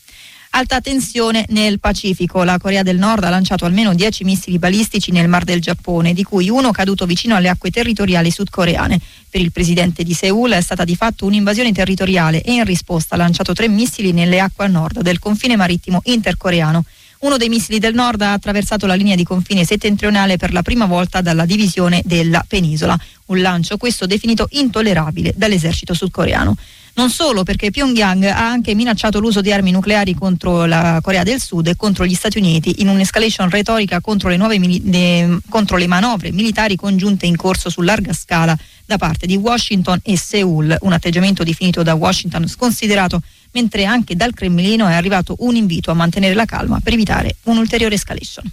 Alta 0.56 0.82
tensione 0.82 1.46
nel 1.50 1.80
Pacifico. 1.80 2.44
La 2.44 2.60
Corea 2.60 2.84
del 2.84 3.00
Nord 3.00 3.24
ha 3.24 3.30
lanciato 3.30 3.66
almeno 3.66 3.96
10 3.96 4.24
missili 4.24 4.60
balistici 4.60 5.10
nel 5.10 5.28
Mar 5.28 5.46
del 5.46 5.60
Giappone, 5.60 6.14
di 6.14 6.22
cui 6.22 6.48
uno 6.48 6.70
caduto 6.70 7.08
vicino 7.08 7.36
alle 7.36 7.50
acque 7.50 7.72
territoriali 7.72 8.30
sudcoreane. 8.30 9.00
Per 9.32 9.42
il 9.42 9.52
presidente 9.52 10.04
di 10.04 10.14
Seoul 10.14 10.52
è 10.52 10.62
stata 10.62 10.84
di 10.84 10.96
fatto 10.96 11.26
un'invasione 11.26 11.72
territoriale 11.72 12.44
e 12.44 12.54
in 12.54 12.66
risposta 12.66 13.16
ha 13.16 13.18
lanciato 13.18 13.54
tre 13.54 13.68
missili 13.68 14.12
nelle 14.12 14.40
acque 14.40 14.66
a 14.66 14.68
nord 14.68 15.02
del 15.02 15.18
confine 15.18 15.56
marittimo 15.56 16.02
intercoreano. 16.04 16.86
Uno 17.24 17.38
dei 17.38 17.48
missili 17.48 17.80
del 17.80 17.94
nord 17.94 18.22
ha 18.22 18.34
attraversato 18.34 18.86
la 18.86 18.96
linea 18.96 19.16
di 19.16 19.24
confine 19.24 19.64
settentrionale 19.64 20.36
per 20.36 20.52
la 20.52 20.62
prima 20.62 20.86
volta 20.86 21.22
dalla 21.22 21.46
divisione 21.46 22.02
della 22.04 22.44
penisola. 22.46 23.00
Un 23.28 23.40
lancio 23.40 23.78
questo 23.78 24.06
definito 24.06 24.48
intollerabile 24.52 25.34
dall'esercito 25.34 25.94
sudcoreano. 25.94 26.54
Non 26.96 27.10
solo 27.10 27.44
perché 27.44 27.72
Pyongyang 27.72 28.26
ha 28.26 28.50
anche 28.50 28.76
minacciato 28.76 29.22
l'uso 29.22 29.40
di 29.40 29.54
armi 29.54 29.72
nucleari 29.72 30.14
contro 30.14 30.66
la 30.66 31.00
Corea 31.02 31.24
del 31.24 31.40
Sud 31.40 31.68
e 31.68 31.78
contro 31.78 32.06
gli 32.06 32.14
Stati 32.14 32.40
Uniti 32.40 32.82
in 32.82 32.90
un'escalation 32.90 33.50
retorica 33.50 34.02
contro 34.02 34.28
le, 34.28 34.38
mili- 34.60 34.82
de- 34.84 35.40
contro 35.48 35.78
le 35.78 35.88
manovre 35.88 36.34
militari 36.34 36.76
congiunte 36.76 37.26
in 37.26 37.38
corso 37.38 37.70
su 37.70 37.82
larga 37.82 38.12
scala 38.12 38.56
da 38.86 38.98
parte 38.98 39.26
di 39.26 39.38
Washington 39.38 40.00
e 40.04 40.18
Seoul, 40.18 40.76
un 40.82 40.92
atteggiamento 40.92 41.44
definito 41.44 41.84
da 41.84 41.94
Washington 41.94 42.48
sconsiderato, 42.48 43.22
mentre 43.54 43.86
anche 43.86 44.16
dal 44.16 44.34
Cremlino 44.34 44.88
è 44.88 44.94
arrivato 44.94 45.36
un 45.40 45.56
invito 45.56 45.90
a 45.90 45.96
mantenere 45.96 46.36
la 46.36 46.46
calma 46.46 46.80
per 46.80 46.94
evitare 46.94 47.38
un'ulteriore 47.44 47.96
escalation. 47.96 48.52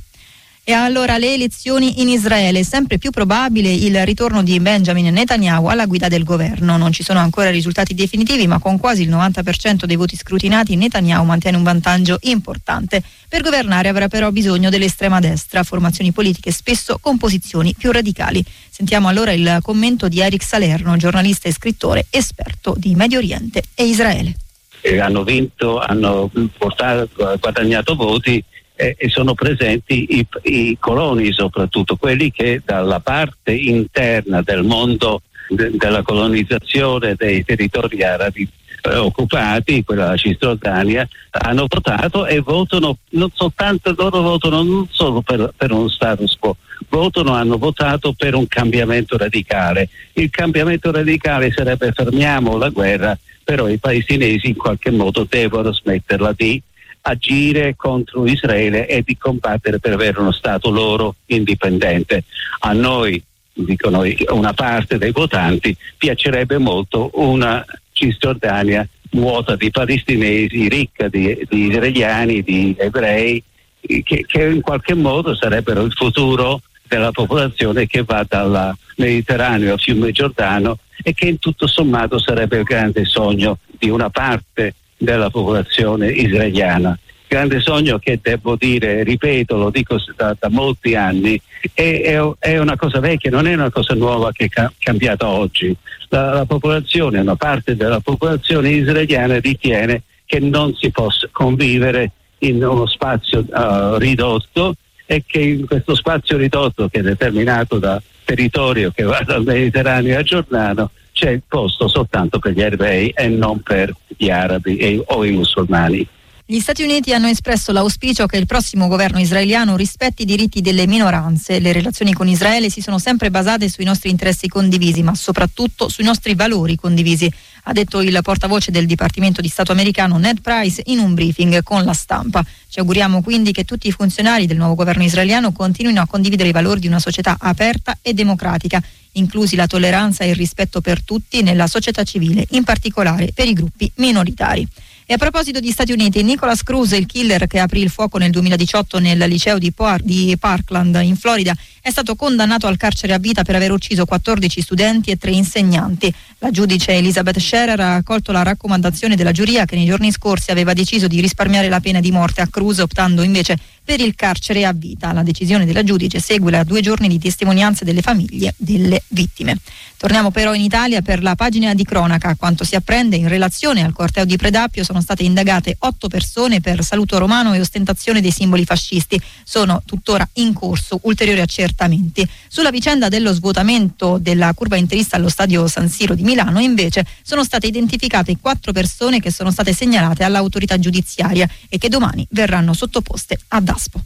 E 0.63 0.73
allora 0.73 1.19
le 1.19 1.35
elezioni 1.35 2.01
in 2.01 2.09
Israele, 2.09 2.63
sempre 2.63 2.99
più 2.99 3.11
probabile 3.11 3.73
il 3.73 4.05
ritorno 4.05 4.43
di 4.43 4.61
Benjamin 4.61 5.13
Netanyahu 5.13 5.67
alla 5.67 5.87
guida 5.87 6.07
del 6.07 6.23
governo. 6.23 6.77
Non 6.77 6.93
ci 6.93 7.03
sono 7.03 7.19
ancora 7.19 7.51
risultati 7.51 7.95
definitivi, 7.95 8.47
ma 8.47 8.61
con 8.61 8.79
quasi 8.79 9.03
il 9.03 9.11
90% 9.11 9.85
dei 9.85 9.97
voti 9.97 10.17
scrutinati 10.17 10.77
Netanyahu 10.77 11.25
mantiene 11.25 11.57
un 11.57 11.65
vantaggio 11.65 12.19
importante. 12.21 13.03
Per 13.29 13.43
governare 13.43 13.89
avrà 13.89 14.07
però 14.07 14.31
bisogno 14.31 14.71
dell'estrema 14.71 15.19
destra, 15.19 15.65
formazioni 15.65 16.13
politiche 16.13 16.53
spesso 16.53 16.99
con 17.01 17.17
posizioni 17.17 17.75
più 17.77 17.91
radicali. 17.91 18.45
Sentiamo 18.69 19.09
allora 19.09 19.33
il 19.33 19.59
commento 19.63 20.09
di 20.09 20.21
Eric 20.21 20.45
Salerno, 20.45 20.97
giornalista 20.97 21.49
e 21.49 21.53
scrittore, 21.53 22.07
esperto 22.11 22.75
di 22.77 22.95
Medio 22.95 23.19
Oriente 23.19 23.63
e 23.75 23.87
Israele. 23.87 24.37
E 24.81 24.99
hanno 24.99 25.25
vinto, 25.25 25.79
hanno 25.79 26.31
portato, 26.57 27.37
guadagnato 27.39 27.95
voti 27.95 28.43
eh, 28.75 28.95
e 28.97 29.09
sono 29.11 29.35
presenti 29.35 30.19
i, 30.19 30.27
i, 30.45 30.77
coloni 30.81 31.33
soprattutto, 31.33 31.97
quelli 31.97 32.33
che 32.33 32.63
dalla 32.65 33.01
parte 33.01 33.53
interna 33.53 34.41
del 34.41 34.63
mondo 34.63 35.23
de, 35.49 35.71
della 35.75 36.03
colonizzazione 36.03 37.15
dei 37.15 37.45
territori 37.45 38.03
arabi 38.03 38.43
eh, 38.43 38.60
occupati, 38.83 39.85
quella 39.85 40.05
della 40.05 40.17
Cisgiordania, 40.17 41.09
hanno 41.31 41.67
votato 41.69 42.27
e 42.27 42.41
votano 42.41 42.99
non 43.11 43.31
soltanto 43.33 43.95
loro 43.97 44.21
votano 44.21 44.63
non 44.63 44.87
solo 44.91 45.21
per, 45.21 45.53
per 45.57 45.73
uno 45.73 45.89
status 45.89 46.37
quo, 46.39 46.57
votano, 46.89 47.35
hanno 47.35 47.59
votato 47.59 48.13
per 48.13 48.35
un 48.35 48.47
cambiamento 48.47 49.17
radicale. 49.17 49.89
Il 50.15 50.31
cambiamento 50.31 50.91
radicale 50.91 51.53
sarebbe 51.53 51.93
fermiamo 51.93 52.57
la 52.57 52.69
guerra, 52.69 53.19
però 53.45 53.69
i 53.69 53.79
palestinesi 53.79 54.49
in 54.49 54.57
qualche 54.57 54.91
modo 54.91 55.27
devono 55.29 55.73
smetterla 55.73 56.33
di 56.37 56.61
agire 57.03 57.75
contro 57.77 58.27
Israele 58.27 58.87
e 58.87 59.03
di 59.03 59.17
combattere 59.17 59.79
per 59.79 59.95
avere 59.95 60.21
uno 60.21 60.33
Stato 60.33 60.71
loro 60.71 61.17
indipendente. 61.27 62.25
A 62.61 62.73
noi, 62.73 63.23
dicono 63.53 64.03
una 64.31 64.53
parte 64.53 64.99
dei 64.99 65.13
votanti, 65.13 65.77
piacerebbe 65.97 66.59
molto 66.59 67.11
una 67.15 67.65
Cisgiordania 68.01 68.89
vuota 69.11 69.57
di 69.57 69.71
palestinesi, 69.71 70.69
ricca 70.69 71.09
di, 71.09 71.47
di 71.49 71.67
israeliani, 71.67 72.43
di 72.43 72.75
ebrei, 72.79 73.43
che, 73.81 74.25
che 74.27 74.45
in 74.45 74.61
qualche 74.61 74.95
modo 74.95 75.35
sarebbero 75.35 75.83
il 75.83 75.93
futuro 75.93 76.63
della 76.87 77.13
popolazione 77.13 77.87
che 77.87 78.03
va 78.03 78.25
dal 78.29 78.75
Mediterraneo 78.97 79.75
al 79.75 79.81
fiume 79.81 80.13
Giordano 80.13 80.79
e 81.03 81.13
che 81.15 81.29
in 81.29 81.39
tutto 81.39 81.67
sommato 81.67 82.19
sarebbe 82.19 82.59
il 82.59 82.65
grande 82.65 83.05
sogno 83.05 83.59
di 83.79 83.89
una 83.89 84.11
parte 84.11 84.75
della 84.97 85.31
popolazione 85.31 86.11
israeliana. 86.11 86.99
Grande 87.31 87.61
sogno 87.61 88.01
che 88.01 88.19
devo 88.21 88.57
dire, 88.57 89.05
ripeto, 89.05 89.57
lo 89.57 89.71
dico 89.71 89.97
da, 90.17 90.37
da 90.37 90.49
molti 90.49 90.97
anni, 90.97 91.41
è, 91.73 92.01
è, 92.03 92.21
è, 92.41 92.59
una 92.59 92.77
cosa 92.77 92.99
vecchia, 92.99 93.31
non 93.31 93.47
è 93.47 93.55
una 93.55 93.71
cosa 93.71 93.95
nuova 93.95 94.33
che 94.33 94.51
è 94.53 94.69
cambiata 94.77 95.29
oggi. 95.29 95.73
La, 96.09 96.35
la 96.35 96.45
popolazione, 96.45 97.21
una 97.21 97.37
parte 97.37 97.77
della 97.77 98.01
popolazione 98.01 98.71
israeliana 98.71 99.39
ritiene 99.39 100.03
che 100.27 100.41
non 100.41 100.75
si 100.75 100.91
possa 100.91 101.29
convivere 101.31 102.11
in 102.39 102.65
uno 102.65 102.89
spazio 102.89 103.45
uh, 103.49 103.95
ridotto 103.95 104.75
e 105.07 105.23
che 105.25 105.39
in 105.39 105.67
questo 105.69 105.95
spazio 105.95 106.37
ridotto 106.37 106.89
che 106.89 106.99
è 106.99 107.03
determinato 107.03 107.79
da 107.79 108.03
territorio 108.25 108.91
che 108.91 109.05
va 109.05 109.23
dal 109.25 109.45
Mediterraneo 109.45 110.19
a 110.19 110.23
Giordano 110.25 110.91
c'è 111.13 111.39
posto 111.47 111.87
soltanto 111.87 112.41
per 112.41 112.55
gli 112.55 112.63
ebrei 112.63 113.11
e 113.11 113.29
non 113.29 113.61
per 113.61 113.95
gli 114.17 114.31
arabi 114.31 114.79
e, 114.79 115.01
o 115.05 115.25
i 115.25 115.31
musulmani. 115.31 116.09
Gli 116.51 116.59
Stati 116.59 116.83
Uniti 116.83 117.15
hanno 117.15 117.29
espresso 117.29 117.71
l'auspicio 117.71 118.27
che 118.27 118.37
il 118.37 118.45
prossimo 118.45 118.89
governo 118.89 119.21
israeliano 119.21 119.77
rispetti 119.77 120.23
i 120.23 120.25
diritti 120.25 120.61
delle 120.61 120.89
minoranze. 120.89 121.61
Le 121.61 121.71
relazioni 121.71 122.13
con 122.13 122.27
Israele 122.27 122.71
si 122.71 122.81
sono 122.81 122.99
sempre 122.99 123.31
basate 123.31 123.69
sui 123.69 123.85
nostri 123.85 124.11
interessi 124.11 124.49
condivisi, 124.49 125.05
ma 125.05 125.15
soprattutto 125.15 125.89
sui 125.89 126.03
nostri 126.03 126.35
valori 126.35 126.75
condivisi, 126.75 127.33
ha 127.63 127.73
detto 127.73 128.01
il 128.01 128.19
portavoce 128.21 128.73
del 128.73 128.87
Dipartimento 128.87 129.41
di 129.41 129.47
Stato 129.47 129.71
americano 129.71 130.19
Ned 130.19 130.41
Price 130.41 130.83
in 130.87 130.99
un 130.99 131.15
briefing 131.15 131.63
con 131.63 131.85
la 131.85 131.93
stampa. 131.93 132.45
Ci 132.69 132.81
auguriamo 132.81 133.23
quindi 133.23 133.53
che 133.53 133.63
tutti 133.63 133.87
i 133.87 133.93
funzionari 133.93 134.47
del 134.47 134.57
nuovo 134.57 134.75
governo 134.75 135.05
israeliano 135.05 135.53
continuino 135.53 136.01
a 136.01 136.07
condividere 136.09 136.49
i 136.49 136.53
valori 136.53 136.81
di 136.81 136.89
una 136.89 136.99
società 136.99 137.37
aperta 137.39 137.97
e 138.03 138.13
democratica 138.13 138.83
inclusi 139.13 139.57
la 139.57 139.67
tolleranza 139.69 140.25
e 140.25 140.31
il 140.31 140.37
rispetto 140.37 140.81
per 140.81 141.03
tutti 141.03 141.43
nella 141.43 141.67
società 141.67 142.03
civile, 142.03 142.45
in 142.51 142.65
particolare 142.65 143.31
per 143.33 143.47
i 143.47 143.53
gruppi 143.53 143.91
minoritari. 143.97 144.67
E 145.11 145.15
a 145.15 145.19
proposito 145.19 145.59
di 145.59 145.73
Stati 145.73 145.91
Uniti, 145.91 146.23
Nicholas 146.23 146.63
Cruz, 146.63 146.93
il 146.93 147.07
killer 147.07 147.49
che 147.49 147.59
aprì 147.59 147.81
il 147.81 147.91
fuoco 147.91 148.17
nel 148.17 148.31
2018 148.31 149.01
nel 149.01 149.19
liceo 149.19 149.59
di, 149.59 149.73
Poar- 149.73 150.05
di, 150.05 150.37
Parkland 150.39 151.01
in 151.03 151.17
Florida, 151.17 151.53
è 151.81 151.91
stato 151.91 152.15
condannato 152.15 152.69
al 152.69 152.77
carcere 152.77 153.13
a 153.13 153.19
vita 153.19 153.43
per 153.43 153.57
aver 153.57 153.73
ucciso 153.73 154.05
14 154.05 154.63
studenti 154.63 155.11
e 155.11 155.17
3 155.17 155.33
insegnanti. 155.33 156.15
La 156.39 156.53
giudice 156.53 156.93
Elizabeth 156.93 157.41
Scherer 157.41 157.81
ha 157.81 157.95
accolto 157.97 158.31
la 158.31 158.45
raccomandazione 158.45 159.17
della 159.17 159.33
giuria 159.33 159.65
che 159.65 159.75
nei 159.75 159.87
giorni 159.87 160.13
scorsi 160.13 160.53
aveva 160.53 160.75
deciso 160.75 161.09
di 161.09 161.21
risparmiare 161.21 161.69
la 161.69 161.81
pena 161.81 161.99
di 161.99 162.13
morte 162.13 162.41
a 162.41 162.47
Cruz, 162.47 162.79
optando 162.79 163.23
invece 163.23 163.59
per 163.85 164.01
il 164.01 164.15
carcere 164.15 164.65
a 164.65 164.73
vita. 164.73 165.13
La 165.13 165.23
decisione 165.23 165.65
della 165.65 165.83
giudice 165.83 166.21
segue 166.21 166.57
a 166.57 166.65
due 166.65 166.81
giorni 166.81 167.09
di 167.09 167.19
testimonianze 167.19 167.85
delle 167.85 168.03
famiglie 168.03 168.55
delle 168.57 169.03
vittime. 169.09 169.57
Torniamo 169.97 170.31
però 170.31 170.55
in 170.55 170.63
Italia 170.63 171.03
per 171.03 171.23
la 171.23 171.35
pagina 171.35 171.75
di 171.75 171.85
cronaca. 171.85 172.35
Quanto 172.35 172.65
si 172.65 172.75
apprende 172.75 173.17
in 173.17 173.29
relazione 173.29 173.85
al 173.85 173.93
corteo 173.93 174.25
di 174.25 174.37
Predappio 174.37 174.83
sono 174.83 175.03
state 175.03 175.25
indagate 175.25 175.77
otto 175.81 176.09
persone 176.09 176.61
per 176.61 176.83
saluto 176.83 177.19
romano 177.19 177.53
e 177.53 177.61
ostentazione 177.61 178.23
dei 178.23 178.31
simboli 178.31 178.65
fascisti. 178.65 179.21
Sono 179.45 179.83
tuttora 179.85 180.27
in 180.35 180.55
corso 180.55 181.01
ulteriori 181.03 181.41
accertamenti. 181.41 182.27
Sulla 182.49 182.71
vicenda 182.71 183.09
dello 183.09 183.33
svuotamento 183.35 184.17
della 184.19 184.55
curva 184.55 184.77
interista 184.77 185.17
allo 185.17 185.29
stadio 185.29 185.69
San 185.69 185.89
Siro 185.91 186.15
di 186.15 186.23
Milano 186.23 186.61
invece 186.61 187.05
sono 187.23 187.45
state 187.45 187.67
identificate 187.67 188.39
quattro 188.41 188.73
persone 188.73 189.21
che 189.21 189.31
sono 189.31 189.51
state 189.51 189.75
segnalate 189.75 190.25
all'autorità 190.25 190.79
giudiziaria 190.79 191.47
e 191.69 191.77
che 191.77 191.89
domani 191.89 192.27
verranno 192.31 192.73
sottoposte 192.73 193.39
a 193.49 193.61
DASPO. 193.71 194.01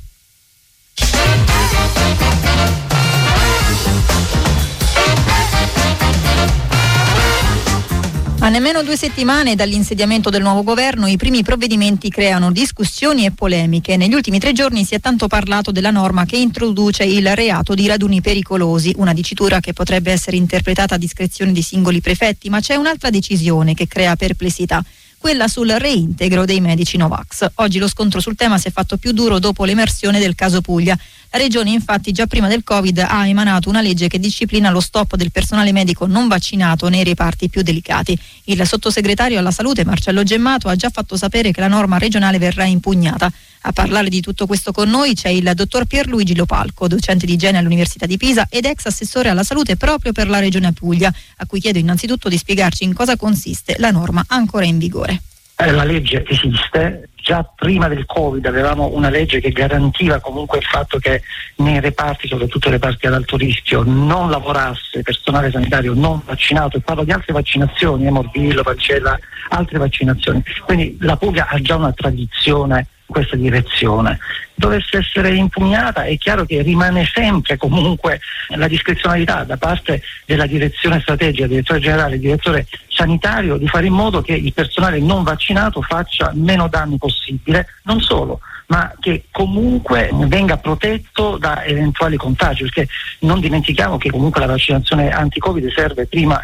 A 8.40 8.50
nemmeno 8.50 8.82
due 8.82 8.94
settimane 8.94 9.54
dall'insediamento 9.54 10.28
del 10.28 10.42
nuovo 10.42 10.62
governo 10.62 11.06
i 11.06 11.16
primi 11.16 11.42
provvedimenti 11.42 12.10
creano 12.10 12.52
discussioni 12.52 13.24
e 13.24 13.30
polemiche. 13.30 13.96
Negli 13.96 14.12
ultimi 14.12 14.38
tre 14.38 14.52
giorni 14.52 14.84
si 14.84 14.94
è 14.94 15.00
tanto 15.00 15.28
parlato 15.28 15.70
della 15.70 15.90
norma 15.90 16.26
che 16.26 16.36
introduce 16.36 17.04
il 17.04 17.34
reato 17.34 17.74
di 17.74 17.86
raduni 17.86 18.20
pericolosi, 18.20 18.92
una 18.98 19.14
dicitura 19.14 19.60
che 19.60 19.72
potrebbe 19.72 20.12
essere 20.12 20.36
interpretata 20.36 20.96
a 20.96 20.98
discrezione 20.98 21.52
di 21.52 21.62
singoli 21.62 22.02
prefetti, 22.02 22.50
ma 22.50 22.60
c'è 22.60 22.74
un'altra 22.74 23.08
decisione 23.08 23.72
che 23.72 23.86
crea 23.86 24.14
perplessità 24.14 24.84
quella 25.24 25.48
sul 25.48 25.70
reintegro 25.70 26.44
dei 26.44 26.60
medici 26.60 26.98
Novax. 26.98 27.46
Oggi 27.54 27.78
lo 27.78 27.88
scontro 27.88 28.20
sul 28.20 28.34
tema 28.36 28.58
si 28.58 28.68
è 28.68 28.70
fatto 28.70 28.98
più 28.98 29.12
duro 29.12 29.38
dopo 29.38 29.64
l'emersione 29.64 30.18
del 30.18 30.34
caso 30.34 30.60
Puglia. 30.60 30.94
La 31.30 31.38
Regione 31.38 31.70
infatti 31.70 32.12
già 32.12 32.26
prima 32.26 32.46
del 32.46 32.62
Covid 32.62 32.98
ha 32.98 33.26
emanato 33.26 33.70
una 33.70 33.80
legge 33.80 34.06
che 34.06 34.18
disciplina 34.18 34.68
lo 34.68 34.80
stop 34.80 35.16
del 35.16 35.30
personale 35.30 35.72
medico 35.72 36.04
non 36.04 36.28
vaccinato 36.28 36.90
nei 36.90 37.04
reparti 37.04 37.48
più 37.48 37.62
delicati. 37.62 38.18
Il 38.44 38.66
sottosegretario 38.66 39.38
alla 39.38 39.50
salute 39.50 39.82
Marcello 39.82 40.24
Gemmato 40.24 40.68
ha 40.68 40.76
già 40.76 40.90
fatto 40.90 41.16
sapere 41.16 41.52
che 41.52 41.60
la 41.60 41.68
norma 41.68 41.96
regionale 41.96 42.36
verrà 42.36 42.66
impugnata. 42.66 43.32
A 43.66 43.72
parlare 43.72 44.10
di 44.10 44.20
tutto 44.20 44.46
questo 44.46 44.72
con 44.72 44.90
noi 44.90 45.14
c'è 45.14 45.30
il 45.30 45.50
dottor 45.54 45.86
Pierluigi 45.86 46.36
Lopalco, 46.36 46.86
docente 46.86 47.24
di 47.24 47.32
igiene 47.32 47.56
all'Università 47.56 48.04
di 48.04 48.18
Pisa 48.18 48.46
ed 48.50 48.66
ex 48.66 48.84
assessore 48.84 49.30
alla 49.30 49.42
salute 49.42 49.76
proprio 49.76 50.12
per 50.12 50.28
la 50.28 50.38
Regione 50.38 50.74
Puglia, 50.74 51.10
a 51.38 51.46
cui 51.46 51.60
chiedo 51.60 51.78
innanzitutto 51.78 52.28
di 52.28 52.36
spiegarci 52.36 52.84
in 52.84 52.92
cosa 52.92 53.16
consiste 53.16 53.76
la 53.78 53.90
norma 53.90 54.22
ancora 54.28 54.66
in 54.66 54.76
vigore. 54.76 55.22
Eh, 55.56 55.70
la 55.70 55.84
legge 55.84 56.26
esiste, 56.28 57.08
già 57.14 57.42
prima 57.42 57.88
del 57.88 58.04
Covid 58.04 58.44
avevamo 58.44 58.90
una 58.92 59.08
legge 59.08 59.40
che 59.40 59.48
garantiva 59.48 60.20
comunque 60.20 60.58
il 60.58 60.64
fatto 60.64 60.98
che 60.98 61.22
nei 61.56 61.80
reparti, 61.80 62.28
soprattutto 62.28 62.68
nei 62.68 62.78
reparti 62.78 63.06
ad 63.06 63.14
alto 63.14 63.38
rischio, 63.38 63.82
non 63.82 64.28
lavorasse 64.28 65.00
personale 65.02 65.50
sanitario 65.50 65.94
non 65.94 66.20
vaccinato, 66.22 66.76
e 66.76 66.80
parlo 66.80 67.02
di 67.02 67.12
altre 67.12 67.32
vaccinazioni, 67.32 68.04
eh, 68.04 68.10
morbillo, 68.10 68.62
pancella, 68.62 69.18
altre 69.48 69.78
vaccinazioni. 69.78 70.42
Quindi 70.66 70.98
la 71.00 71.16
Puglia 71.16 71.48
ha 71.48 71.58
già 71.62 71.76
una 71.76 71.92
tradizione 71.92 72.88
questa 73.06 73.36
direzione. 73.36 74.18
Dovesse 74.54 74.98
essere 74.98 75.34
impugnata 75.34 76.04
è 76.04 76.16
chiaro 76.16 76.44
che 76.44 76.62
rimane 76.62 77.04
sempre 77.04 77.56
comunque 77.56 78.20
la 78.56 78.68
discrezionalità 78.68 79.44
da 79.44 79.56
parte 79.56 80.02
della 80.26 80.46
direzione 80.46 81.00
strategica, 81.00 81.46
direttore 81.46 81.80
generale, 81.80 82.18
direttore 82.18 82.66
sanitario 82.88 83.56
di 83.56 83.66
fare 83.66 83.86
in 83.86 83.94
modo 83.94 84.22
che 84.22 84.34
il 84.34 84.52
personale 84.52 85.00
non 85.00 85.24
vaccinato 85.24 85.82
faccia 85.82 86.30
meno 86.34 86.68
danni 86.68 86.96
possibile, 86.98 87.66
non 87.82 88.00
solo, 88.00 88.40
ma 88.68 88.92
che 89.00 89.24
comunque 89.30 90.10
venga 90.12 90.56
protetto 90.56 91.36
da 91.36 91.64
eventuali 91.64 92.16
contagi, 92.16 92.62
perché 92.62 92.88
non 93.20 93.40
dimentichiamo 93.40 93.98
che 93.98 94.10
comunque 94.10 94.40
la 94.40 94.46
vaccinazione 94.46 95.10
anti-Covid 95.10 95.72
serve 95.72 96.06
prima 96.06 96.40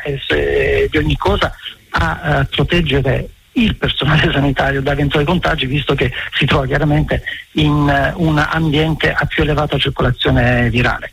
di 0.90 0.96
ogni 0.98 1.16
cosa 1.16 1.54
a, 1.90 2.20
a 2.20 2.44
proteggere 2.50 3.28
il 3.52 3.76
personale 3.76 4.30
sanitario 4.32 4.82
da 4.82 4.92
eventuali 4.92 5.26
contagi 5.26 5.66
visto 5.66 5.94
che 5.94 6.12
si 6.32 6.44
trova 6.44 6.66
chiaramente 6.66 7.22
in 7.52 7.72
uh, 7.72 8.22
un 8.22 8.38
ambiente 8.38 9.12
a 9.12 9.24
più 9.26 9.42
elevata 9.42 9.78
circolazione 9.78 10.68
virale. 10.70 11.10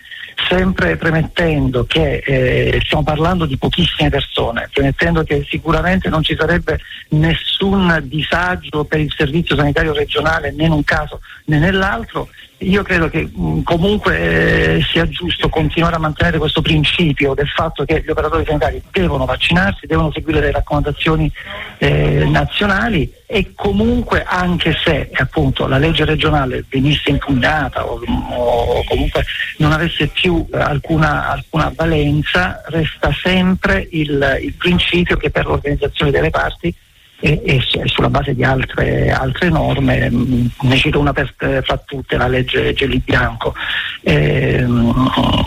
Sempre 0.47 0.97
premettendo 0.97 1.85
che 1.85 2.17
eh, 2.17 2.79
stiamo 2.85 3.03
parlando 3.03 3.47
di 3.47 3.57
pochissime 3.57 4.09
persone, 4.09 4.69
premettendo 4.71 5.23
che 5.23 5.43
sicuramente 5.49 6.09
non 6.09 6.21
ci 6.21 6.35
sarebbe 6.37 6.79
nessun 7.09 8.01
disagio 8.03 8.83
per 8.83 8.99
il 8.99 9.11
servizio 9.17 9.55
sanitario 9.55 9.93
regionale 9.93 10.51
né 10.51 10.65
in 10.65 10.73
un 10.73 10.83
caso 10.83 11.21
né 11.45 11.57
nell'altro, 11.57 12.29
io 12.59 12.81
credo 12.81 13.07
che 13.09 13.29
mh, 13.31 13.61
comunque 13.61 14.17
eh, 14.77 14.81
sia 14.81 15.07
giusto 15.07 15.47
continuare 15.49 15.95
a 15.95 15.99
mantenere 15.99 16.39
questo 16.39 16.61
principio 16.61 17.33
del 17.33 17.47
fatto 17.47 17.85
che 17.85 18.01
gli 18.03 18.09
operatori 18.09 18.45
sanitari 18.45 18.81
devono 18.91 19.25
vaccinarsi, 19.25 19.85
devono 19.85 20.11
seguire 20.11 20.39
le 20.39 20.51
raccomandazioni 20.51 21.31
eh, 21.77 22.25
nazionali 22.27 23.13
e 23.27 23.51
comunque 23.53 24.23
anche 24.23 24.75
se 24.83 25.09
appunto 25.13 25.67
la 25.67 25.77
legge 25.77 26.05
regionale 26.05 26.65
venisse 26.67 27.09
impugnata 27.09 27.85
o, 27.85 27.99
o 27.99 28.83
comunque 28.85 29.23
non 29.57 29.71
avesse 29.71 30.07
più 30.07 30.45
alcuna, 30.51 31.29
alcuna, 31.29 31.71
valenza, 31.75 32.63
resta 32.67 33.11
sempre 33.21 33.87
il, 33.91 34.39
il 34.41 34.53
principio 34.53 35.17
che 35.17 35.29
per 35.29 35.45
l'organizzazione 35.45 36.11
delle 36.11 36.29
parti 36.29 36.73
e, 37.19 37.41
e, 37.43 37.61
sulla 37.85 38.09
base 38.09 38.35
di 38.35 38.43
altre, 38.43 39.11
altre 39.11 39.49
norme, 39.49 40.09
ne 40.09 40.75
cito 40.75 40.99
una 40.99 41.13
per, 41.13 41.33
fra 41.63 41.77
tutte, 41.85 42.17
la 42.17 42.27
legge 42.27 42.73
Gelli 42.73 43.01
Bianco, 43.03 43.53
eh, 44.01 44.65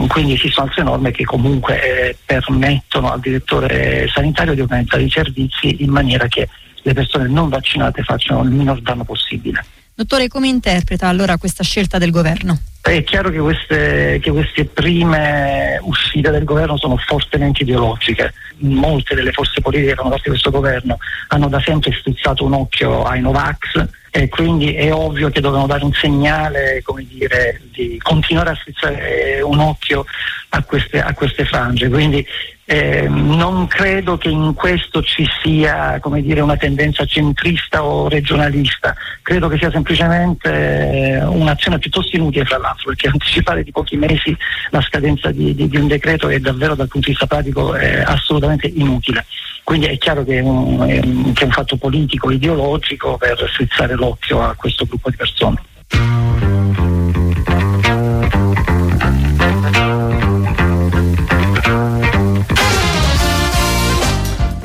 quindi 0.08 0.34
esistono 0.34 0.66
altre 0.66 0.82
norme 0.82 1.10
che 1.12 1.24
comunque 1.24 2.08
eh, 2.08 2.16
permettono 2.24 3.12
al 3.12 3.20
direttore 3.20 4.08
sanitario 4.12 4.54
di 4.54 4.60
organizzare 4.60 5.02
i 5.02 5.10
servizi 5.10 5.82
in 5.82 5.90
maniera 5.90 6.26
che 6.26 6.48
le 6.82 6.94
persone 6.94 7.28
non 7.28 7.48
vaccinate 7.48 8.02
facciano 8.02 8.42
il 8.42 8.50
minor 8.50 8.80
danno 8.80 9.04
possibile. 9.04 9.64
Dottore, 10.00 10.28
come 10.28 10.48
interpreta 10.48 11.08
allora 11.08 11.36
questa 11.36 11.62
scelta 11.62 11.98
del 11.98 12.10
governo? 12.10 12.58
È 12.80 13.04
chiaro 13.04 13.28
che 13.28 13.38
queste, 13.38 14.18
che 14.22 14.30
queste, 14.30 14.64
prime 14.64 15.78
uscite 15.82 16.30
del 16.30 16.44
governo 16.44 16.78
sono 16.78 16.96
fortemente 16.96 17.64
ideologiche. 17.64 18.32
Molte 18.60 19.14
delle 19.14 19.30
forze 19.30 19.60
politiche 19.60 19.90
che 19.90 19.96
fanno 19.96 20.08
parte 20.08 20.22
di 20.24 20.30
questo 20.30 20.50
governo 20.50 20.96
hanno 21.28 21.48
da 21.48 21.60
sempre 21.60 21.92
strizzato 21.92 22.46
un 22.46 22.54
occhio 22.54 23.02
ai 23.02 23.20
Novax 23.20 23.86
e 24.10 24.30
quindi 24.30 24.72
è 24.72 24.90
ovvio 24.90 25.28
che 25.28 25.42
dovevano 25.42 25.66
dare 25.66 25.84
un 25.84 25.92
segnale 25.92 26.82
dire, 27.06 27.60
di 27.70 27.98
continuare 28.02 28.50
a 28.52 28.54
strizzare 28.54 29.42
un 29.42 29.58
occhio 29.58 30.06
a 30.48 30.62
queste, 30.62 31.02
a 31.02 31.12
queste 31.12 31.44
frange. 31.44 31.90
Quindi 31.90 32.26
eh, 32.72 33.08
non 33.08 33.66
credo 33.66 34.16
che 34.16 34.28
in 34.28 34.54
questo 34.54 35.02
ci 35.02 35.26
sia 35.42 36.00
dire, 36.20 36.40
una 36.40 36.56
tendenza 36.56 37.04
centrista 37.04 37.82
o 37.82 38.08
regionalista, 38.08 38.94
credo 39.22 39.48
che 39.48 39.58
sia 39.58 39.72
semplicemente 39.72 40.48
eh, 40.48 41.24
un'azione 41.24 41.80
piuttosto 41.80 42.14
inutile 42.14 42.44
fra 42.44 42.58
l'altro, 42.58 42.90
perché 42.90 43.08
anticipare 43.12 43.64
di 43.64 43.72
pochi 43.72 43.96
mesi 43.96 44.36
la 44.70 44.80
scadenza 44.82 45.32
di, 45.32 45.52
di, 45.52 45.68
di 45.68 45.76
un 45.78 45.88
decreto 45.88 46.28
è 46.28 46.38
davvero 46.38 46.76
dal 46.76 46.86
punto 46.86 47.08
di 47.08 47.12
vista 47.12 47.26
pratico 47.26 47.74
eh, 47.74 48.02
assolutamente 48.02 48.68
inutile. 48.68 49.26
Quindi 49.64 49.86
è 49.86 49.98
chiaro 49.98 50.22
che 50.22 50.38
è, 50.38 50.40
un, 50.40 50.80
è 50.88 51.00
che 51.34 51.42
è 51.42 51.46
un 51.46 51.50
fatto 51.50 51.76
politico, 51.76 52.30
ideologico 52.30 53.16
per 53.16 53.50
strizzare 53.52 53.96
l'occhio 53.96 54.42
a 54.42 54.54
questo 54.54 54.84
gruppo 54.84 55.10
di 55.10 55.16
persone. 55.16 55.60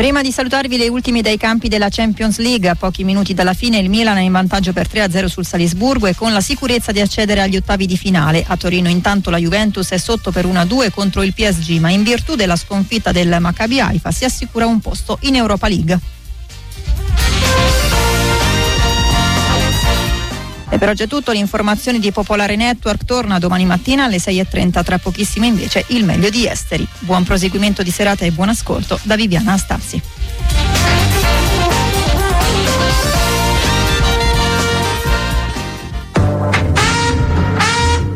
Prima 0.06 0.22
di 0.22 0.32
salutarvi 0.32 0.78
le 0.78 0.88
ultime 0.88 1.24
dai 1.24 1.36
campi 1.36 1.68
della 1.68 1.90
Champions 1.90 2.38
League, 2.38 2.70
a 2.70 2.76
pochi 2.76 3.04
minuti 3.04 3.34
dalla 3.34 3.56
fine 3.56 3.80
il 3.80 3.90
Milan 3.90 4.18
è 4.18 4.22
in 4.22 4.32
vantaggio 4.32 4.72
per 4.72 4.88
3-0 4.88 5.26
sul 5.26 5.48
Salisburgo 5.48 6.06
e 6.06 6.14
con 6.14 6.32
la 6.32 6.42
sicurezza 6.42 6.92
di 6.92 7.02
accedere 7.02 7.42
agli 7.42 7.56
ottavi 7.56 7.88
di 7.88 7.98
finale. 7.98 8.44
A 8.46 8.56
Torino 8.56 8.88
intanto 8.88 9.32
la 9.32 9.40
Juventus 9.40 9.90
è 9.90 9.98
sotto 9.98 10.30
per 10.30 10.46
1-2 10.46 10.92
contro 10.92 11.24
il 11.24 11.34
PSG, 11.34 11.80
ma 11.80 11.90
in 11.90 12.04
virtù 12.04 12.36
della 12.36 12.56
sconfitta 12.56 13.12
del 13.12 13.36
Maccabi 13.40 13.80
Haifa 13.80 14.12
si 14.12 14.26
assicura 14.26 14.68
un 14.68 14.80
posto 14.80 15.18
in 15.22 15.34
Europa 15.34 15.68
League. 15.68 16.00
E 20.70 20.78
per 20.78 20.90
oggi 20.90 21.04
è 21.04 21.08
tutto, 21.08 21.32
l'informazione 21.32 22.00
di 22.00 22.12
Popolare 22.12 22.56
Network 22.56 23.06
torna 23.06 23.40
domani 23.40 23.66
mattina 23.66 24.06
alle 24.06 24.18
6.30, 24.18 24.84
tra 24.84 24.98
pochissimo 24.98 25.46
invece 25.46 25.86
il 25.90 26.04
meglio 26.04 26.30
di 26.30 26.48
esteri. 26.48 26.88
Buon 27.00 27.24
proseguimento 27.24 27.84
di 27.84 27.92
serata 27.92 28.26
e 28.26 28.32
buon 28.32 28.50
ascolto 28.50 29.00
da 29.04 29.16
Viviana 29.16 29.54
Astarsi. 29.54 30.02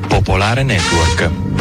Popolare 0.07 0.63
Network. 0.63 1.58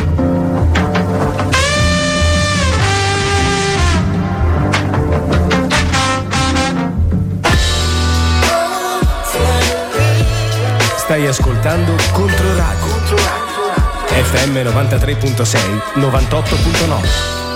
Stai 11.19 11.27
ascoltando 11.27 11.97
Controradio. 12.12 12.95
FM 14.09 14.59
93.6, 14.62 15.95
98.9. 15.97 17.48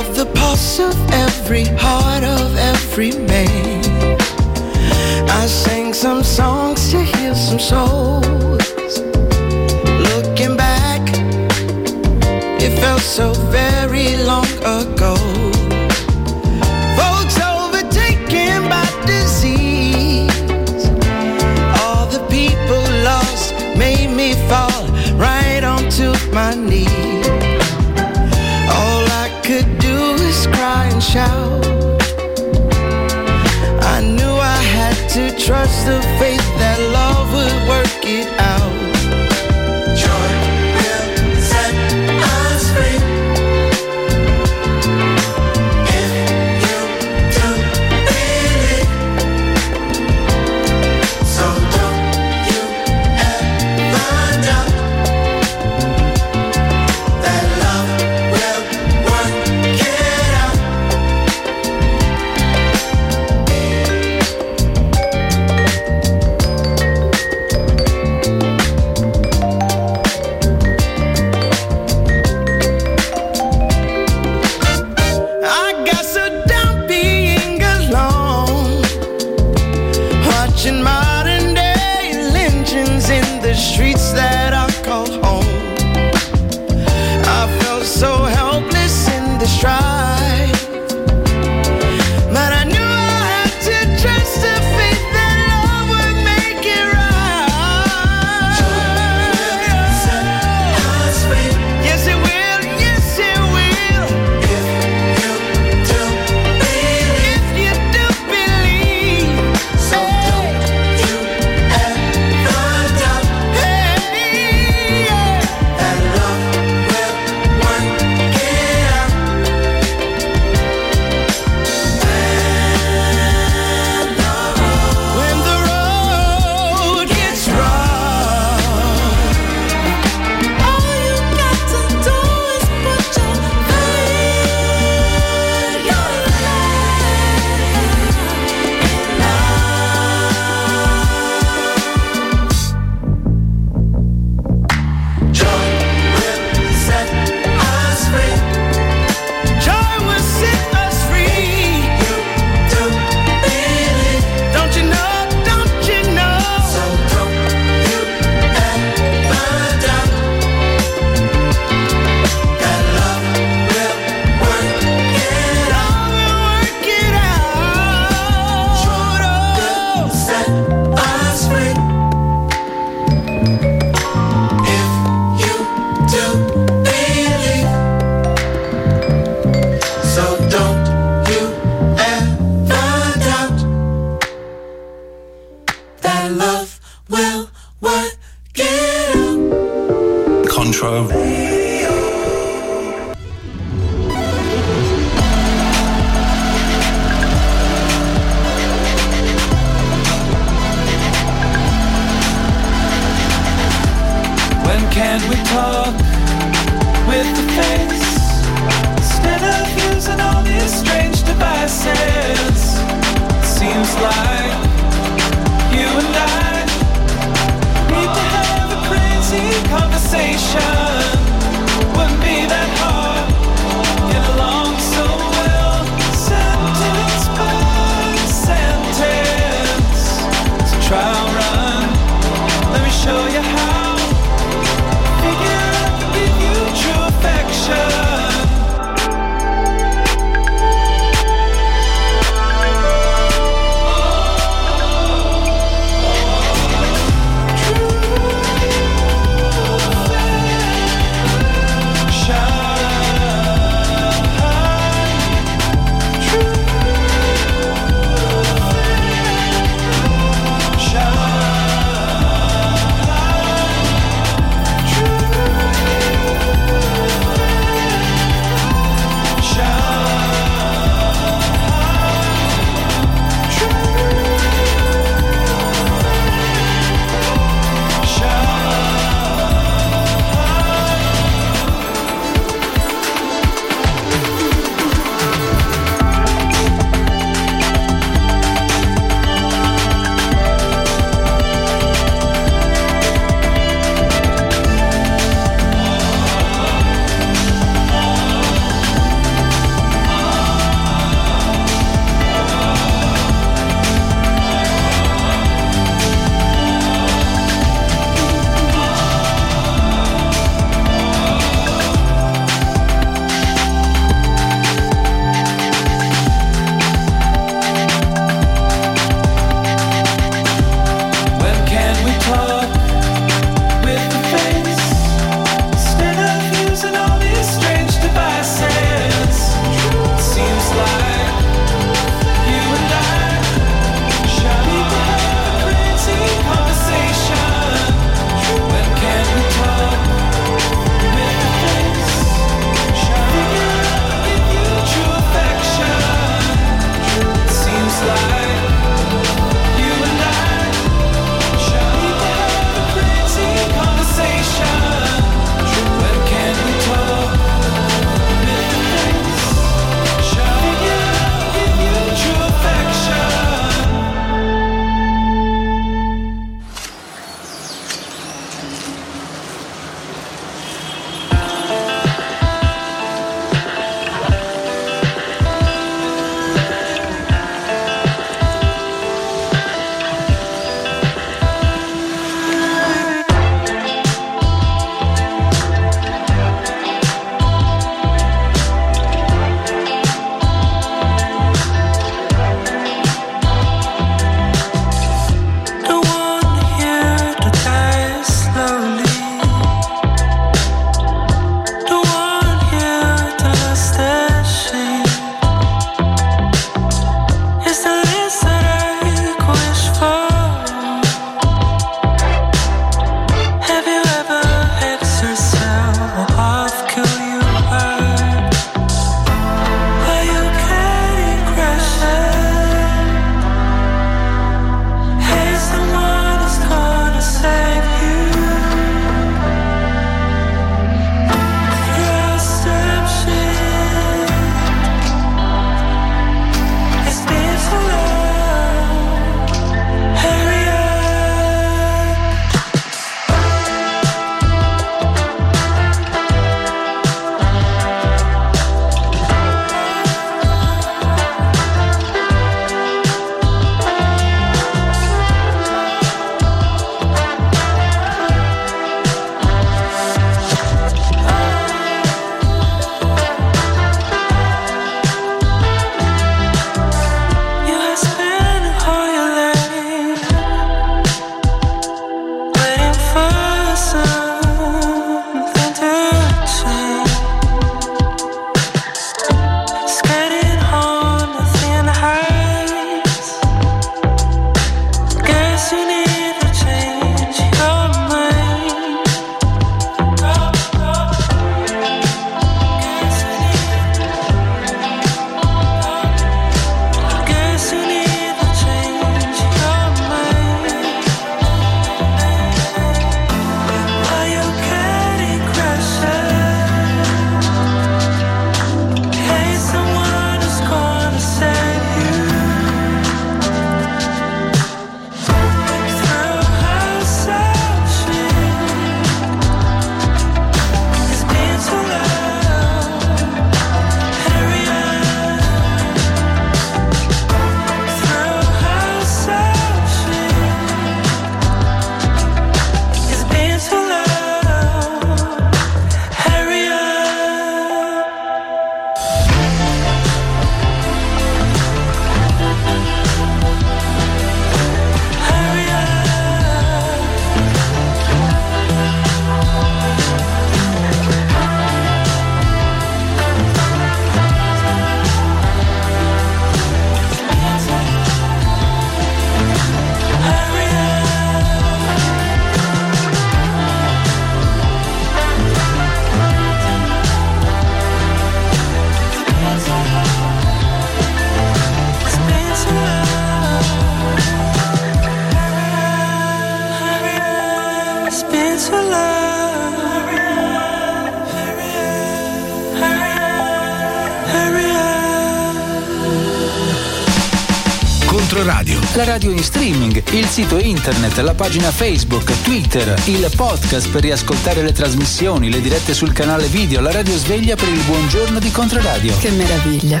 internet, 590.80 591.18
la 591.18 591.34
pagina 591.34 591.70
Facebook, 591.70 592.40
Twitter, 592.40 592.98
il 593.04 593.30
podcast 593.36 593.90
per 593.90 594.00
riascoltare 594.00 594.62
le 594.62 594.72
trasmissioni, 594.72 595.50
le 595.50 595.60
dirette 595.60 595.92
sul 595.92 596.10
canale 596.14 596.46
video, 596.46 596.80
la 596.80 596.90
radio 596.90 597.14
sveglia 597.18 597.54
per 597.54 597.68
il 597.68 597.82
buongiorno 597.82 598.38
di 598.38 598.50
Controradio. 598.50 599.14
Che 599.18 599.30
meraviglia. 599.30 600.00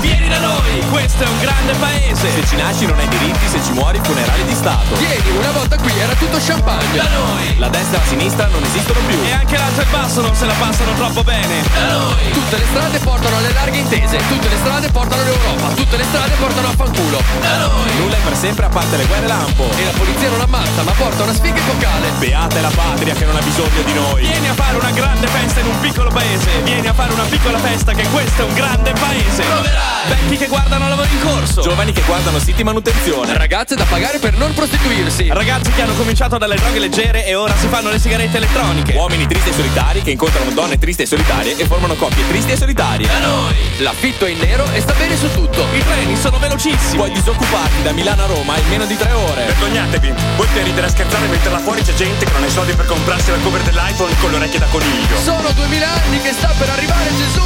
Vieni 0.00 0.28
da 0.28 0.38
noi, 0.38 0.82
questo 0.90 1.24
è 1.24 1.26
un 1.26 1.38
grande 1.40 1.72
paese. 1.74 2.30
Se 2.30 2.46
ci 2.46 2.56
nasci 2.56 2.86
non 2.86 2.98
hai 2.98 3.08
diritti, 3.08 3.48
se 3.48 3.60
ci 3.64 3.72
muori 3.72 3.98
funerali 4.02 4.44
di 4.44 4.54
Stato. 4.54 4.94
Vieni, 4.96 5.36
una 5.36 5.50
volta 5.50 5.76
qui 5.76 5.92
era 5.98 6.14
tutto 6.14 6.38
champagne. 6.38 6.96
Da 6.96 7.08
noi. 7.08 7.58
La 7.58 7.68
destra 7.68 7.96
e 7.96 8.00
la 8.00 8.06
sinistra 8.06 8.46
non 8.46 8.62
esistono 8.62 9.00
più. 9.06 9.18
E 9.24 9.32
anche 9.32 9.56
l'alto 9.56 9.80
e 9.80 9.84
il 9.84 9.90
basso 9.90 10.20
non 10.20 10.34
se 10.34 10.46
la 10.46 10.54
passano 10.58 10.92
troppo 10.94 11.24
bene. 11.24 11.62
Da 11.74 11.92
noi. 11.92 12.30
Tutte 12.30 12.56
le 12.58 12.66
strade 12.70 12.98
portano 12.98 13.36
alle 13.36 13.52
larghe 13.52 13.78
intese, 13.78 14.16
tutte 14.28 14.48
le 14.48 14.56
strade 14.56 14.90
portano 14.90 15.22
all'Europa, 15.22 15.68
tutte 15.74 15.96
le 15.96 16.04
strade 16.04 16.34
portano 16.34 16.68
a 16.68 16.72
fanculo. 16.76 17.22
Da 17.40 17.56
noi. 17.58 17.96
Nulla 17.98 18.16
è 18.16 18.20
per 18.20 18.36
sempre 18.36 18.66
a 18.66 18.68
parte 18.68 18.96
le 18.96 19.06
guerre 19.06 19.26
lampo. 19.26 19.68
E 19.76 19.84
la 19.84 19.98
polizia 19.98 20.28
non 20.30 20.40
ammazza, 20.40 20.82
ma 20.82 20.92
porta 20.92 21.24
una 21.24 21.34
sfiga 21.34 21.58
epocale. 21.58 22.10
Beata 22.18 22.56
è 22.56 22.60
la 22.60 22.72
patria 22.74 23.14
che 23.14 23.24
non 23.24 23.34
ha 23.34 23.42
bisogno 23.42 23.82
di 23.84 23.92
noi. 23.94 24.20
Vieni 24.20 24.48
a 24.48 24.54
fare 24.54 24.76
una 24.76 24.90
grande 24.90 25.26
festa 25.26 25.60
in 25.60 25.66
un 25.66 25.80
piccolo 25.80 26.10
paese. 26.10 26.60
Vieni 26.62 26.86
a 26.86 26.94
fare 26.94 27.12
una 27.12 27.24
piccola 27.24 27.58
festa 27.58 27.92
che 27.92 28.06
questo 28.08 28.42
è 28.42 28.44
un 28.44 28.54
grande 28.54 28.92
paese. 28.92 29.42
Proverai. 29.42 29.87
Vecchi 30.08 30.36
che 30.36 30.46
guardano 30.46 30.88
lavoro 30.88 31.08
in 31.10 31.20
corso. 31.20 31.60
Giovani 31.60 31.92
che 31.92 32.02
guardano 32.02 32.38
siti 32.38 32.62
manutenzione. 32.64 33.36
Ragazze 33.36 33.74
da 33.74 33.84
pagare 33.84 34.18
per 34.18 34.36
non 34.36 34.54
prostituirsi. 34.54 35.28
Ragazzi 35.30 35.70
che 35.72 35.82
hanno 35.82 35.94
cominciato 35.94 36.38
dalle 36.38 36.56
droghe 36.56 36.78
leggere 36.78 37.26
e 37.26 37.34
ora 37.34 37.54
si 37.56 37.66
fanno 37.68 37.90
le 37.90 37.98
sigarette 37.98 38.36
elettroniche. 38.36 38.94
Uomini 38.94 39.26
tristi 39.26 39.50
e 39.50 39.52
solitari 39.52 40.02
che 40.02 40.10
incontrano 40.10 40.50
donne 40.50 40.78
tristi 40.78 41.02
e 41.02 41.06
solitarie 41.06 41.56
e 41.56 41.66
formano 41.66 41.94
coppie 41.94 42.26
tristi 42.28 42.52
e 42.52 42.56
solitarie. 42.56 43.06
Da 43.06 43.18
noi. 43.18 43.54
L'affitto 43.78 44.24
è 44.26 44.30
in 44.30 44.38
nero 44.38 44.64
e 44.72 44.80
sta 44.80 44.94
bene 44.94 45.16
su 45.16 45.30
tutto. 45.32 45.66
I 45.72 45.84
treni 45.84 46.16
sono 46.16 46.38
velocissimi. 46.38 46.96
Puoi 46.96 47.12
disoccuparti 47.12 47.82
da 47.82 47.92
Milano 47.92 48.24
a 48.24 48.26
Roma 48.26 48.56
in 48.56 48.68
meno 48.68 48.86
di 48.86 48.96
tre 48.96 49.12
ore. 49.12 49.44
Vergognatevi, 49.44 50.12
voi 50.36 50.46
per 50.52 50.64
ridere 50.64 50.86
a 50.86 50.90
scherzare 50.90 51.26
mentre 51.26 51.50
là 51.50 51.58
fuori 51.58 51.82
c'è 51.82 51.94
gente 51.94 52.24
che 52.24 52.32
non 52.32 52.42
ha 52.42 52.46
i 52.46 52.50
soldi 52.50 52.72
per 52.72 52.86
comprarsi 52.86 53.30
la 53.30 53.38
cover 53.42 53.62
dell'iPhone 53.62 54.14
con 54.20 54.30
le 54.30 54.36
orecchie 54.36 54.58
da 54.58 54.66
coniglio. 54.66 55.18
Sono 55.22 55.50
duemila 55.52 55.88
anni 56.04 56.20
che 56.20 56.32
sta 56.32 56.52
per 56.58 56.68
arrivare 56.70 57.10
Gesù. 57.16 57.44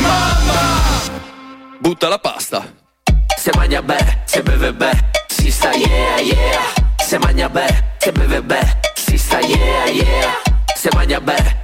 Mamma! 0.00 1.11
Butta 1.82 2.08
la 2.08 2.18
pasta. 2.18 2.62
Se 3.36 3.50
mangia 3.56 3.82
bene, 3.82 4.22
se 4.24 4.40
beve 4.40 4.72
bene, 4.72 5.10
si 5.28 5.50
sta 5.50 5.72
yeah 5.72 6.20
yeah. 6.20 6.62
Se 7.04 7.18
mangia 7.18 7.48
bene, 7.48 7.96
se 7.98 8.12
beve 8.12 8.40
bene, 8.40 8.80
si 8.94 9.18
sta 9.18 9.40
yeah 9.40 9.86
yeah. 9.86 10.32
Se 10.76 10.88
mangia 10.94 11.18
bene, 11.20 11.61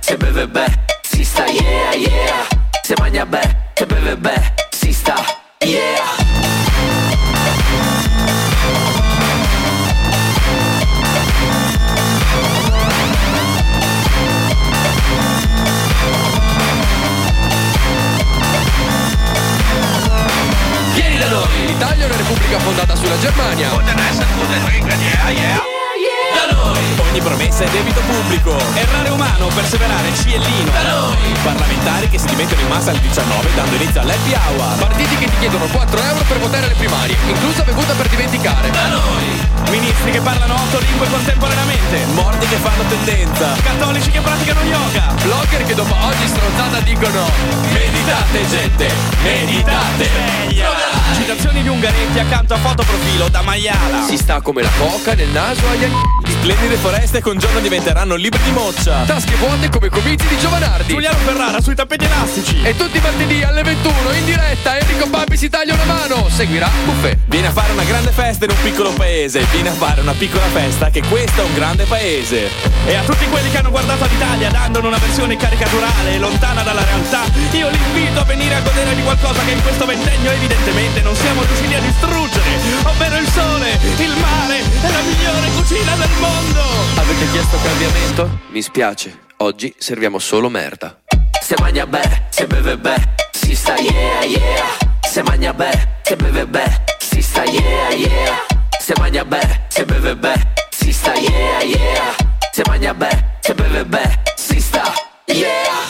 pubblico. 28.48 28.56
Errare 28.74 29.08
umano, 29.10 29.46
perseverare, 29.48 30.14
ciellino. 30.14 30.70
Da 30.70 30.82
noi. 30.90 31.16
Parlamentari 31.42 32.08
che 32.08 32.18
si 32.18 32.26
dimettono 32.26 32.60
in 32.60 32.68
massa 32.68 32.90
alle 32.90 33.00
19 33.00 33.54
dando 33.54 33.74
inizio 33.76 34.00
all'happy 34.00 34.34
hour. 34.34 34.78
Partiti 34.78 35.16
che 35.16 35.26
ti 35.26 35.38
chiedono 35.38 35.66
4 35.66 36.02
euro 36.02 36.24
per 36.26 36.38
votare 36.38 36.64
alle 36.66 36.74
primarie, 36.74 37.16
inclusa 37.26 37.62
bevuta 37.62 37.92
per 37.94 38.08
dimenticare. 38.08 38.70
Da 38.70 38.86
noi. 38.88 39.46
Ministri 39.70 40.10
che 40.10 40.20
parlano 40.20 40.54
otto 40.54 40.78
lingue 40.78 41.08
contemporaneamente. 41.08 42.06
Morti 42.14 42.46
che 42.46 42.56
fanno 42.56 42.82
tendenza. 42.88 43.54
Cattolici 43.62 44.10
che 44.10 44.20
praticano 44.20 44.62
yoga. 44.62 45.14
Blogger 45.22 45.64
che 45.64 45.74
dopo 45.74 45.94
ogni 45.94 46.26
stronzata 46.26 46.80
dicono 46.80 47.30
Meditate 47.72 48.48
gente, 48.48 48.90
meditate. 49.22 50.77
Citazioni 51.14 51.62
di 51.62 51.68
Ungaretti 51.68 52.18
accanto 52.18 52.54
a 52.54 52.56
fotoprofilo 52.58 53.28
da 53.28 53.42
maiala. 53.42 54.06
Si 54.06 54.16
sta 54.16 54.40
come 54.40 54.62
la 54.62 54.70
coca 54.78 55.14
nel 55.14 55.28
naso 55.28 55.66
agli 55.68 55.84
agni. 55.84 56.00
Splendide 56.26 56.76
foreste 56.76 57.22
che 57.22 57.28
un 57.28 57.38
giorno 57.38 57.60
diventeranno 57.60 58.14
libri 58.14 58.40
di 58.42 58.52
moccia. 58.52 59.04
Tasche 59.04 59.34
vuote 59.36 59.68
come 59.68 59.88
comizi 59.88 60.26
di 60.28 60.38
Giovanardi. 60.38 60.92
Giuliano 60.92 61.18
Ferrara 61.18 61.60
sui 61.60 61.74
tappeti 61.74 62.04
elastici. 62.04 62.62
E 62.62 62.76
tutti 62.76 62.98
i 62.98 63.00
martedì 63.00 63.42
alle 63.42 63.62
21 63.62 64.12
in 64.12 64.24
diretta 64.24 64.78
Enrico 64.78 65.08
Papi 65.08 65.36
si 65.36 65.48
taglia 65.48 65.74
una 65.74 65.84
mano. 65.84 66.28
Seguirà 66.28 66.70
Buffet. 66.84 67.18
Vieni 67.26 67.46
a 67.46 67.50
fare 67.50 67.72
una 67.72 67.84
grande 67.84 68.10
festa 68.10 68.44
in 68.44 68.50
un 68.50 68.62
piccolo 68.62 68.90
paese. 68.92 69.44
Vieni 69.50 69.68
a 69.68 69.72
fare 69.72 70.00
una 70.00 70.12
piccola 70.12 70.46
festa 70.46 70.90
che 70.90 71.02
questo 71.08 71.42
è 71.42 71.44
un 71.44 71.54
grande 71.54 71.84
paese. 71.84 72.50
E 72.86 72.94
a 72.94 73.02
tutti 73.02 73.26
quelli 73.26 73.50
che 73.50 73.58
hanno 73.58 73.70
guardato 73.70 74.04
l'Italia 74.06 74.50
dandone 74.50 74.86
una 74.86 74.98
versione 74.98 75.36
caricaturale 75.36 76.14
e 76.14 76.18
lontana 76.18 76.62
dalla 76.62 76.84
realtà, 76.84 77.24
io 77.52 77.68
li 77.68 77.78
invito 77.88 78.20
a 78.20 78.24
venire 78.24 78.54
a 78.54 78.60
godere 78.60 78.94
di 78.94 79.02
qualcosa 79.02 79.42
che 79.44 79.50
in 79.50 79.62
questo 79.62 79.84
ventennio 79.86 80.30
evidentemente 80.30 80.97
non 81.02 81.14
siamo 81.14 81.42
riusciti 81.42 81.74
a 81.74 81.80
distruggere, 81.80 82.50
ovvero 82.84 83.16
il 83.16 83.28
sole, 83.28 83.78
il 83.98 84.16
mare 84.18 84.58
e 84.58 84.90
la 84.90 85.00
migliore 85.02 85.48
cucina 85.56 85.94
del 85.96 86.10
mondo. 86.18 86.60
Avete 86.96 87.30
chiesto 87.30 87.58
cambiamento? 87.62 88.40
Mi 88.50 88.62
spiace, 88.62 89.18
oggi 89.38 89.74
serviamo 89.78 90.18
solo 90.18 90.48
merda. 90.48 90.98
Se 91.42 91.54
mangia 91.58 91.86
bene, 91.86 92.26
se 92.30 92.46
beve 92.46 92.76
bene, 92.76 93.14
si 93.32 93.54
sta 93.54 93.74
yeah 93.76 94.22
yeah. 94.24 94.76
Se 95.08 95.22
mangia 95.22 95.52
bene, 95.52 96.00
se 96.02 96.16
beve 96.16 96.46
bene, 96.46 96.84
si 96.98 97.22
sta 97.22 97.42
yeah 97.44 97.90
yeah. 97.90 98.46
Se 98.78 98.92
mangia 98.98 99.24
bene, 99.24 99.66
se 99.68 99.84
beve 99.84 100.14
bene, 100.16 100.52
si 100.70 100.92
sta 100.92 101.14
yeah 101.14 101.62
yeah. 101.62 102.14
Se 102.52 102.62
mangia 102.66 102.92
bene, 102.92 103.38
se 103.40 103.54
beve 103.54 103.84
bene, 103.84 104.22
si 104.36 104.60
sta 104.60 104.92
yeah. 105.26 105.87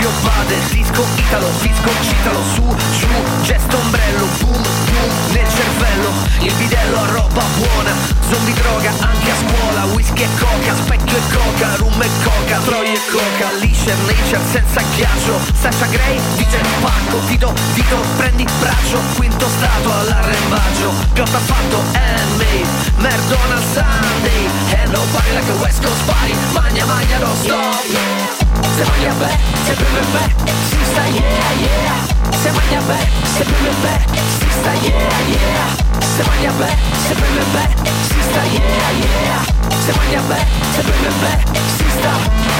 Your 0.00 0.12
body 0.24 0.56
Disco 0.70 1.04
Italo, 1.16 1.50
disco 1.60 1.90
citalo 2.00 2.42
Su, 2.54 2.64
su, 2.98 3.06
gesto 3.42 3.76
ombrello 3.76 4.26
Boom, 4.40 4.62
boom, 4.62 5.32
nel 5.32 5.46
cervello. 5.46 6.10
Il 6.40 6.54
bidello 6.54 7.00
a 7.00 7.06
roba 7.06 7.44
buona 7.56 7.92
Zombie 8.30 8.54
droga 8.54 8.92
anche 8.98 9.30
a 9.30 9.34
scuola 9.36 9.84
Whisky 9.92 10.22
e 10.22 10.28
coca, 10.38 10.74
specchio 10.74 11.16
e 11.18 11.20
coca 11.30 11.76
Rum 11.76 12.02
e 12.02 12.08
coca, 12.24 12.58
troia 12.64 12.92
e 12.92 13.00
coca 13.10 13.52
Lisher, 13.60 13.96
nature 14.06 14.40
senza 14.50 14.80
ghiaccio. 14.94 15.38
Sasha 15.60 15.86
Gray, 15.86 16.18
DJ 16.36 16.56
Pacco 16.80 17.20
Tito, 17.26 17.52
Tito, 17.74 17.96
prendi 18.16 18.46
braccio. 18.58 19.00
Quinto 19.16 19.46
stato 19.48 19.92
all'arrembaggio. 19.92 20.94
Piotta 21.12 21.38
fatto 21.38 21.82
handmade 21.92 22.68
McDonald's 22.96 23.72
Sunday. 23.72 24.48
And 24.80 24.92
nobody 24.92 25.32
like 25.34 25.50
a 25.50 25.56
West 25.60 25.84
Coast 25.84 26.04
party. 26.06 26.34
Magna, 26.52 26.86
magna, 26.86 27.18
non 27.18 27.36
stop 27.36 28.49
se 28.62 28.84
mangia 28.84 29.12
bene, 29.14 29.38
se 29.64 29.74
beve 29.74 30.02
bene, 30.12 30.52
si 30.68 30.76
sta 30.84 31.04
yeah 31.06 31.52
yeah. 31.60 32.18
Se 32.40 32.50
mangia 32.50 32.80
bene, 32.80 33.10
se 33.34 33.44
beve 33.44 33.72
bene, 33.80 34.20
si 34.38 34.48
sta 34.50 34.72
yeah 34.72 35.18
yeah. 35.28 35.76
Se 36.00 36.22
mangia 36.24 36.52
bene, 36.52 36.76
se 37.06 37.14
beve 37.14 37.44
bene, 37.52 37.90
si 38.02 38.20
sta 38.22 38.42
yeah 38.42 38.90
yeah. 39.00 39.44
Se 39.84 39.92
mangia 39.96 40.20
bene, 40.20 40.46
se 40.74 40.82
beve 40.82 41.10
bene, 41.20 41.60
si 41.76 41.84
sta 41.98 42.12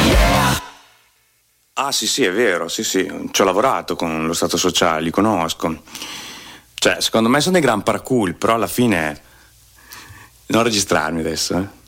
yeah. 0.04 0.62
Ah 1.74 1.92
sì 1.92 2.06
sì 2.06 2.24
è 2.24 2.32
vero, 2.32 2.68
sì 2.68 2.84
sì, 2.84 3.28
ci 3.30 3.40
ho 3.40 3.44
lavorato 3.44 3.96
con 3.96 4.26
lo 4.26 4.34
Stato 4.34 4.56
sociale, 4.56 5.02
li 5.02 5.10
conosco. 5.10 5.82
Cioè, 6.74 7.00
secondo 7.00 7.28
me 7.28 7.40
sono 7.40 7.52
dei 7.52 7.62
gran 7.62 7.82
parkour, 7.82 8.34
però 8.34 8.54
alla 8.54 8.66
fine 8.66 9.20
non 10.46 10.62
registrarmi 10.62 11.20
adesso, 11.20 11.56
eh. 11.58 11.79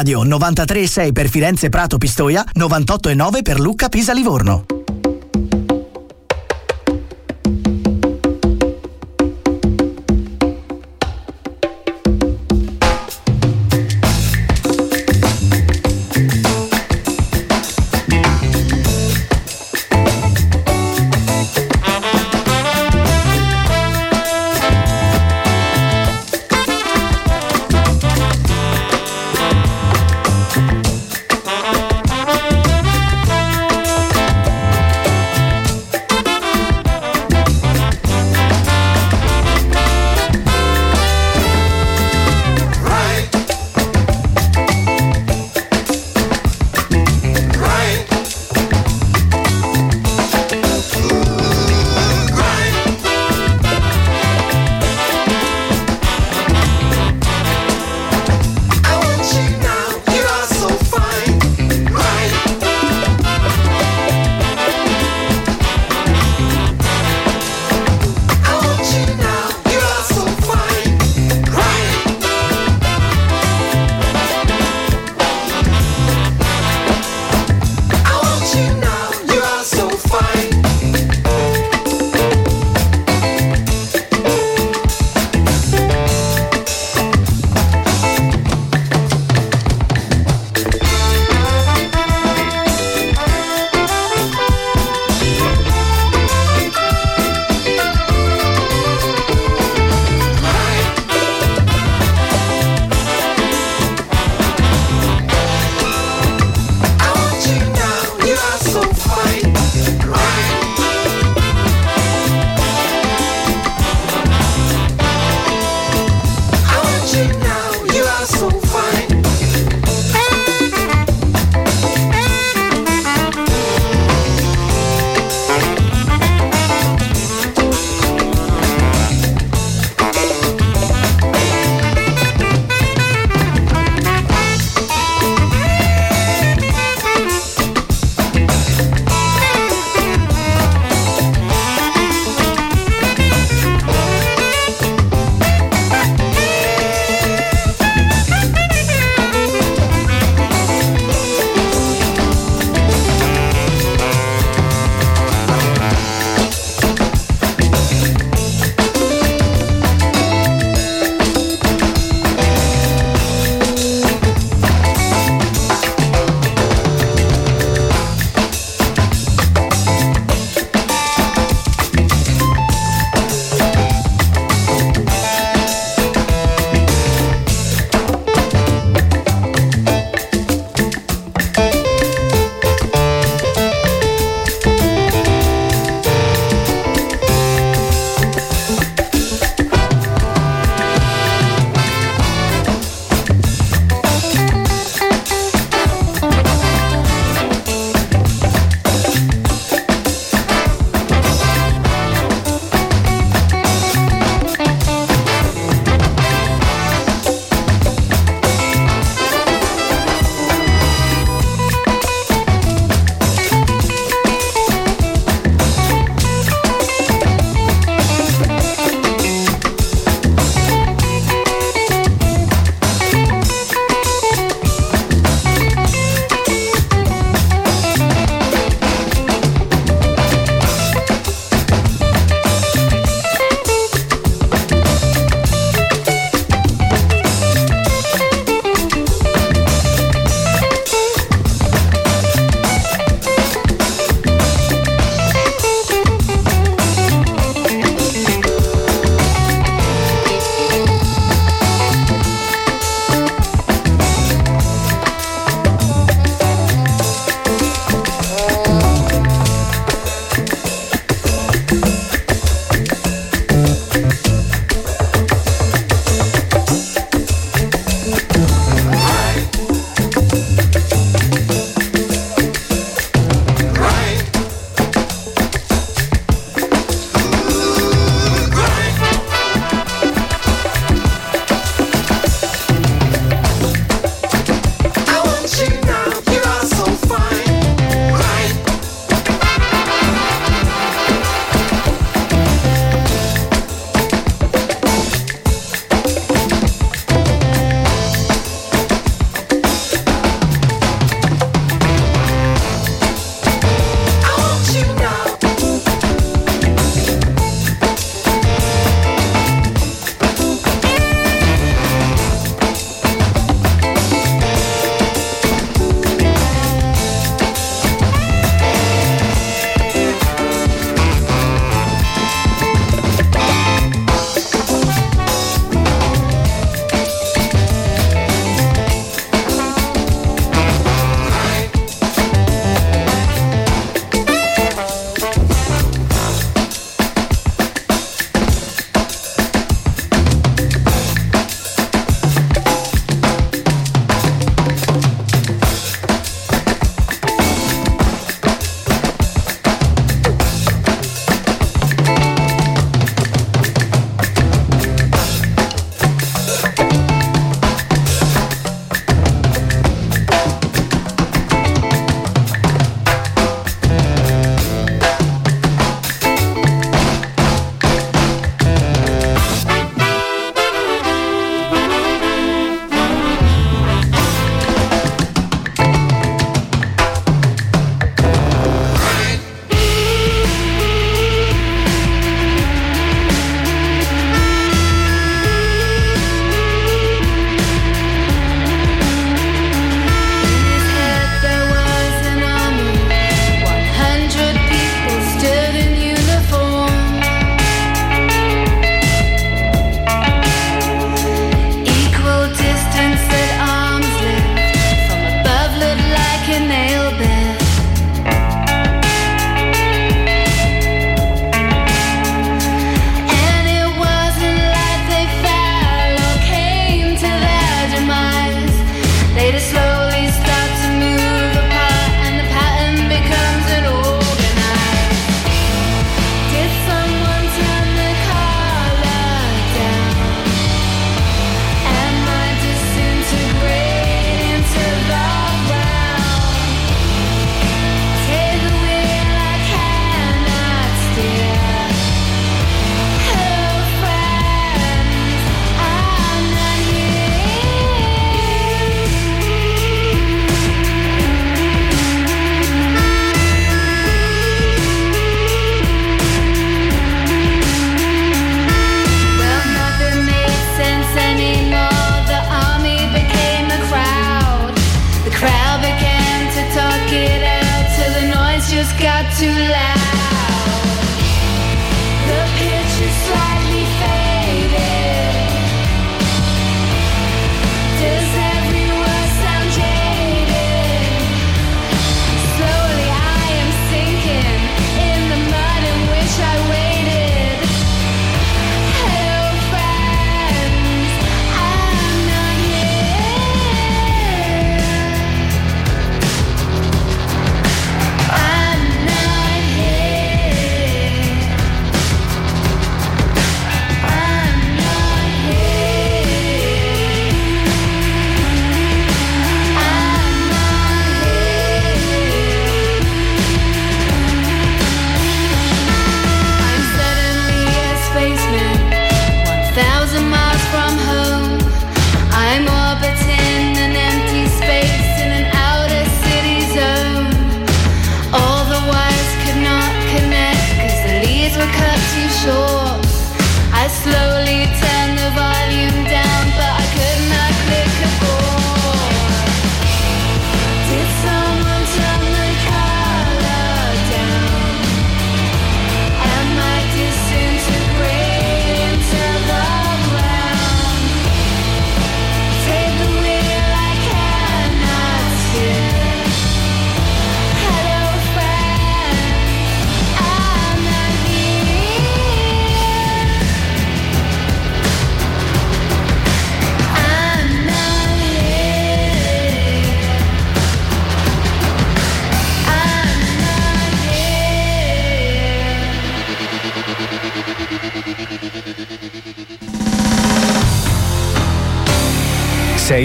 Controradio 0.00 0.38
93,6 0.38 1.12
per 1.12 1.28
Firenze 1.28 1.68
Prato 1.68 1.98
Pistoia, 1.98 2.42
98,9 2.56 3.42
per 3.42 3.60
Lucca 3.60 3.90
Pisa 3.90 4.14
Livorno. 4.14 4.79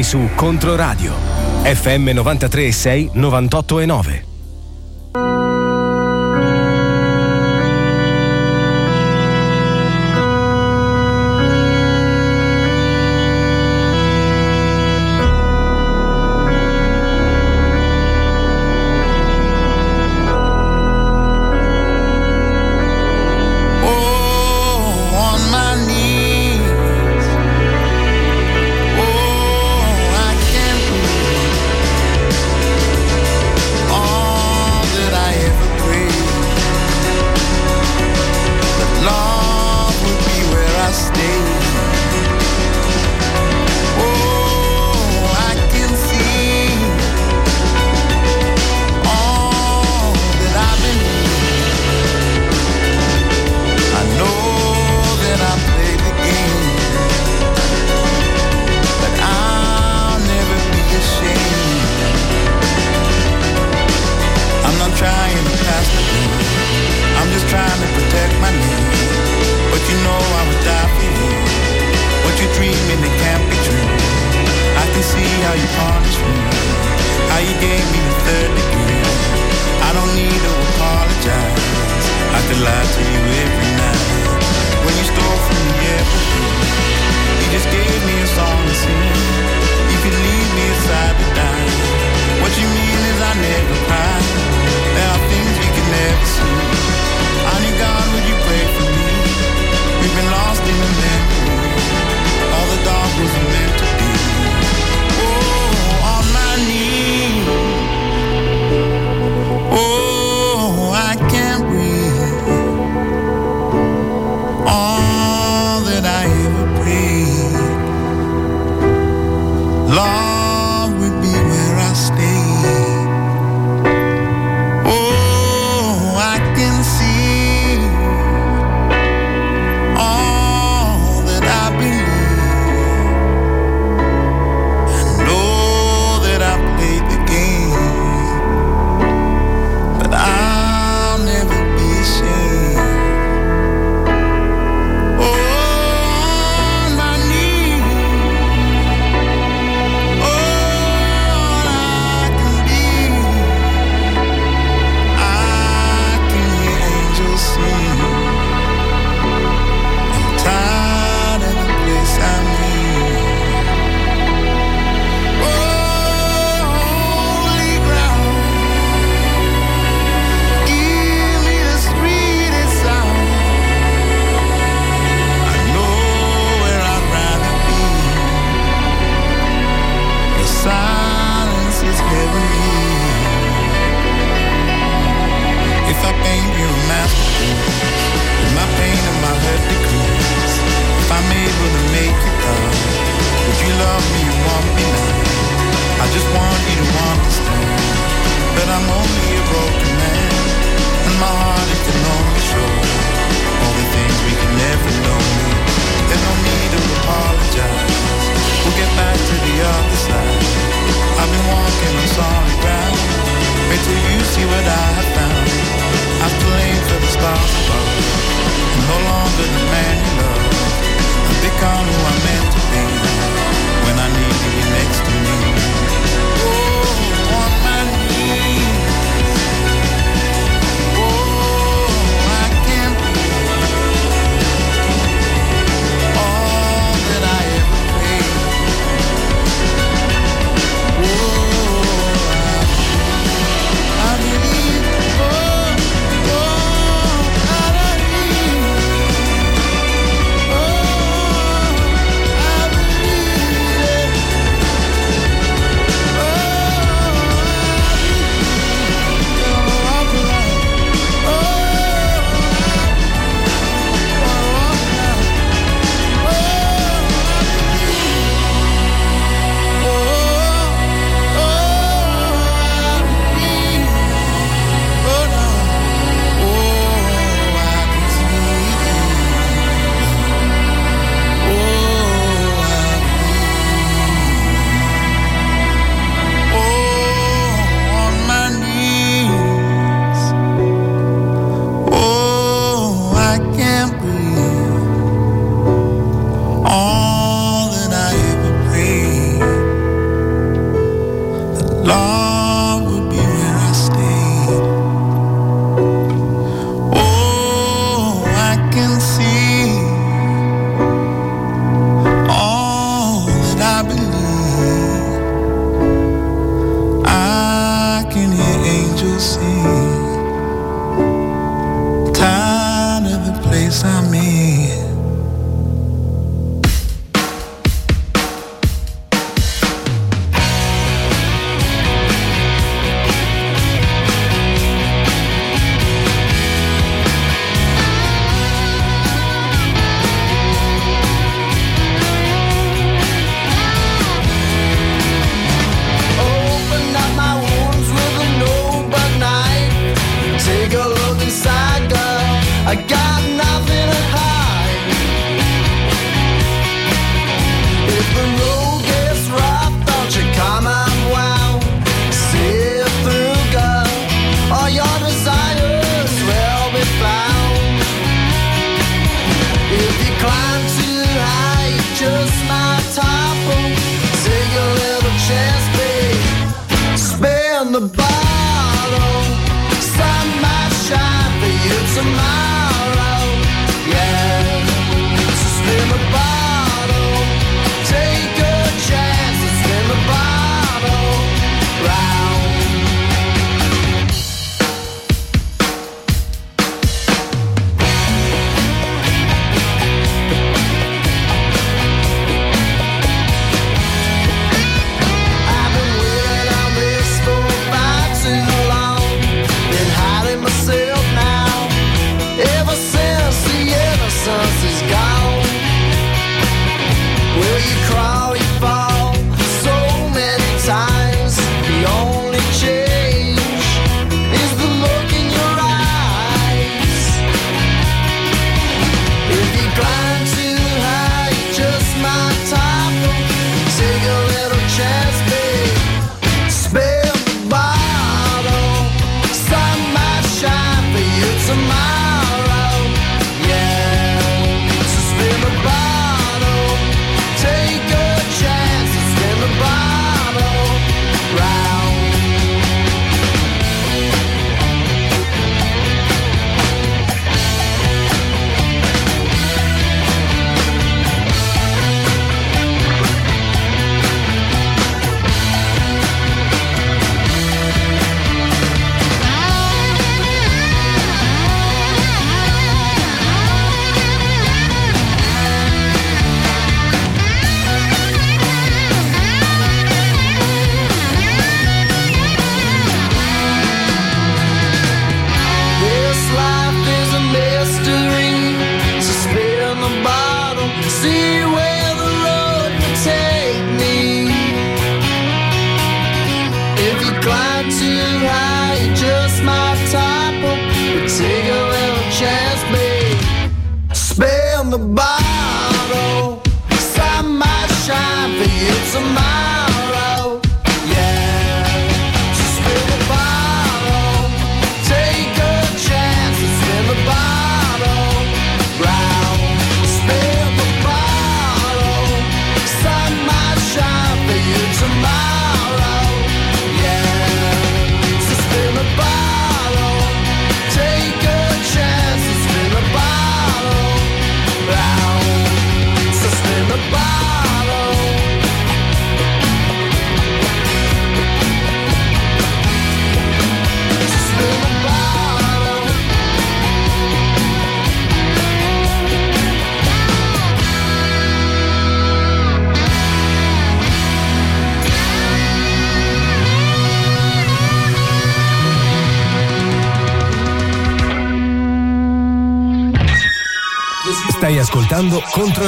su 0.04 0.30
Controradio. 0.36 1.14
FM 1.64 2.14
93 2.14 2.72
6 2.72 3.10
98 3.14 3.80
e 3.80 3.86
9. 3.86 4.35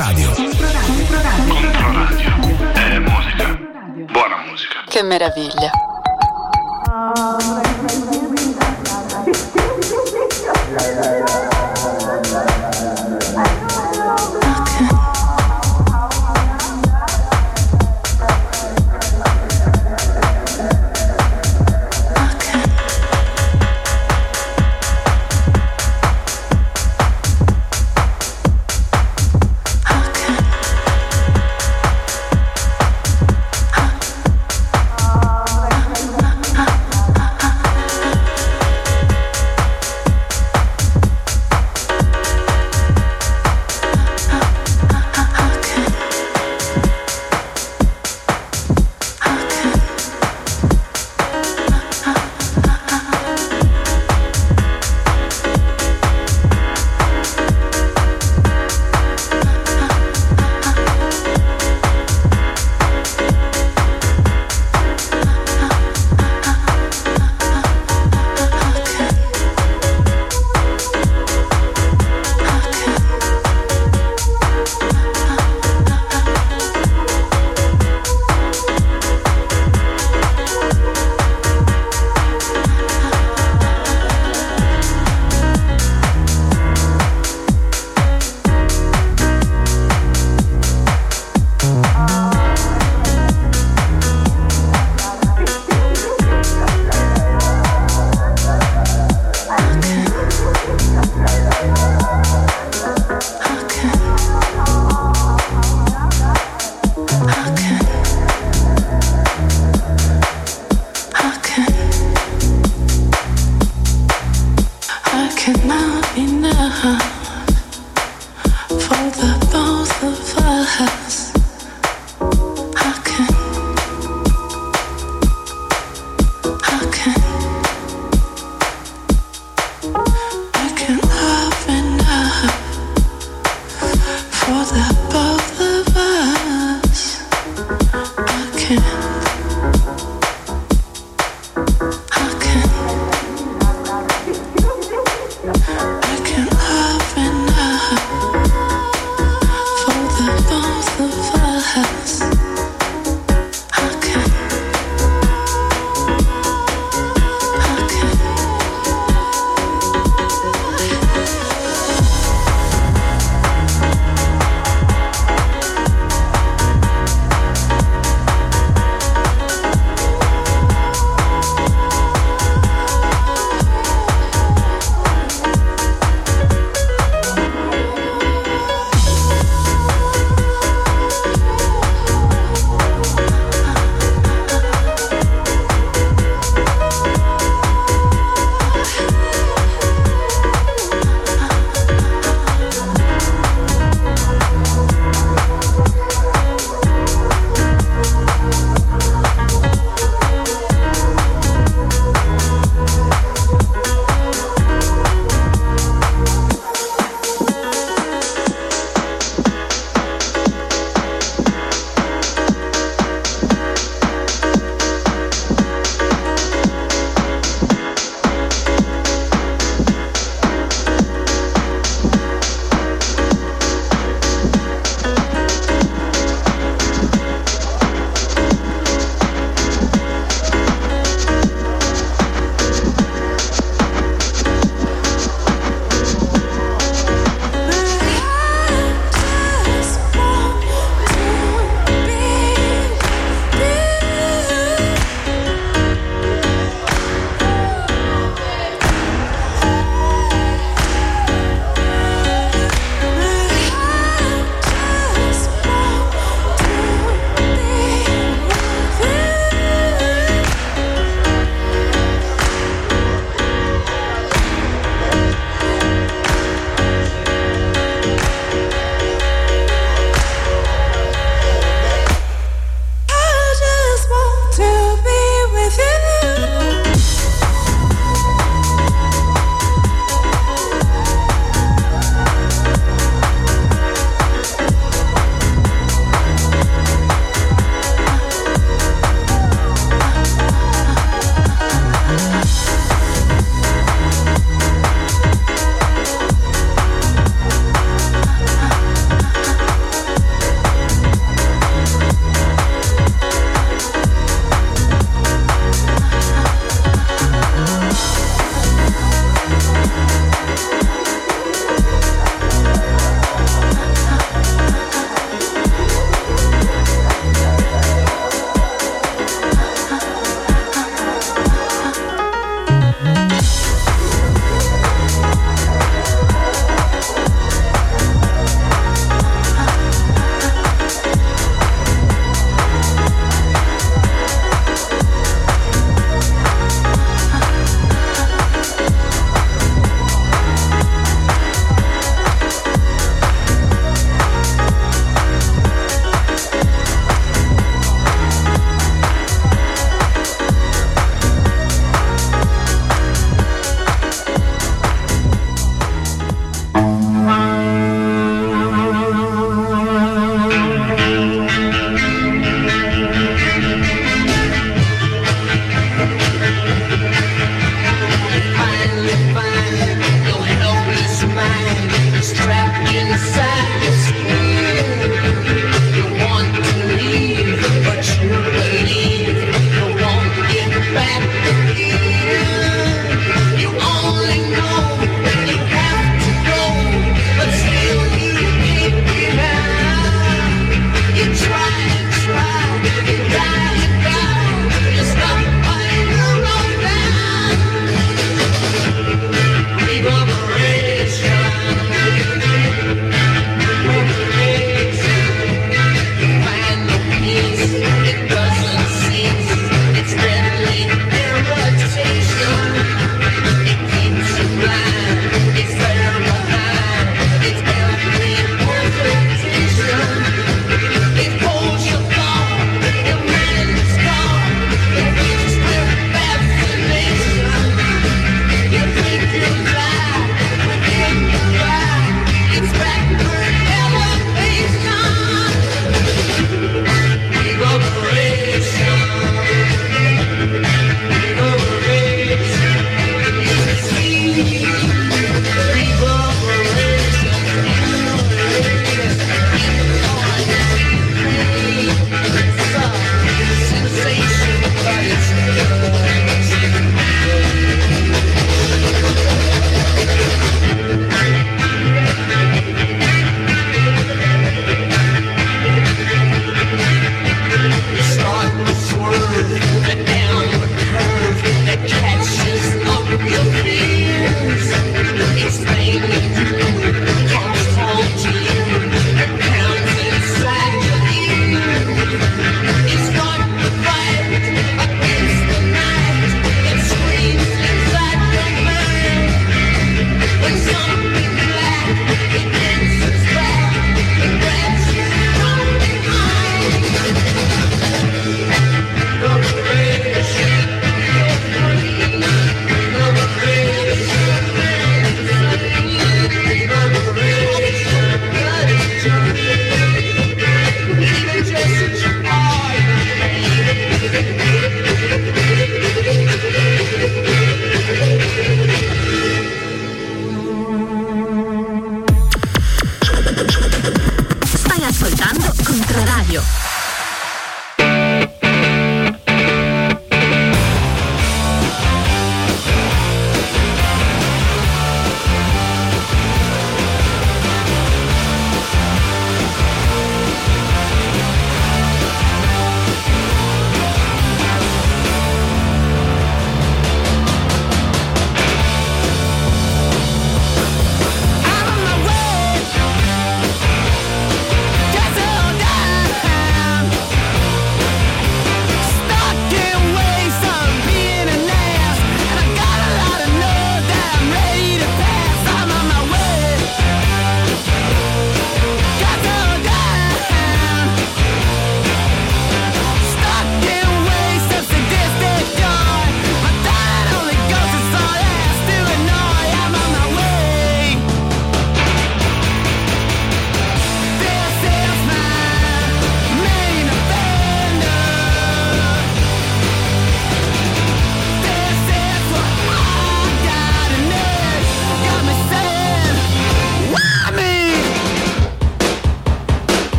Controradio. 0.00 0.32
Controradio. 1.46 2.72
È 2.72 2.98
musica. 3.00 3.58
Buona 4.10 4.36
musica. 4.46 4.82
Che 4.88 5.02
meraviglia. 5.02 5.79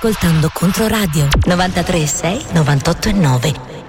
Ascoltando 0.00 0.48
Controradio 0.50 1.28
936 1.46 2.52
98 2.54 3.08
e 3.10 3.12
9. 3.12 3.79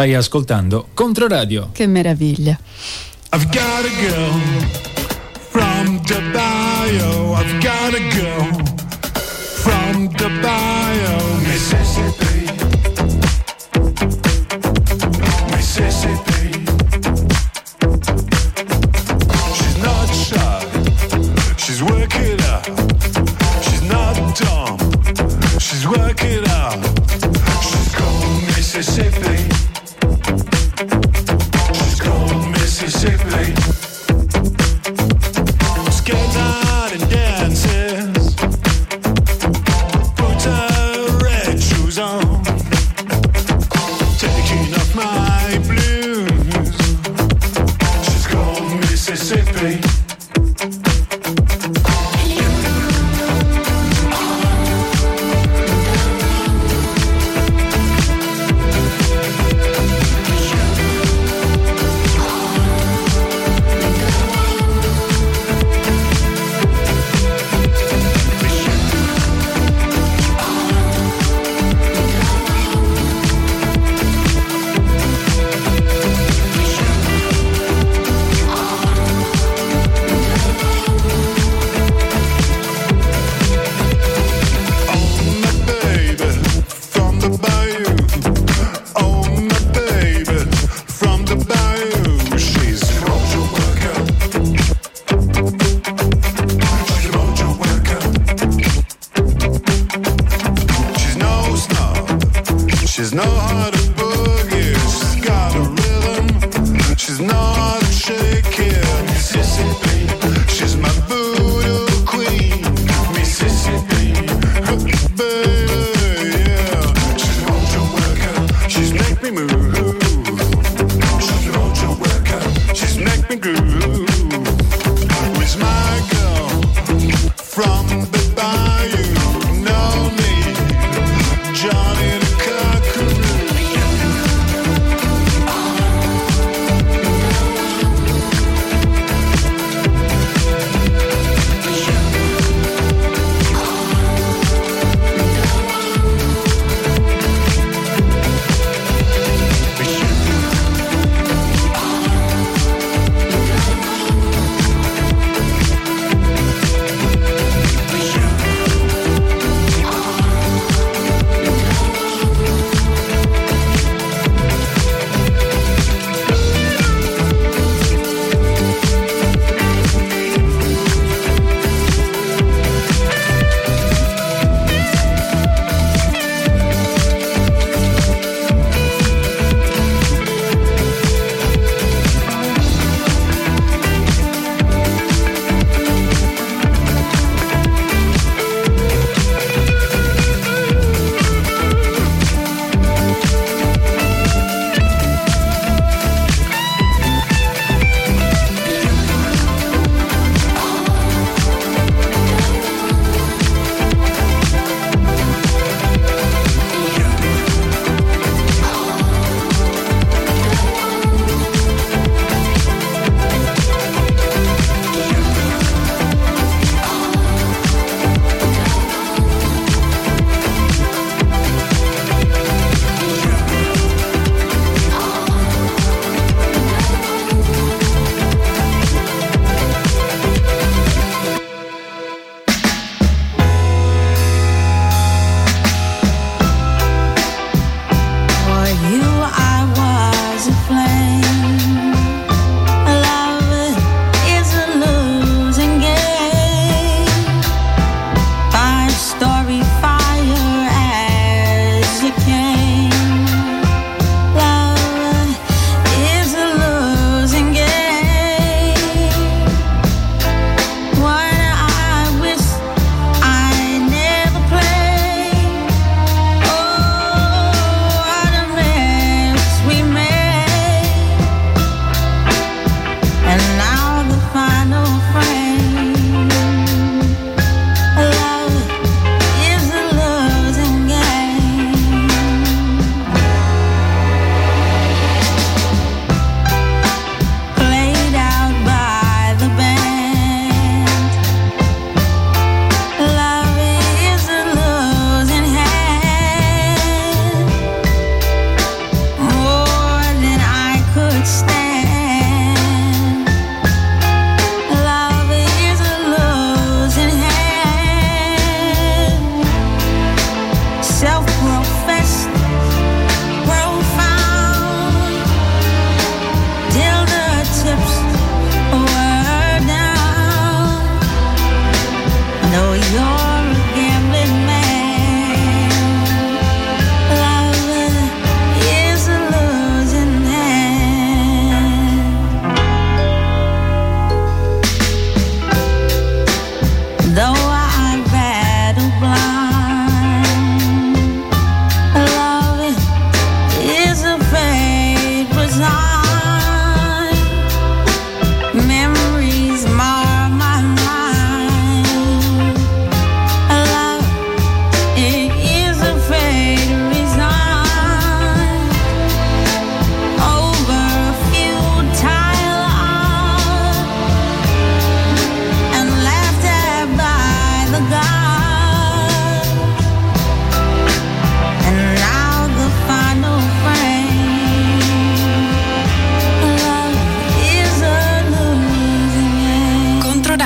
Stai 0.00 0.14
ascoltando 0.14 0.88
Controradio. 0.94 1.68
Che 1.72 1.86
meraviglia. 1.86 2.58
I've 3.34 3.46
got 3.50 3.84
a 3.84 3.90
girl 4.00 4.40
from 5.50 6.00
the 6.06 6.16
oh, 6.16 6.30
bio. 6.32 7.34
I've 7.34 7.58
got 7.60 7.92
a 7.92 8.00
girl 8.08 8.64
from 9.60 10.08
the 10.16 10.24
oh. 10.24 10.40
bio. 10.40 12.19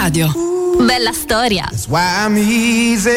radio. 0.05 0.29
Bella 0.87 1.13
storia. 1.13 1.67
That's 1.71 1.89
why 1.89 2.25
I'm 2.25 2.37
easy. 2.37 3.11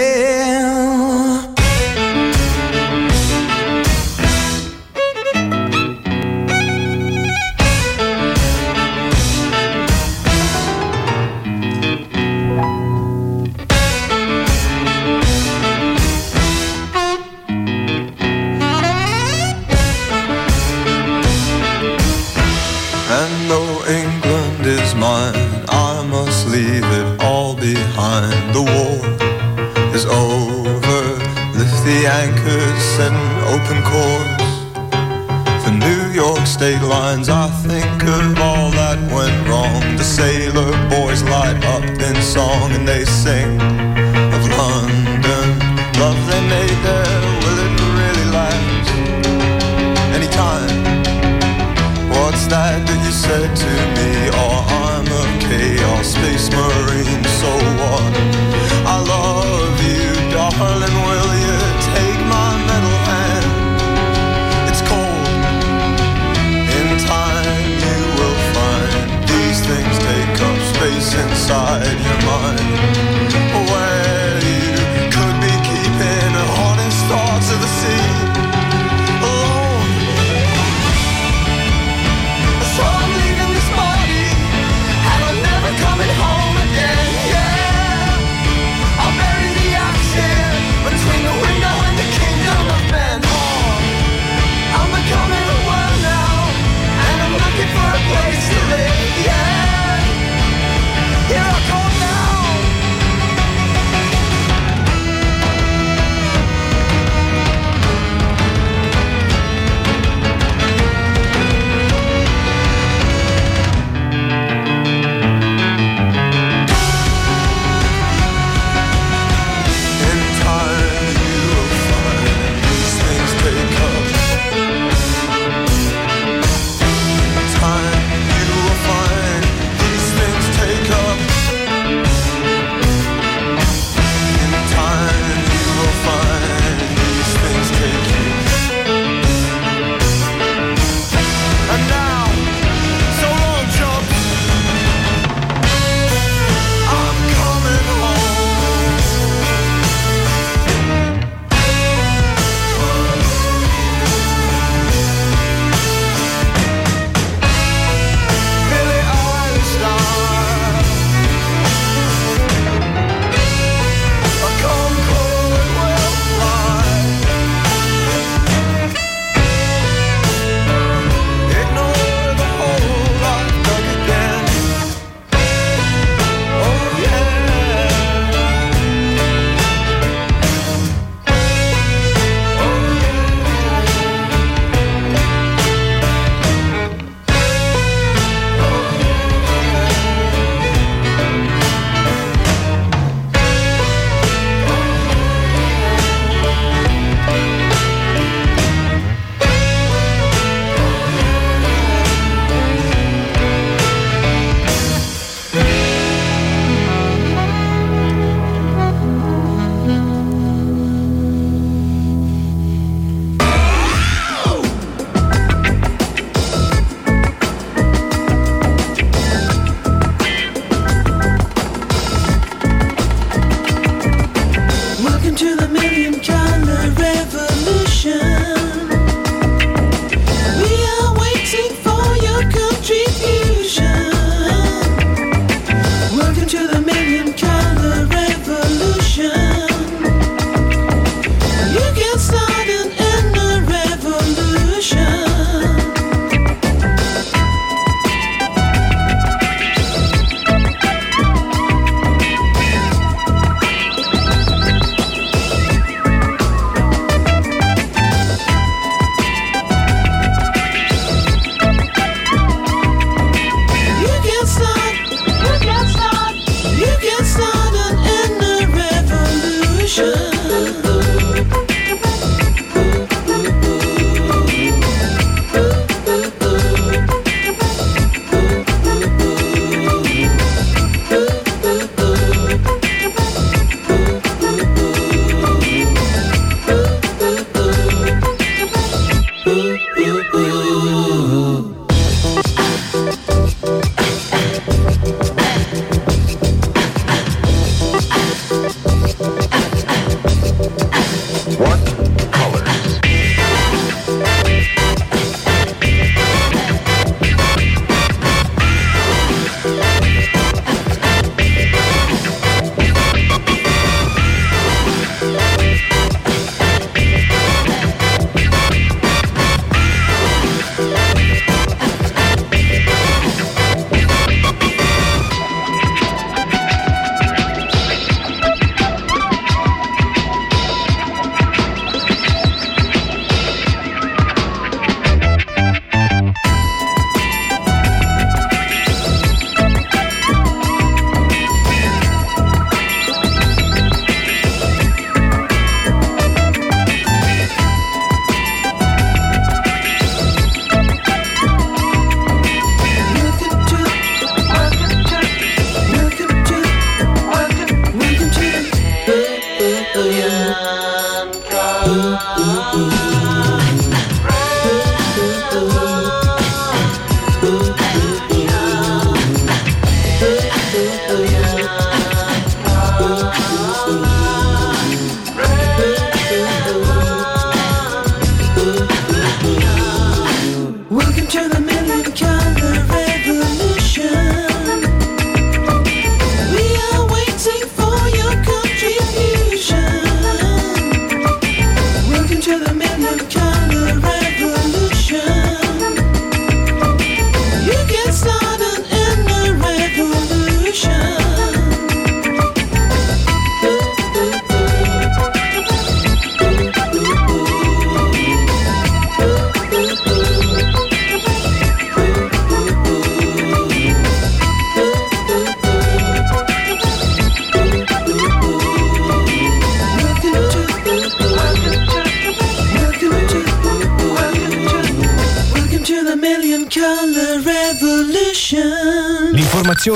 state 36.57 36.81
lines. 36.81 37.29
I 37.29 37.49
think 37.67 38.01
of 38.03 38.39
all 38.39 38.71
that 38.71 38.97
went 39.13 39.47
wrong. 39.47 39.95
The 39.95 40.03
sailor 40.03 40.71
boys 40.89 41.21
light 41.21 41.63
up 41.65 41.83
in 41.83 42.21
song 42.21 42.71
and 42.71 42.87
they 42.87 43.05
sing. 43.05 43.66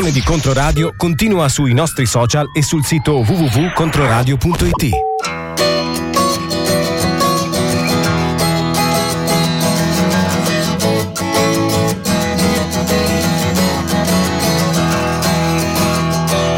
L'informazione 0.01 0.11
di 0.11 0.23
Controradio 0.23 0.93
continua 0.97 1.47
sui 1.47 1.73
nostri 1.73 2.07
social 2.07 2.49
e 2.53 2.63
sul 2.63 2.83
sito 2.83 3.17
www.controradio.it. 3.17 4.89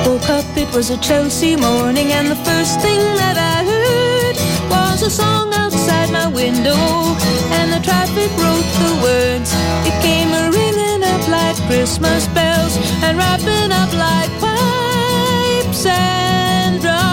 Woke 0.06 0.30
up, 0.30 0.46
it 0.56 0.74
was 0.74 0.90
a 0.90 0.98
Chelsea 1.00 1.58
morning, 1.58 2.14
and 2.14 2.30
the 2.30 2.38
first 2.50 2.80
thing 2.80 3.02
that 3.18 3.36
I 3.36 3.66
heard 3.66 4.38
was 4.70 5.02
a 5.04 5.10
song 5.10 5.54
outside 5.54 6.10
my 6.12 6.28
window, 6.28 6.78
and 7.52 7.74
the 7.74 7.82
traffic 7.82 8.32
wrote 8.38 8.64
the 8.80 8.96
words. 9.04 9.54
It 9.86 10.02
came 10.02 10.32
a 10.32 10.50
ringing 10.50 11.04
up 11.04 11.28
like 11.28 11.58
Christmas 11.68 12.26
bells, 12.28 12.78
and 13.04 13.18
wrapping 13.18 13.72
up 13.82 13.92
like 14.08 14.32
pipes 14.40 15.86
and 15.86 16.82
drums. 16.82 17.04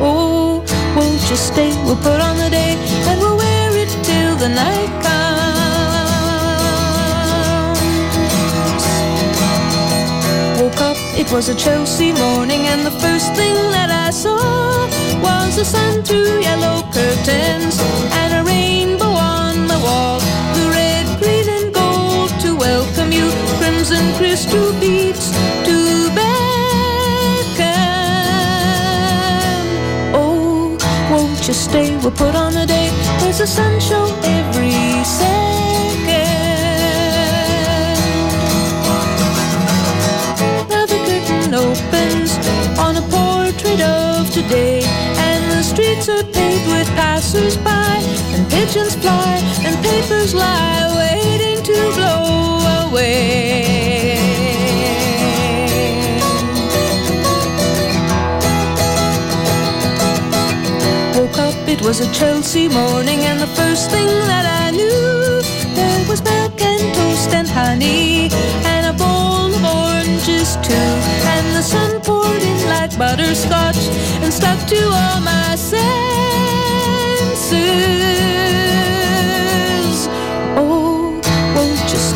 Oh, 0.00 0.64
won't 0.96 1.22
you 1.30 1.36
stay? 1.36 1.70
We'll 1.84 2.02
put 2.08 2.20
on 2.28 2.36
the 2.36 2.50
day, 2.50 2.76
and 3.08 3.20
we'll 3.20 3.36
wear 3.36 3.70
it 3.76 3.90
till 4.08 4.36
the 4.36 4.48
night 4.48 4.92
comes. 5.04 5.28
Woke 10.60 10.80
up, 10.90 10.98
it 11.22 11.30
was 11.30 11.48
a 11.48 11.54
Chelsea 11.54 12.12
morning, 12.12 12.66
and 12.72 12.80
the 12.86 12.96
first 13.04 13.34
thing 13.34 13.56
that 13.76 13.90
I 14.06 14.10
saw 14.10 14.88
was 15.26 15.56
the 15.56 15.64
sun 15.64 16.02
through 16.02 16.40
yellow 16.40 16.82
curtains 16.96 17.78
and 18.20 18.30
a 18.40 18.42
rainbow 18.50 19.12
on 19.38 19.66
the 19.72 19.78
wall. 19.86 20.27
Crimson 23.88 24.14
crystal 24.16 24.72
beads 24.80 25.30
to 25.64 26.08
beckon. 26.14 26.26
Oh, 30.14 30.76
won't 31.10 31.48
you 31.48 31.54
stay? 31.54 31.96
We'll 31.96 32.10
put 32.10 32.34
on 32.34 32.54
a 32.56 32.66
day. 32.66 32.90
There's 33.20 33.40
a 33.40 33.46
sun 33.46 33.80
show 33.80 34.04
every 34.24 34.72
second. 35.04 35.38
Now 40.68 40.84
the 40.84 40.98
curtain 41.08 41.54
opens 41.54 42.36
on 42.78 42.96
a 42.96 43.02
portrait 43.08 43.80
of 43.80 44.30
today, 44.30 44.82
and 44.84 45.50
the 45.50 45.62
streets 45.62 46.08
are 46.10 46.24
paved 46.24 46.66
with 46.66 46.88
passers-by, 46.88 48.02
and 48.34 48.50
pigeons 48.50 48.94
fly, 48.96 49.40
and 49.64 49.74
papers 49.82 50.34
lie 50.34 50.92
waiting 50.94 51.62
to 51.64 51.92
blow 51.94 52.47
Woke 52.98 53.06
up, 61.38 61.54
it 61.68 61.80
was 61.82 62.00
a 62.00 62.12
Chelsea 62.12 62.66
morning, 62.68 63.20
and 63.20 63.40
the 63.40 63.46
first 63.46 63.90
thing 63.92 64.08
that 64.26 64.46
I 64.64 64.72
knew, 64.72 65.42
there 65.76 66.08
was 66.08 66.20
milk 66.24 66.60
and 66.60 66.94
toast 66.96 67.32
and 67.34 67.48
honey, 67.48 68.30
and 68.64 68.86
a 68.86 68.92
bowl 68.92 69.54
of 69.54 69.64
oranges 69.64 70.56
too. 70.56 70.74
And 70.74 71.54
the 71.54 71.62
sun 71.62 72.00
poured 72.00 72.42
in 72.42 72.68
like 72.68 72.98
butterscotch 72.98 73.78
and 74.22 74.32
stuck 74.34 74.66
to 74.66 74.80
all 74.86 75.20
my 75.20 75.54
senses. 75.54 75.88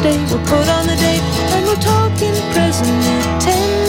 We'll 0.03 0.41
put 0.47 0.69
on 0.69 0.89
the 0.89 0.97
day, 0.97 1.21
and 1.55 1.65
we'll 1.65 1.77
talk 1.77 2.21
in 2.21 2.35
present 2.53 3.41
tenses. 3.41 3.82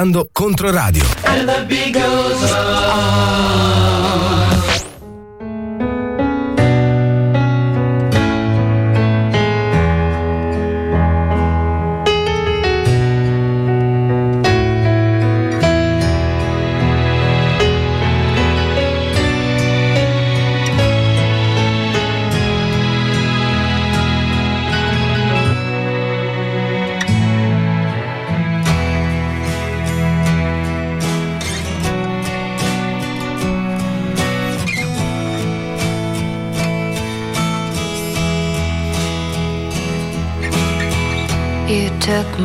Ascoltando 0.00 0.28
Controradio. 0.32 1.19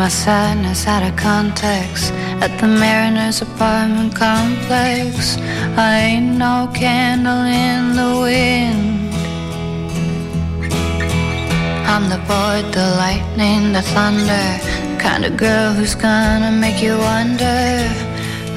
My 0.05 0.09
sadness 0.09 0.85
out 0.85 1.01
of 1.01 1.15
context 1.15 2.13
at 2.45 2.51
the 2.61 2.67
Mariners 2.67 3.41
apartment 3.41 4.13
complex. 4.13 5.37
I 5.75 5.93
ain't 6.09 6.37
no 6.37 6.69
candle 6.75 7.43
in 7.65 7.95
the 7.99 8.11
wind. 8.25 9.09
I'm 11.91 12.05
the 12.13 12.21
board, 12.29 12.65
the 12.71 12.87
lightning, 13.01 13.73
the 13.73 13.81
thunder. 13.95 14.47
Kind 14.99 15.25
of 15.25 15.37
girl 15.37 15.73
who's 15.73 15.95
gonna 15.95 16.51
make 16.51 16.83
you 16.83 16.95
wonder 16.99 17.63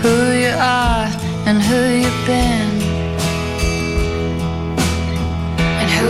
who 0.03 0.17
you 0.45 0.53
are 0.53 1.09
and 1.49 1.63
who 1.63 1.81
you've 2.03 2.27
been. 2.27 2.78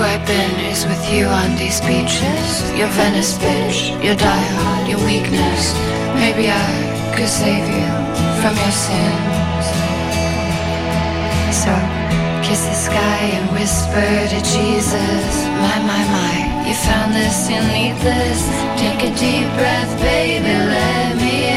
I've 0.01 0.27
been 0.27 0.55
is 0.71 0.87
with 0.87 1.03
you 1.11 1.27
on 1.27 1.57
these 1.57 1.81
beaches. 1.81 2.51
Your 2.79 2.89
Venice 2.95 3.37
bitch, 3.39 3.91
your 4.03 4.15
diehard, 4.15 4.89
your 4.89 5.03
weakness. 5.05 5.75
Maybe 6.15 6.51
I 6.51 6.69
could 7.17 7.29
save 7.29 7.67
you 7.67 7.89
from 8.41 8.55
your 8.55 8.75
sins. 8.87 9.67
So 11.51 11.73
kiss 12.47 12.63
the 12.65 12.79
sky 12.89 13.21
and 13.37 13.47
whisper 13.51 14.09
to 14.35 14.41
Jesus. 14.55 15.31
My, 15.63 15.79
my, 15.91 16.03
my, 16.15 16.35
you 16.69 16.75
found 16.75 17.15
this, 17.15 17.51
you 17.51 17.61
need 17.75 17.97
this. 17.99 18.41
Take 18.79 19.03
a 19.03 19.13
deep 19.17 19.49
breath, 19.59 19.93
baby, 20.01 20.47
let 20.47 21.17
me 21.17 21.48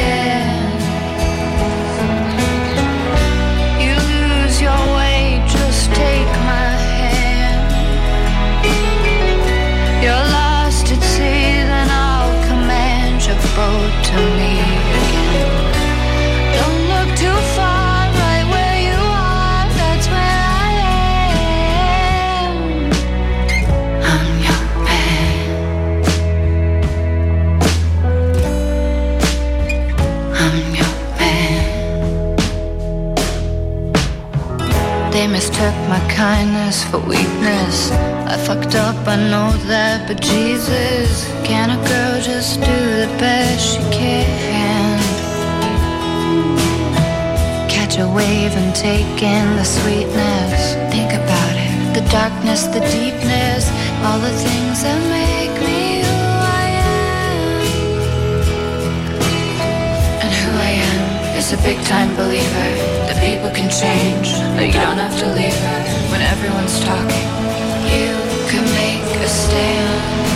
Mistook 35.62 35.88
my 35.88 36.02
kindness 36.08 36.82
for 36.82 36.98
weakness. 36.98 37.92
I 38.26 38.36
fucked 38.36 38.74
up, 38.74 38.96
I 39.06 39.14
know 39.14 39.52
that, 39.68 40.08
but 40.08 40.20
Jesus, 40.20 41.24
can 41.44 41.70
a 41.70 41.76
girl 41.86 42.20
just 42.20 42.58
do 42.58 42.78
the 43.02 43.06
best 43.22 43.62
she 43.70 43.78
can? 43.94 44.98
Catch 47.70 47.98
a 47.98 48.08
wave 48.08 48.56
and 48.56 48.74
take 48.74 49.22
in 49.22 49.54
the 49.54 49.62
sweetness. 49.62 50.74
Think 50.90 51.12
about 51.12 51.54
it 51.54 51.94
the 51.94 52.02
darkness, 52.10 52.64
the 52.66 52.80
deepness, 52.98 53.70
all 54.02 54.18
the 54.18 54.34
things 54.42 54.82
that 54.82 54.98
make 55.14 55.54
me 55.62 56.02
who 56.02 56.22
I 56.58 56.66
am. 56.90 57.62
And 60.24 60.32
who 60.42 60.50
I 60.58 60.72
am 60.90 61.38
is 61.38 61.52
a 61.52 61.56
big 61.58 61.78
time 61.86 62.10
believer 62.16 63.01
people 63.22 63.50
can 63.50 63.70
change, 63.70 64.34
that 64.58 64.66
you 64.66 64.72
don't 64.72 64.98
have 64.98 65.16
to 65.18 65.26
leave 65.32 65.54
her 65.54 65.80
when 66.10 66.20
everyone's 66.20 66.80
talking. 66.80 67.26
You 67.86 68.10
can 68.50 68.64
make 68.74 69.22
a 69.22 69.28
stand. 69.28 70.31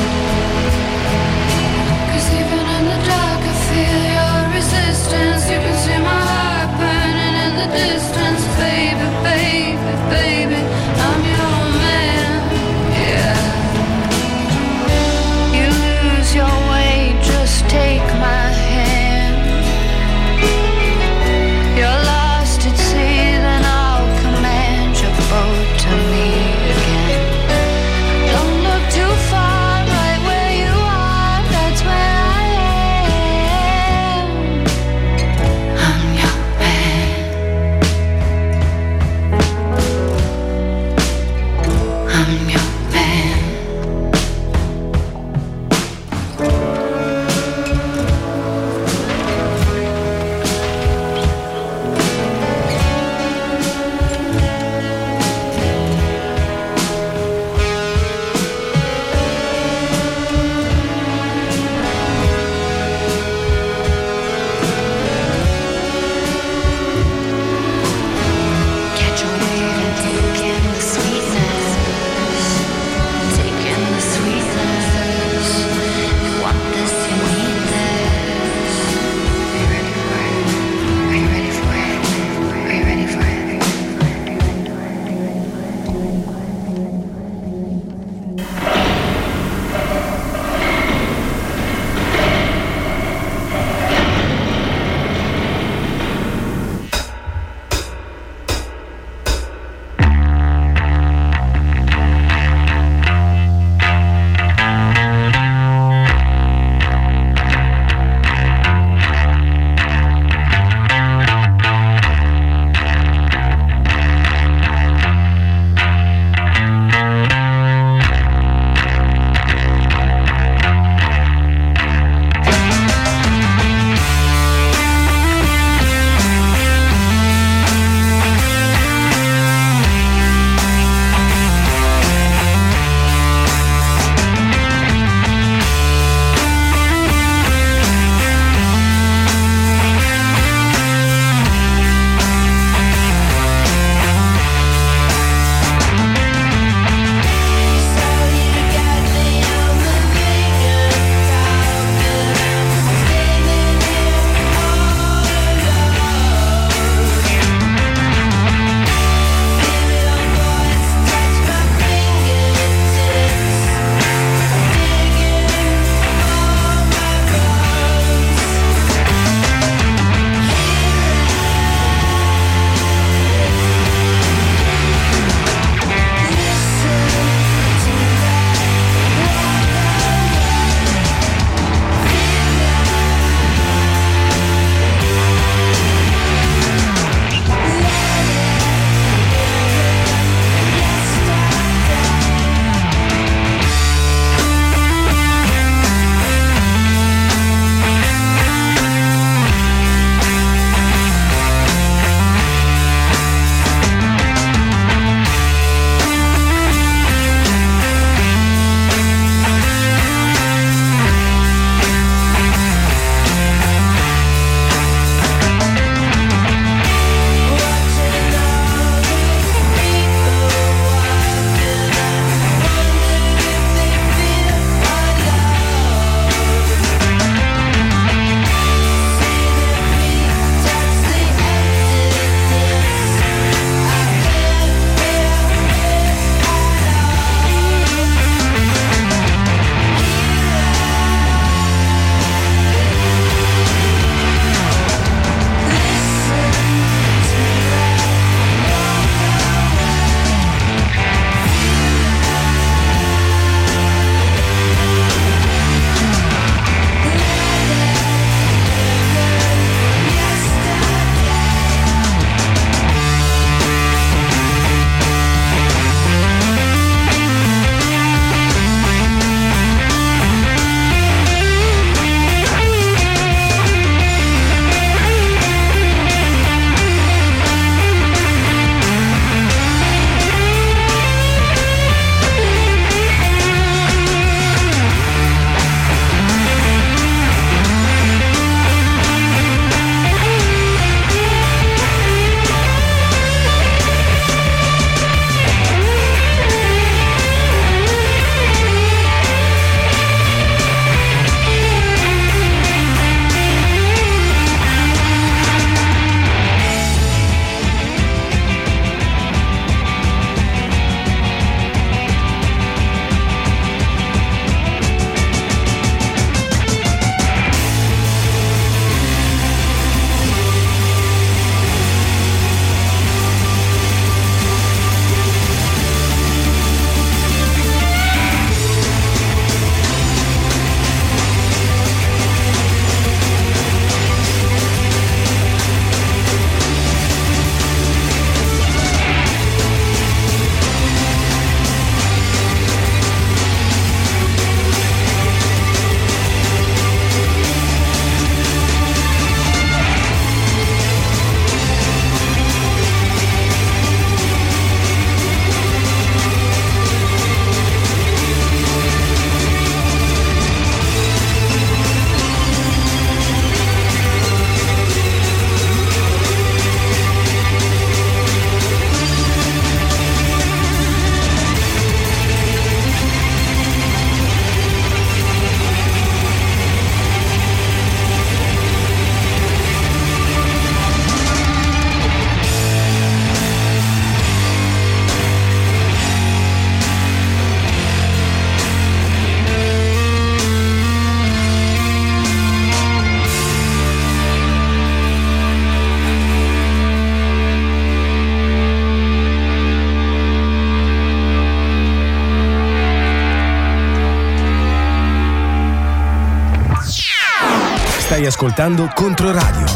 Ascoltando 408.26 408.90
Controradio. 408.94 409.66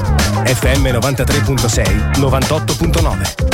FM 0.45 0.93
93.6, 0.93 2.17
98.9. 2.17 3.50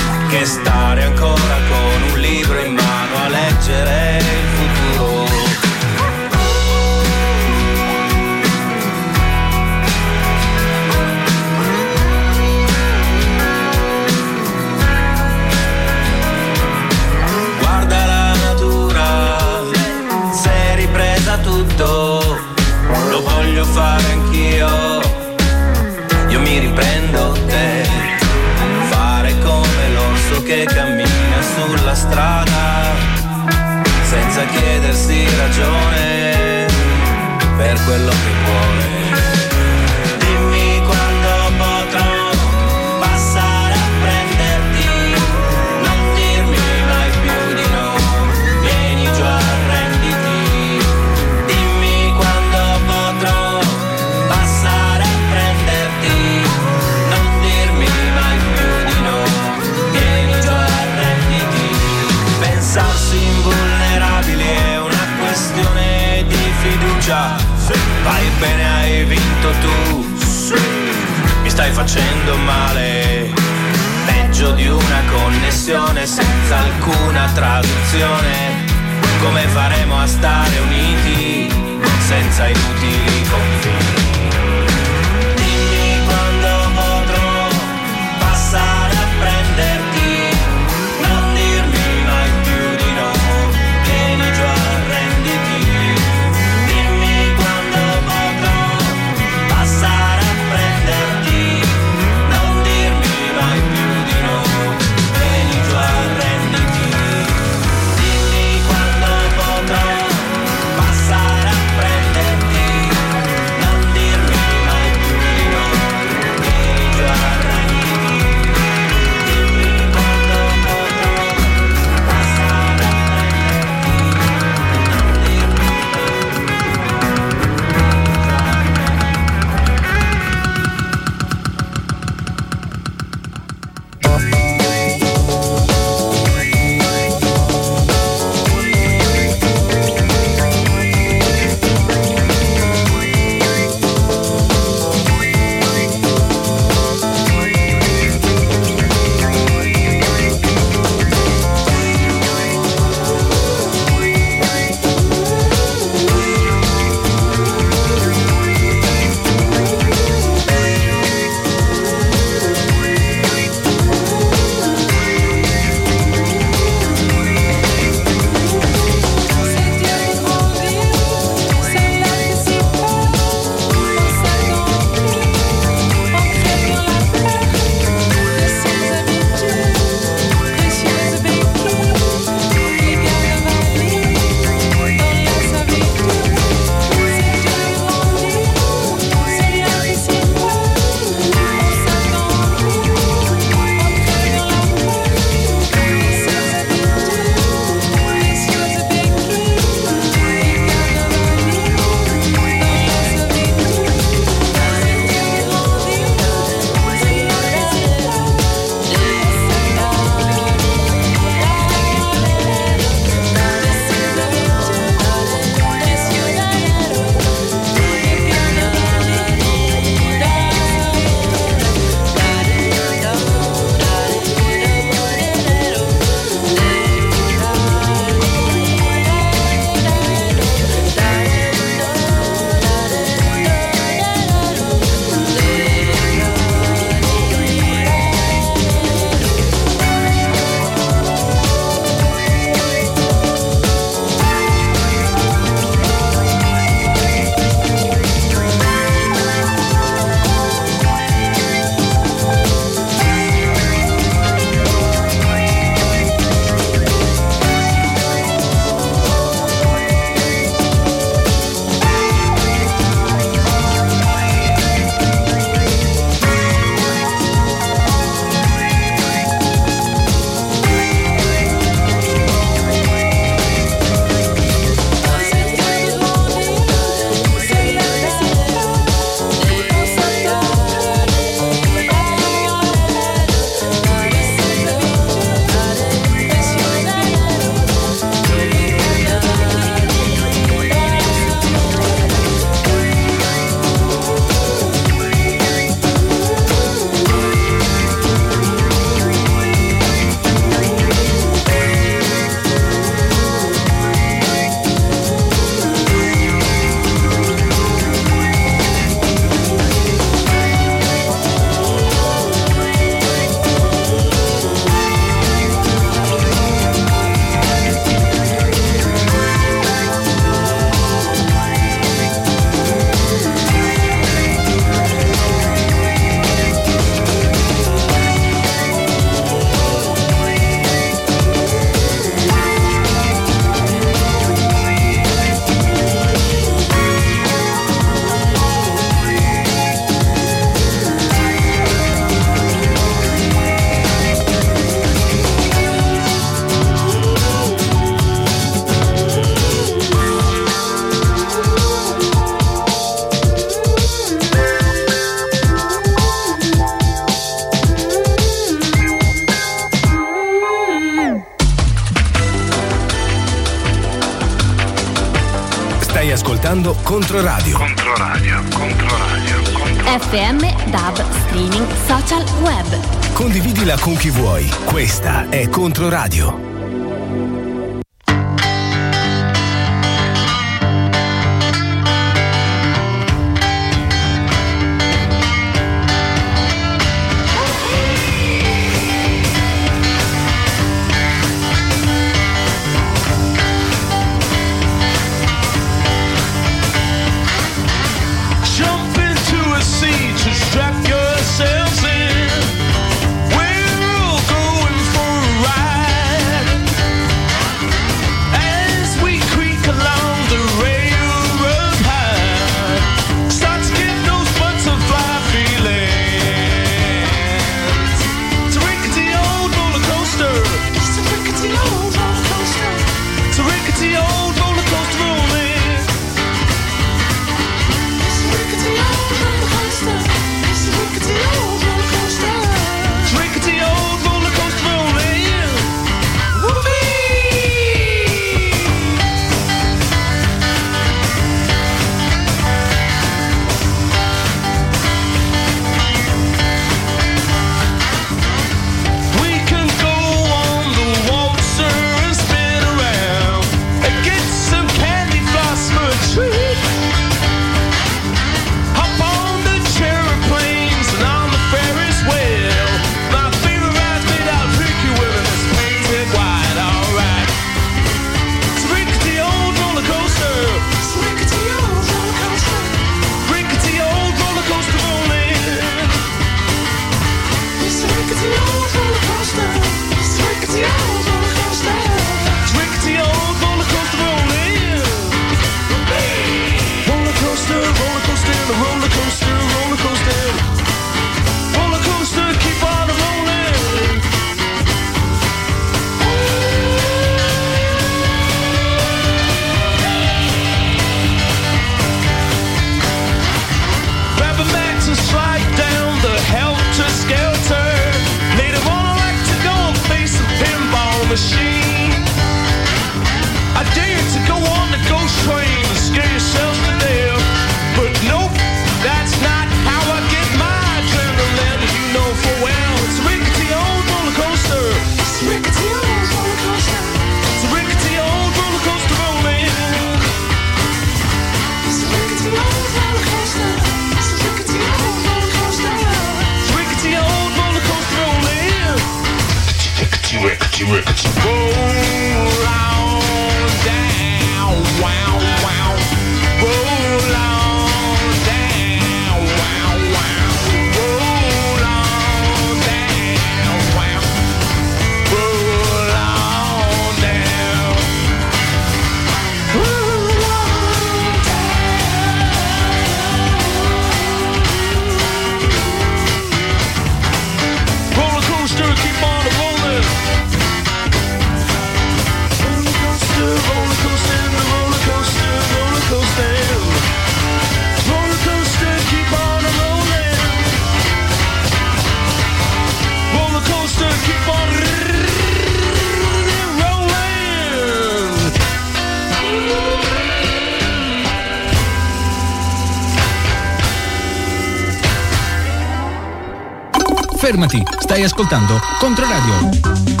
Fermati, 597.41 597.63
stai 597.79 598.03
ascoltando 598.03 598.59
Controradio. 598.77 600.00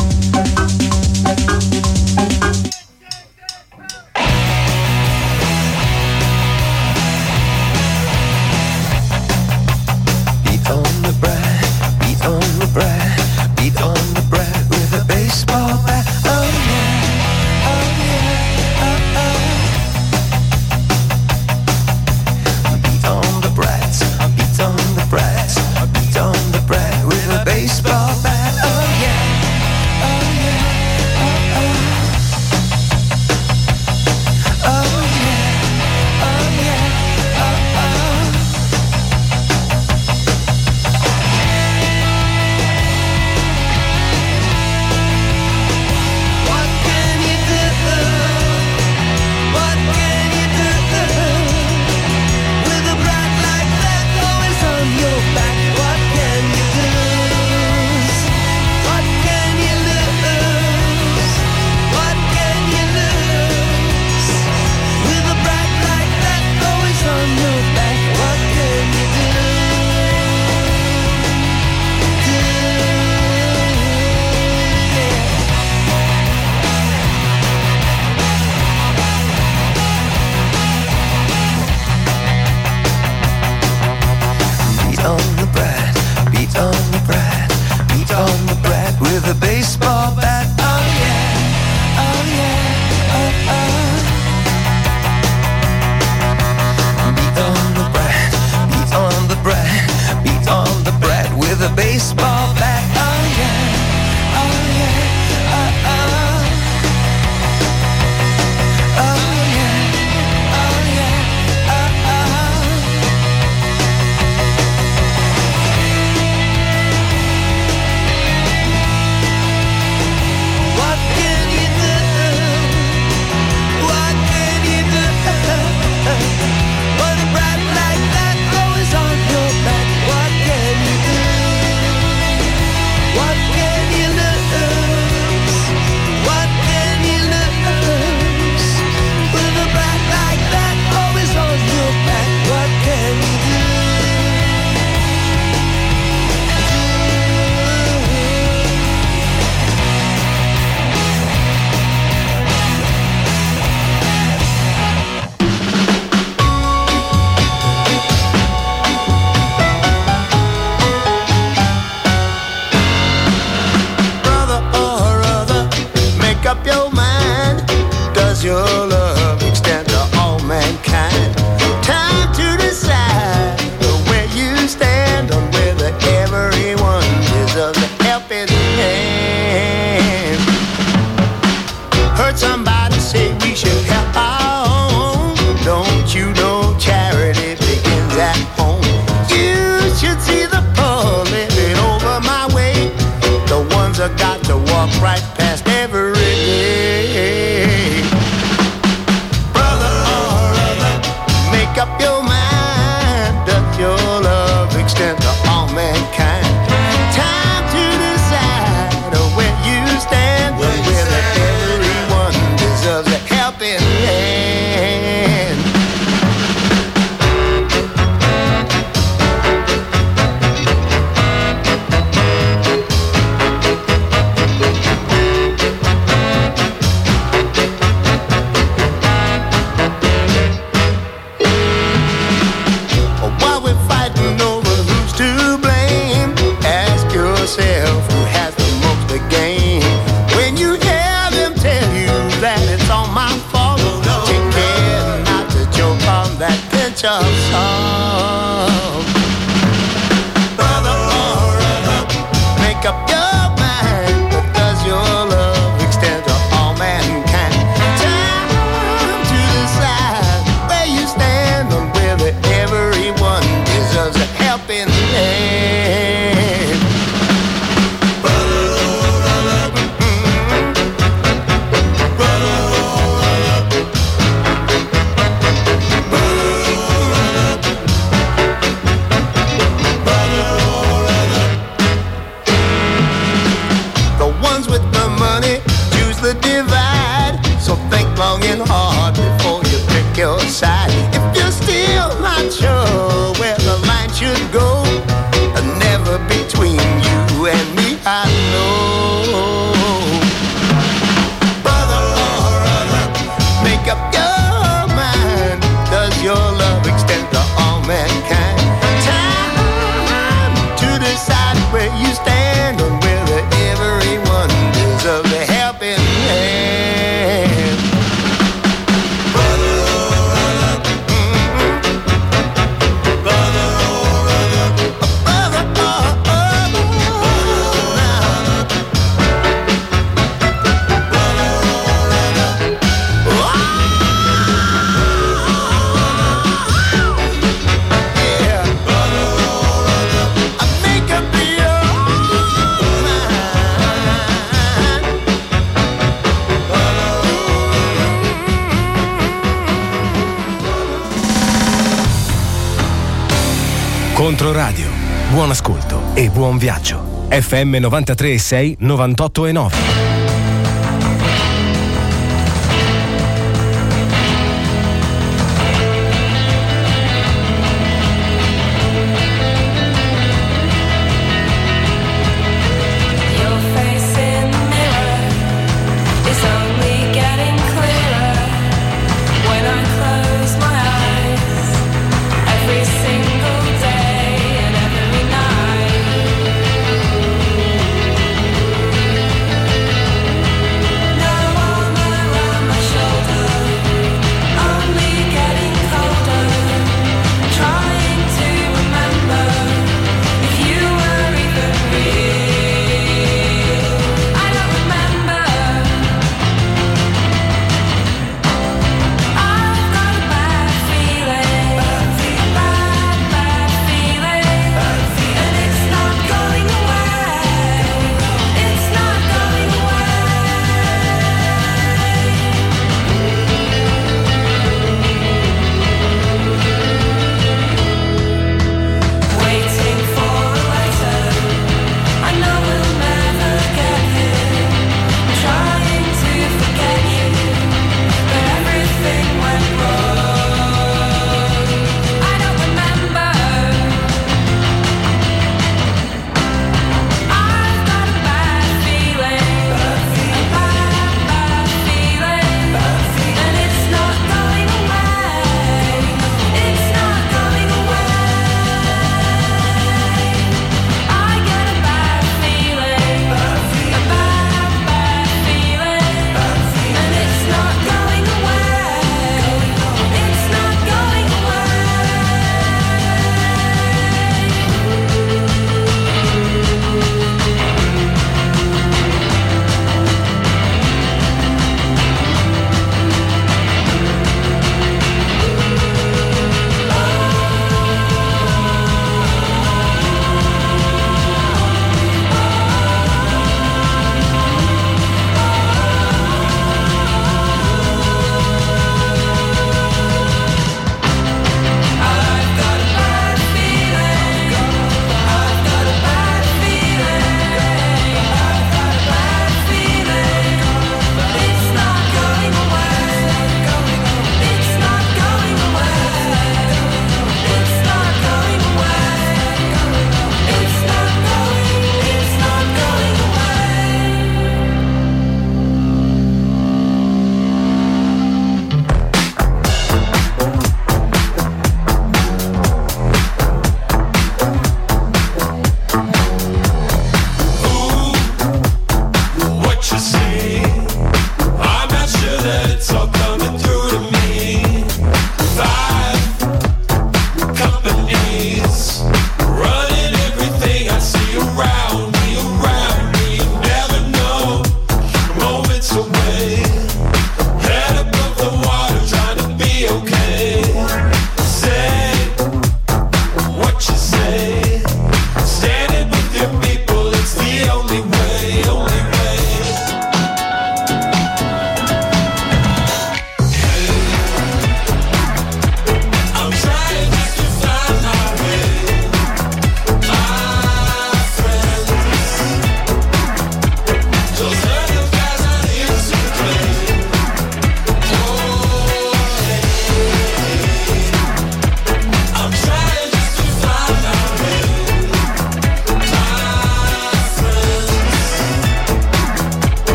un 356.51 356.57
viaggio. 356.57 357.25
FM 357.29 357.77
93 357.77 358.37
6 358.37 358.75
98 358.79 359.45
e 359.45 359.51
9. 359.53 360.20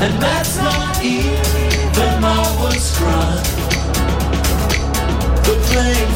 And 0.00 0.14
that's 0.22 0.56
not 0.56 1.02
even 1.02 2.20
my 2.20 2.62
worst 2.62 2.94
crime. 2.94 3.42
The 5.42 5.54
plane. 5.66 6.07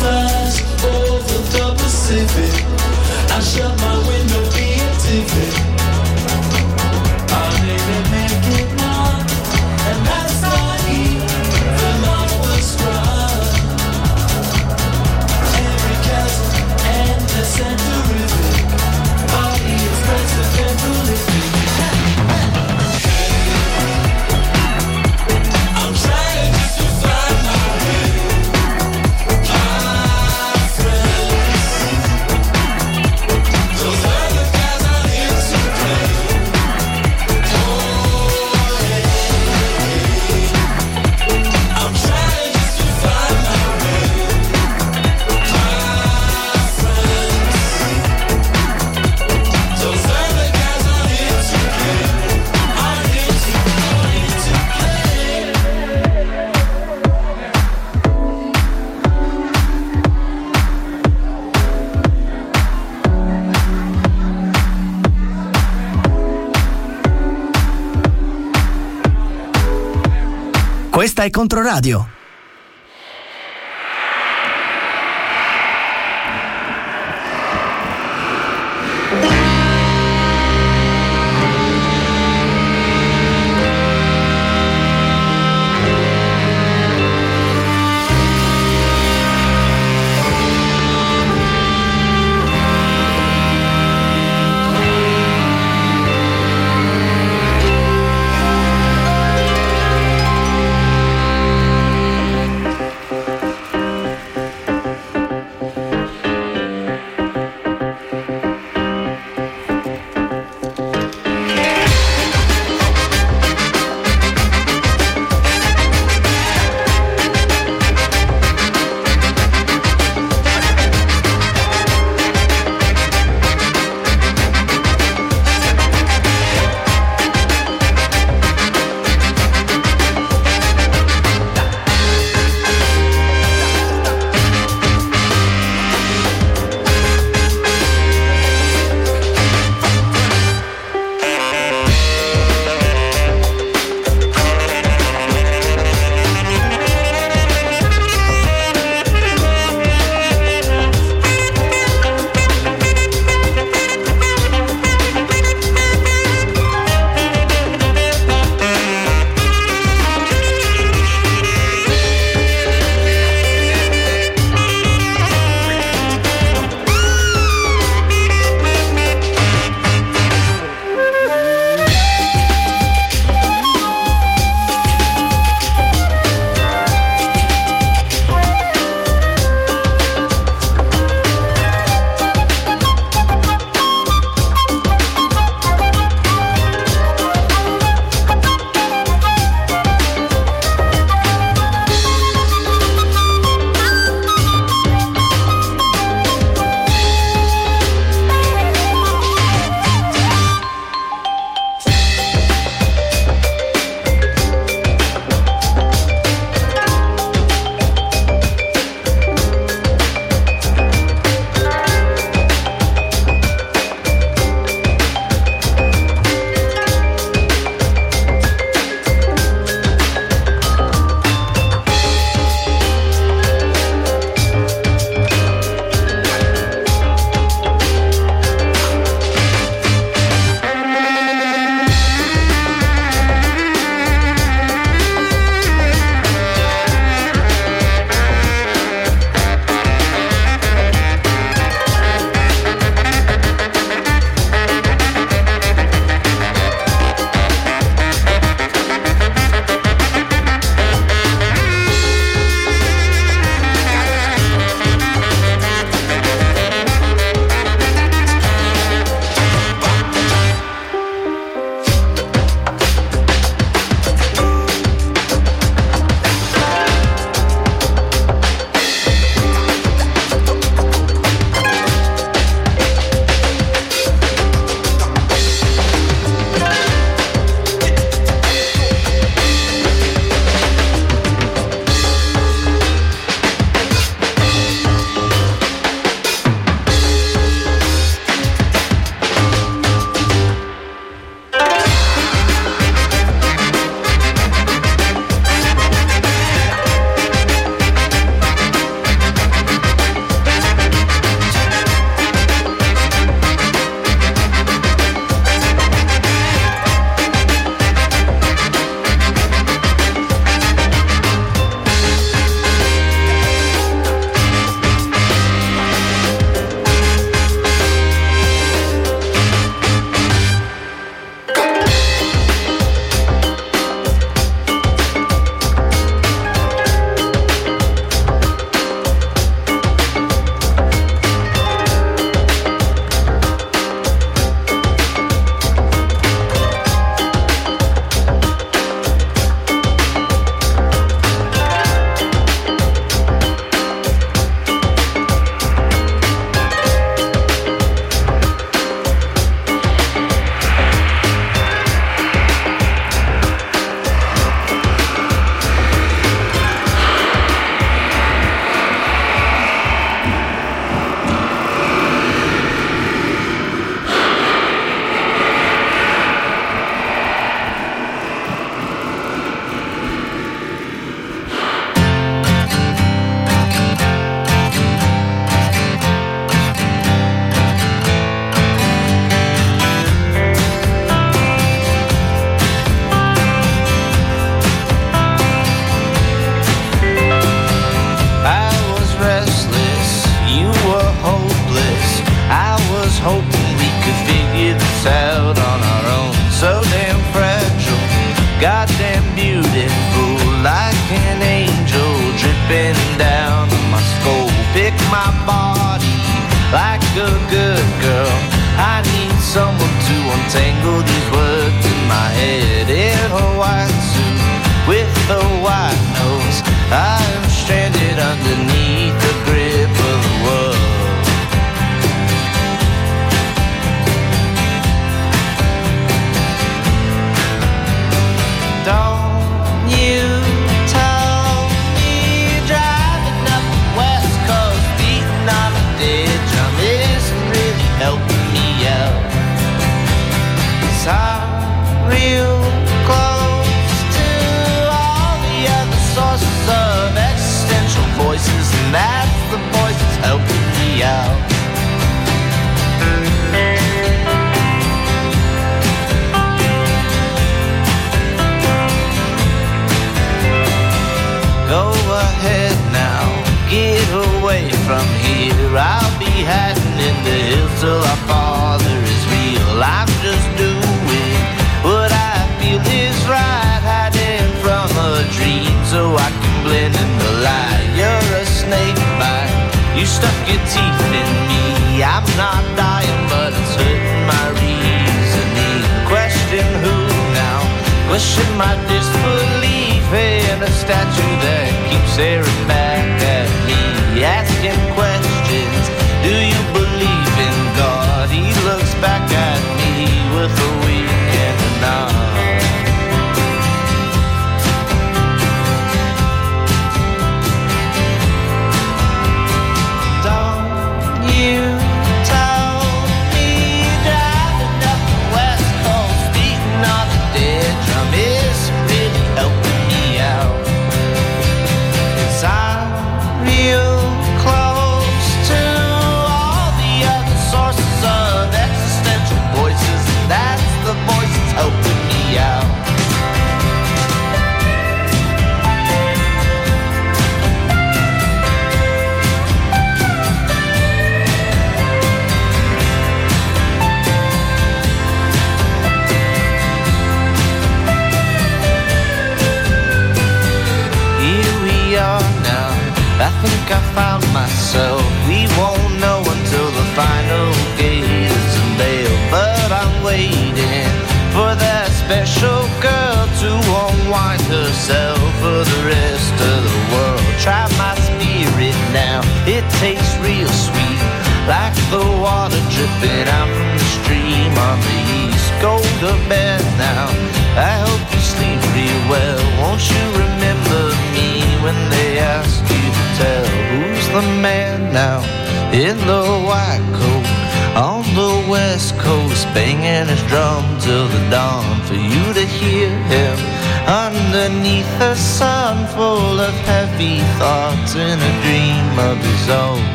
ascolta 71.22 71.24
e 71.24 71.30
Controradio. 71.30 72.21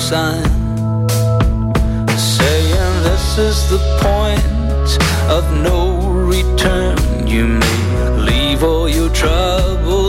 sign 0.09 0.43
saying 2.17 2.93
this 3.07 3.37
is 3.37 3.69
the 3.69 3.79
point 4.03 4.91
of 5.31 5.43
no 5.63 5.79
return. 6.33 6.97
You 7.25 7.45
may 7.47 8.09
leave 8.29 8.63
all 8.65 8.89
your 8.89 9.09
troubles. 9.13 10.02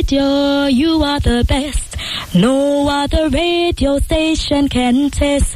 radio, 0.00 0.64
you 0.64 1.02
are 1.02 1.20
the 1.20 1.44
best. 1.46 1.96
No 2.34 2.88
other 2.88 3.28
radio 3.28 3.98
station 3.98 4.66
can 4.68 5.10
test. 5.10 5.49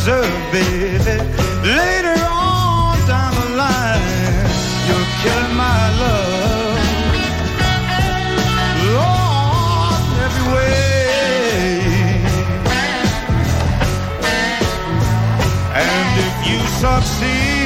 deserve, 0.00 0.52
baby. 0.52 1.16
Later 1.62 2.16
on 2.24 2.96
down 3.06 3.34
the 3.34 3.48
line, 3.56 4.00
you'll 4.86 5.10
kill 5.22 5.46
my 5.54 5.82
love. 6.00 6.78
Every 10.24 10.46
way. 10.54 11.80
And 15.74 16.18
if 16.26 16.36
you 16.48 16.58
succeed. 16.80 17.59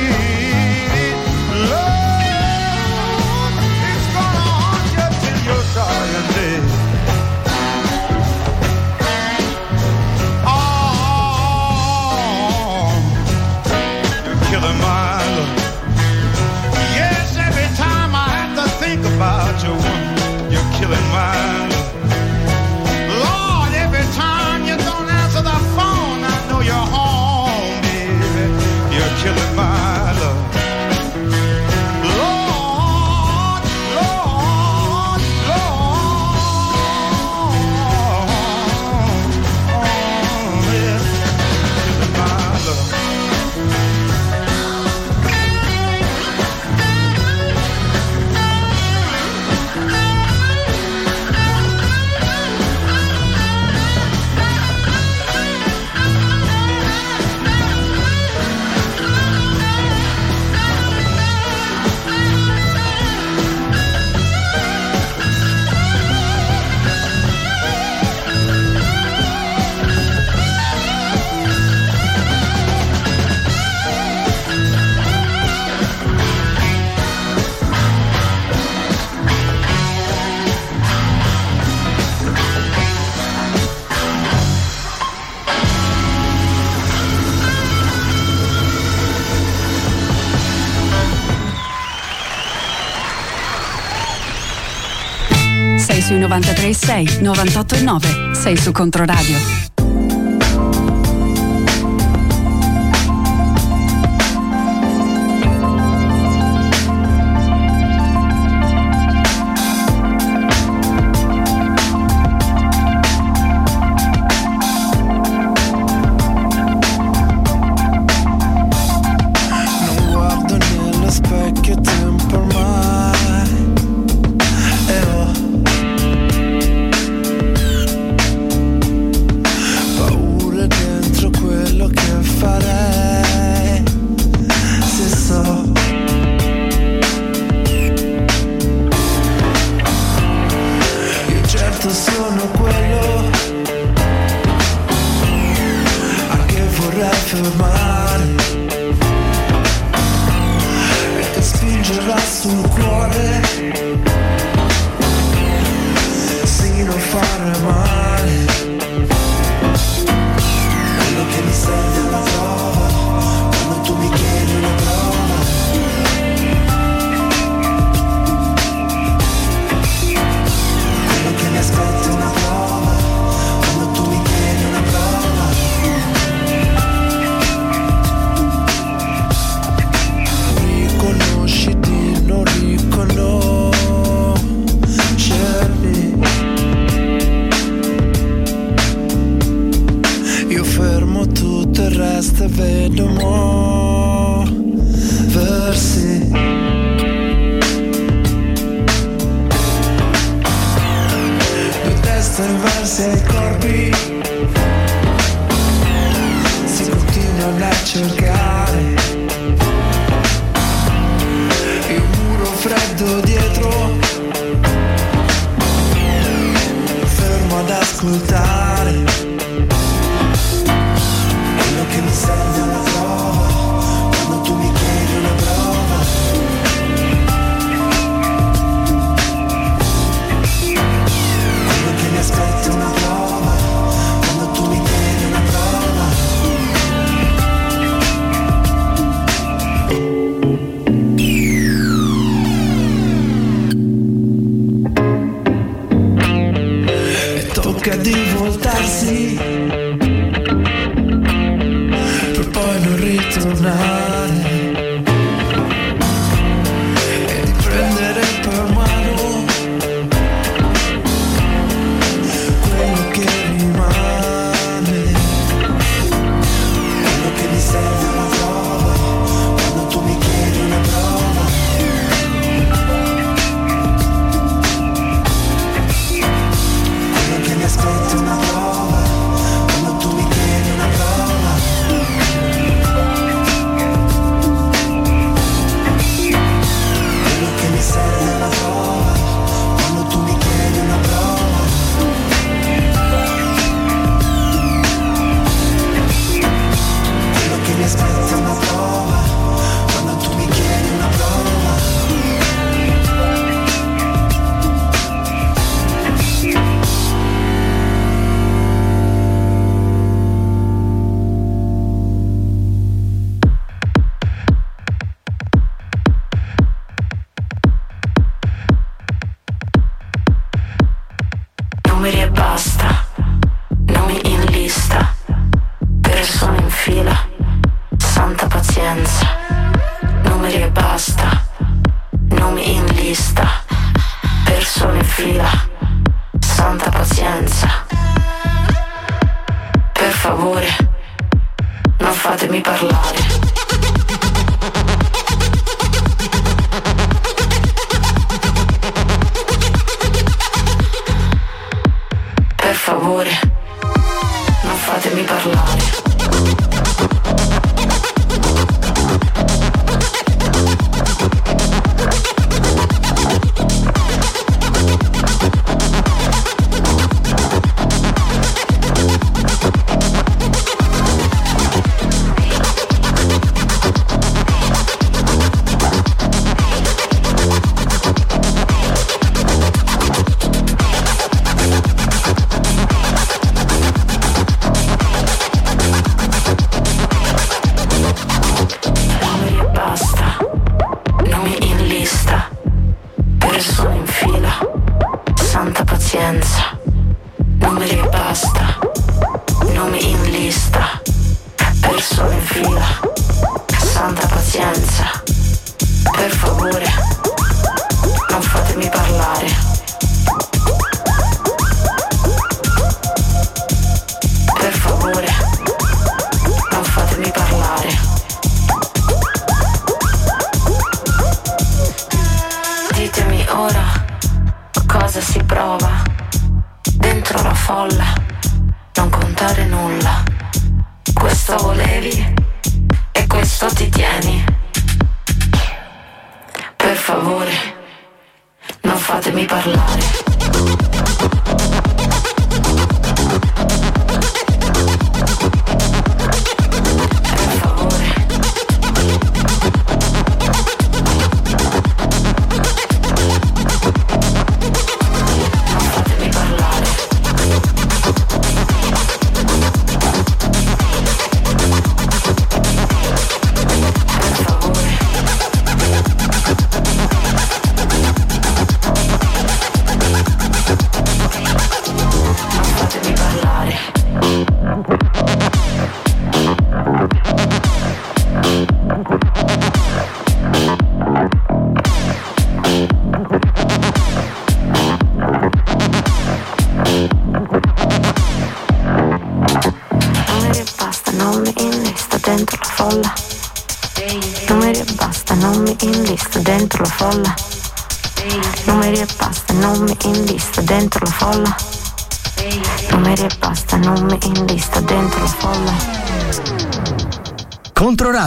93 96.35 96.75
6 96.75 97.21
98 97.21 97.77
9 97.83 98.35
Sei 98.35 98.57
su 98.57 98.73
Controradio. 98.73 99.74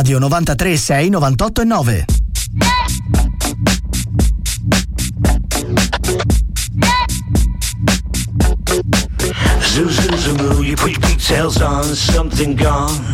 Radio 0.08 0.20
93 0.20 0.78
6 0.78 1.10
98 1.10 1.62
e 1.62 1.66
9. 1.66 2.06
Zuzu 9.60 10.16
Zamu, 10.16 10.64
you 10.64 10.78
put 10.78 10.92
your 10.92 11.02
pigtails 11.02 11.62
on, 11.62 11.84
something 11.94 12.56
gone. 12.56 13.07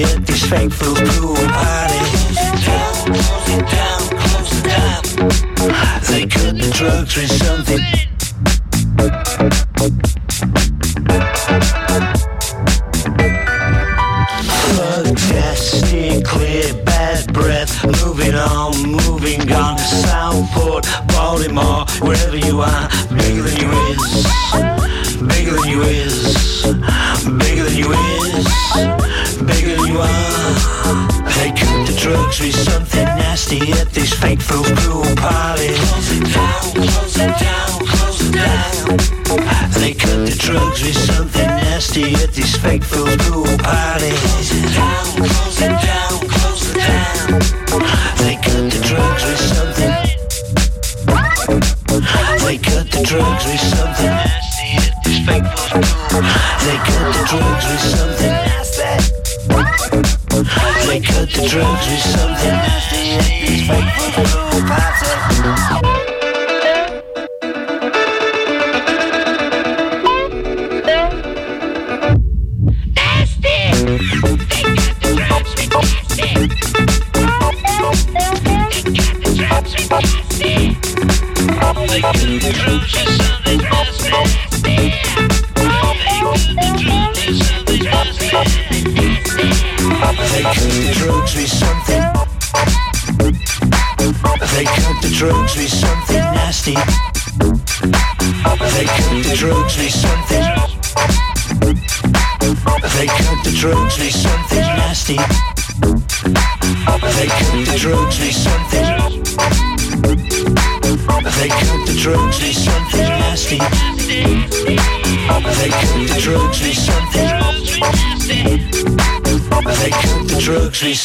it 0.00 0.30
is 0.30 0.44
fake 0.44 0.72
food. 0.72 1.17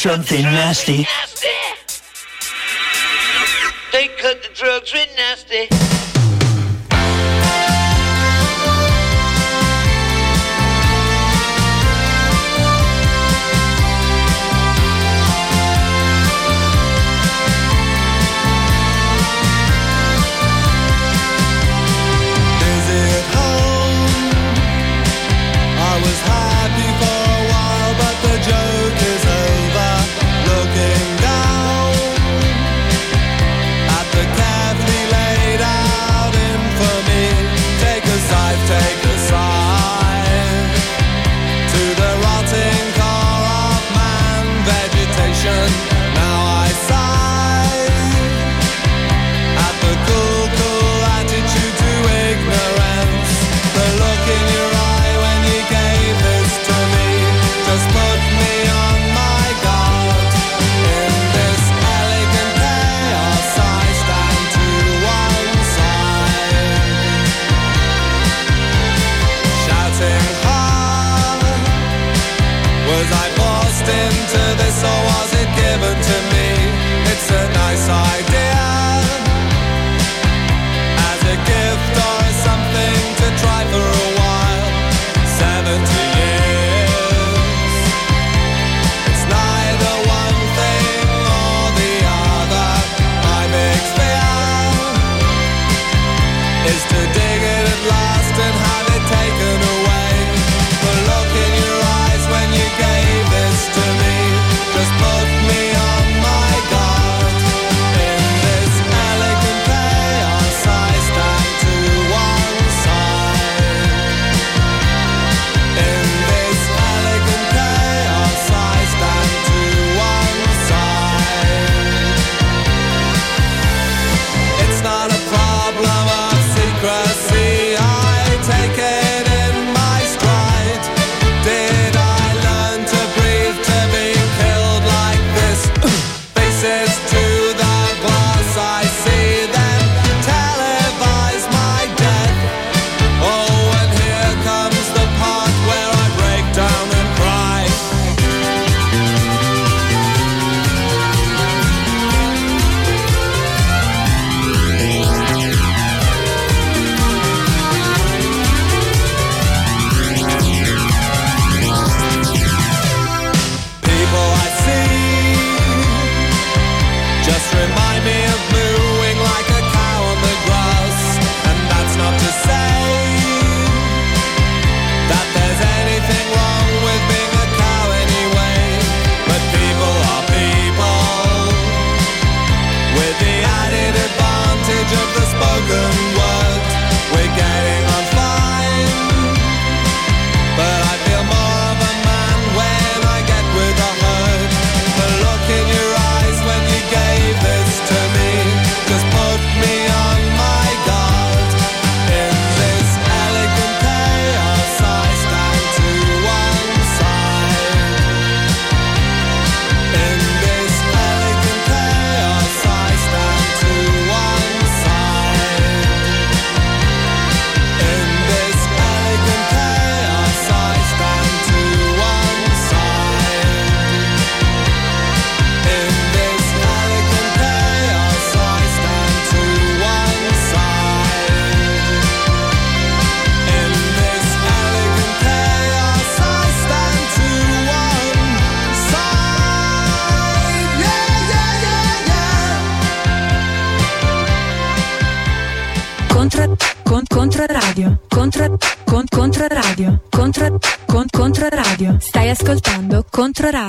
Something 0.03 0.41
nasty. 0.41 1.07
Is 96.65 96.83
to 96.85 97.22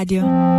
radio. 0.04 0.53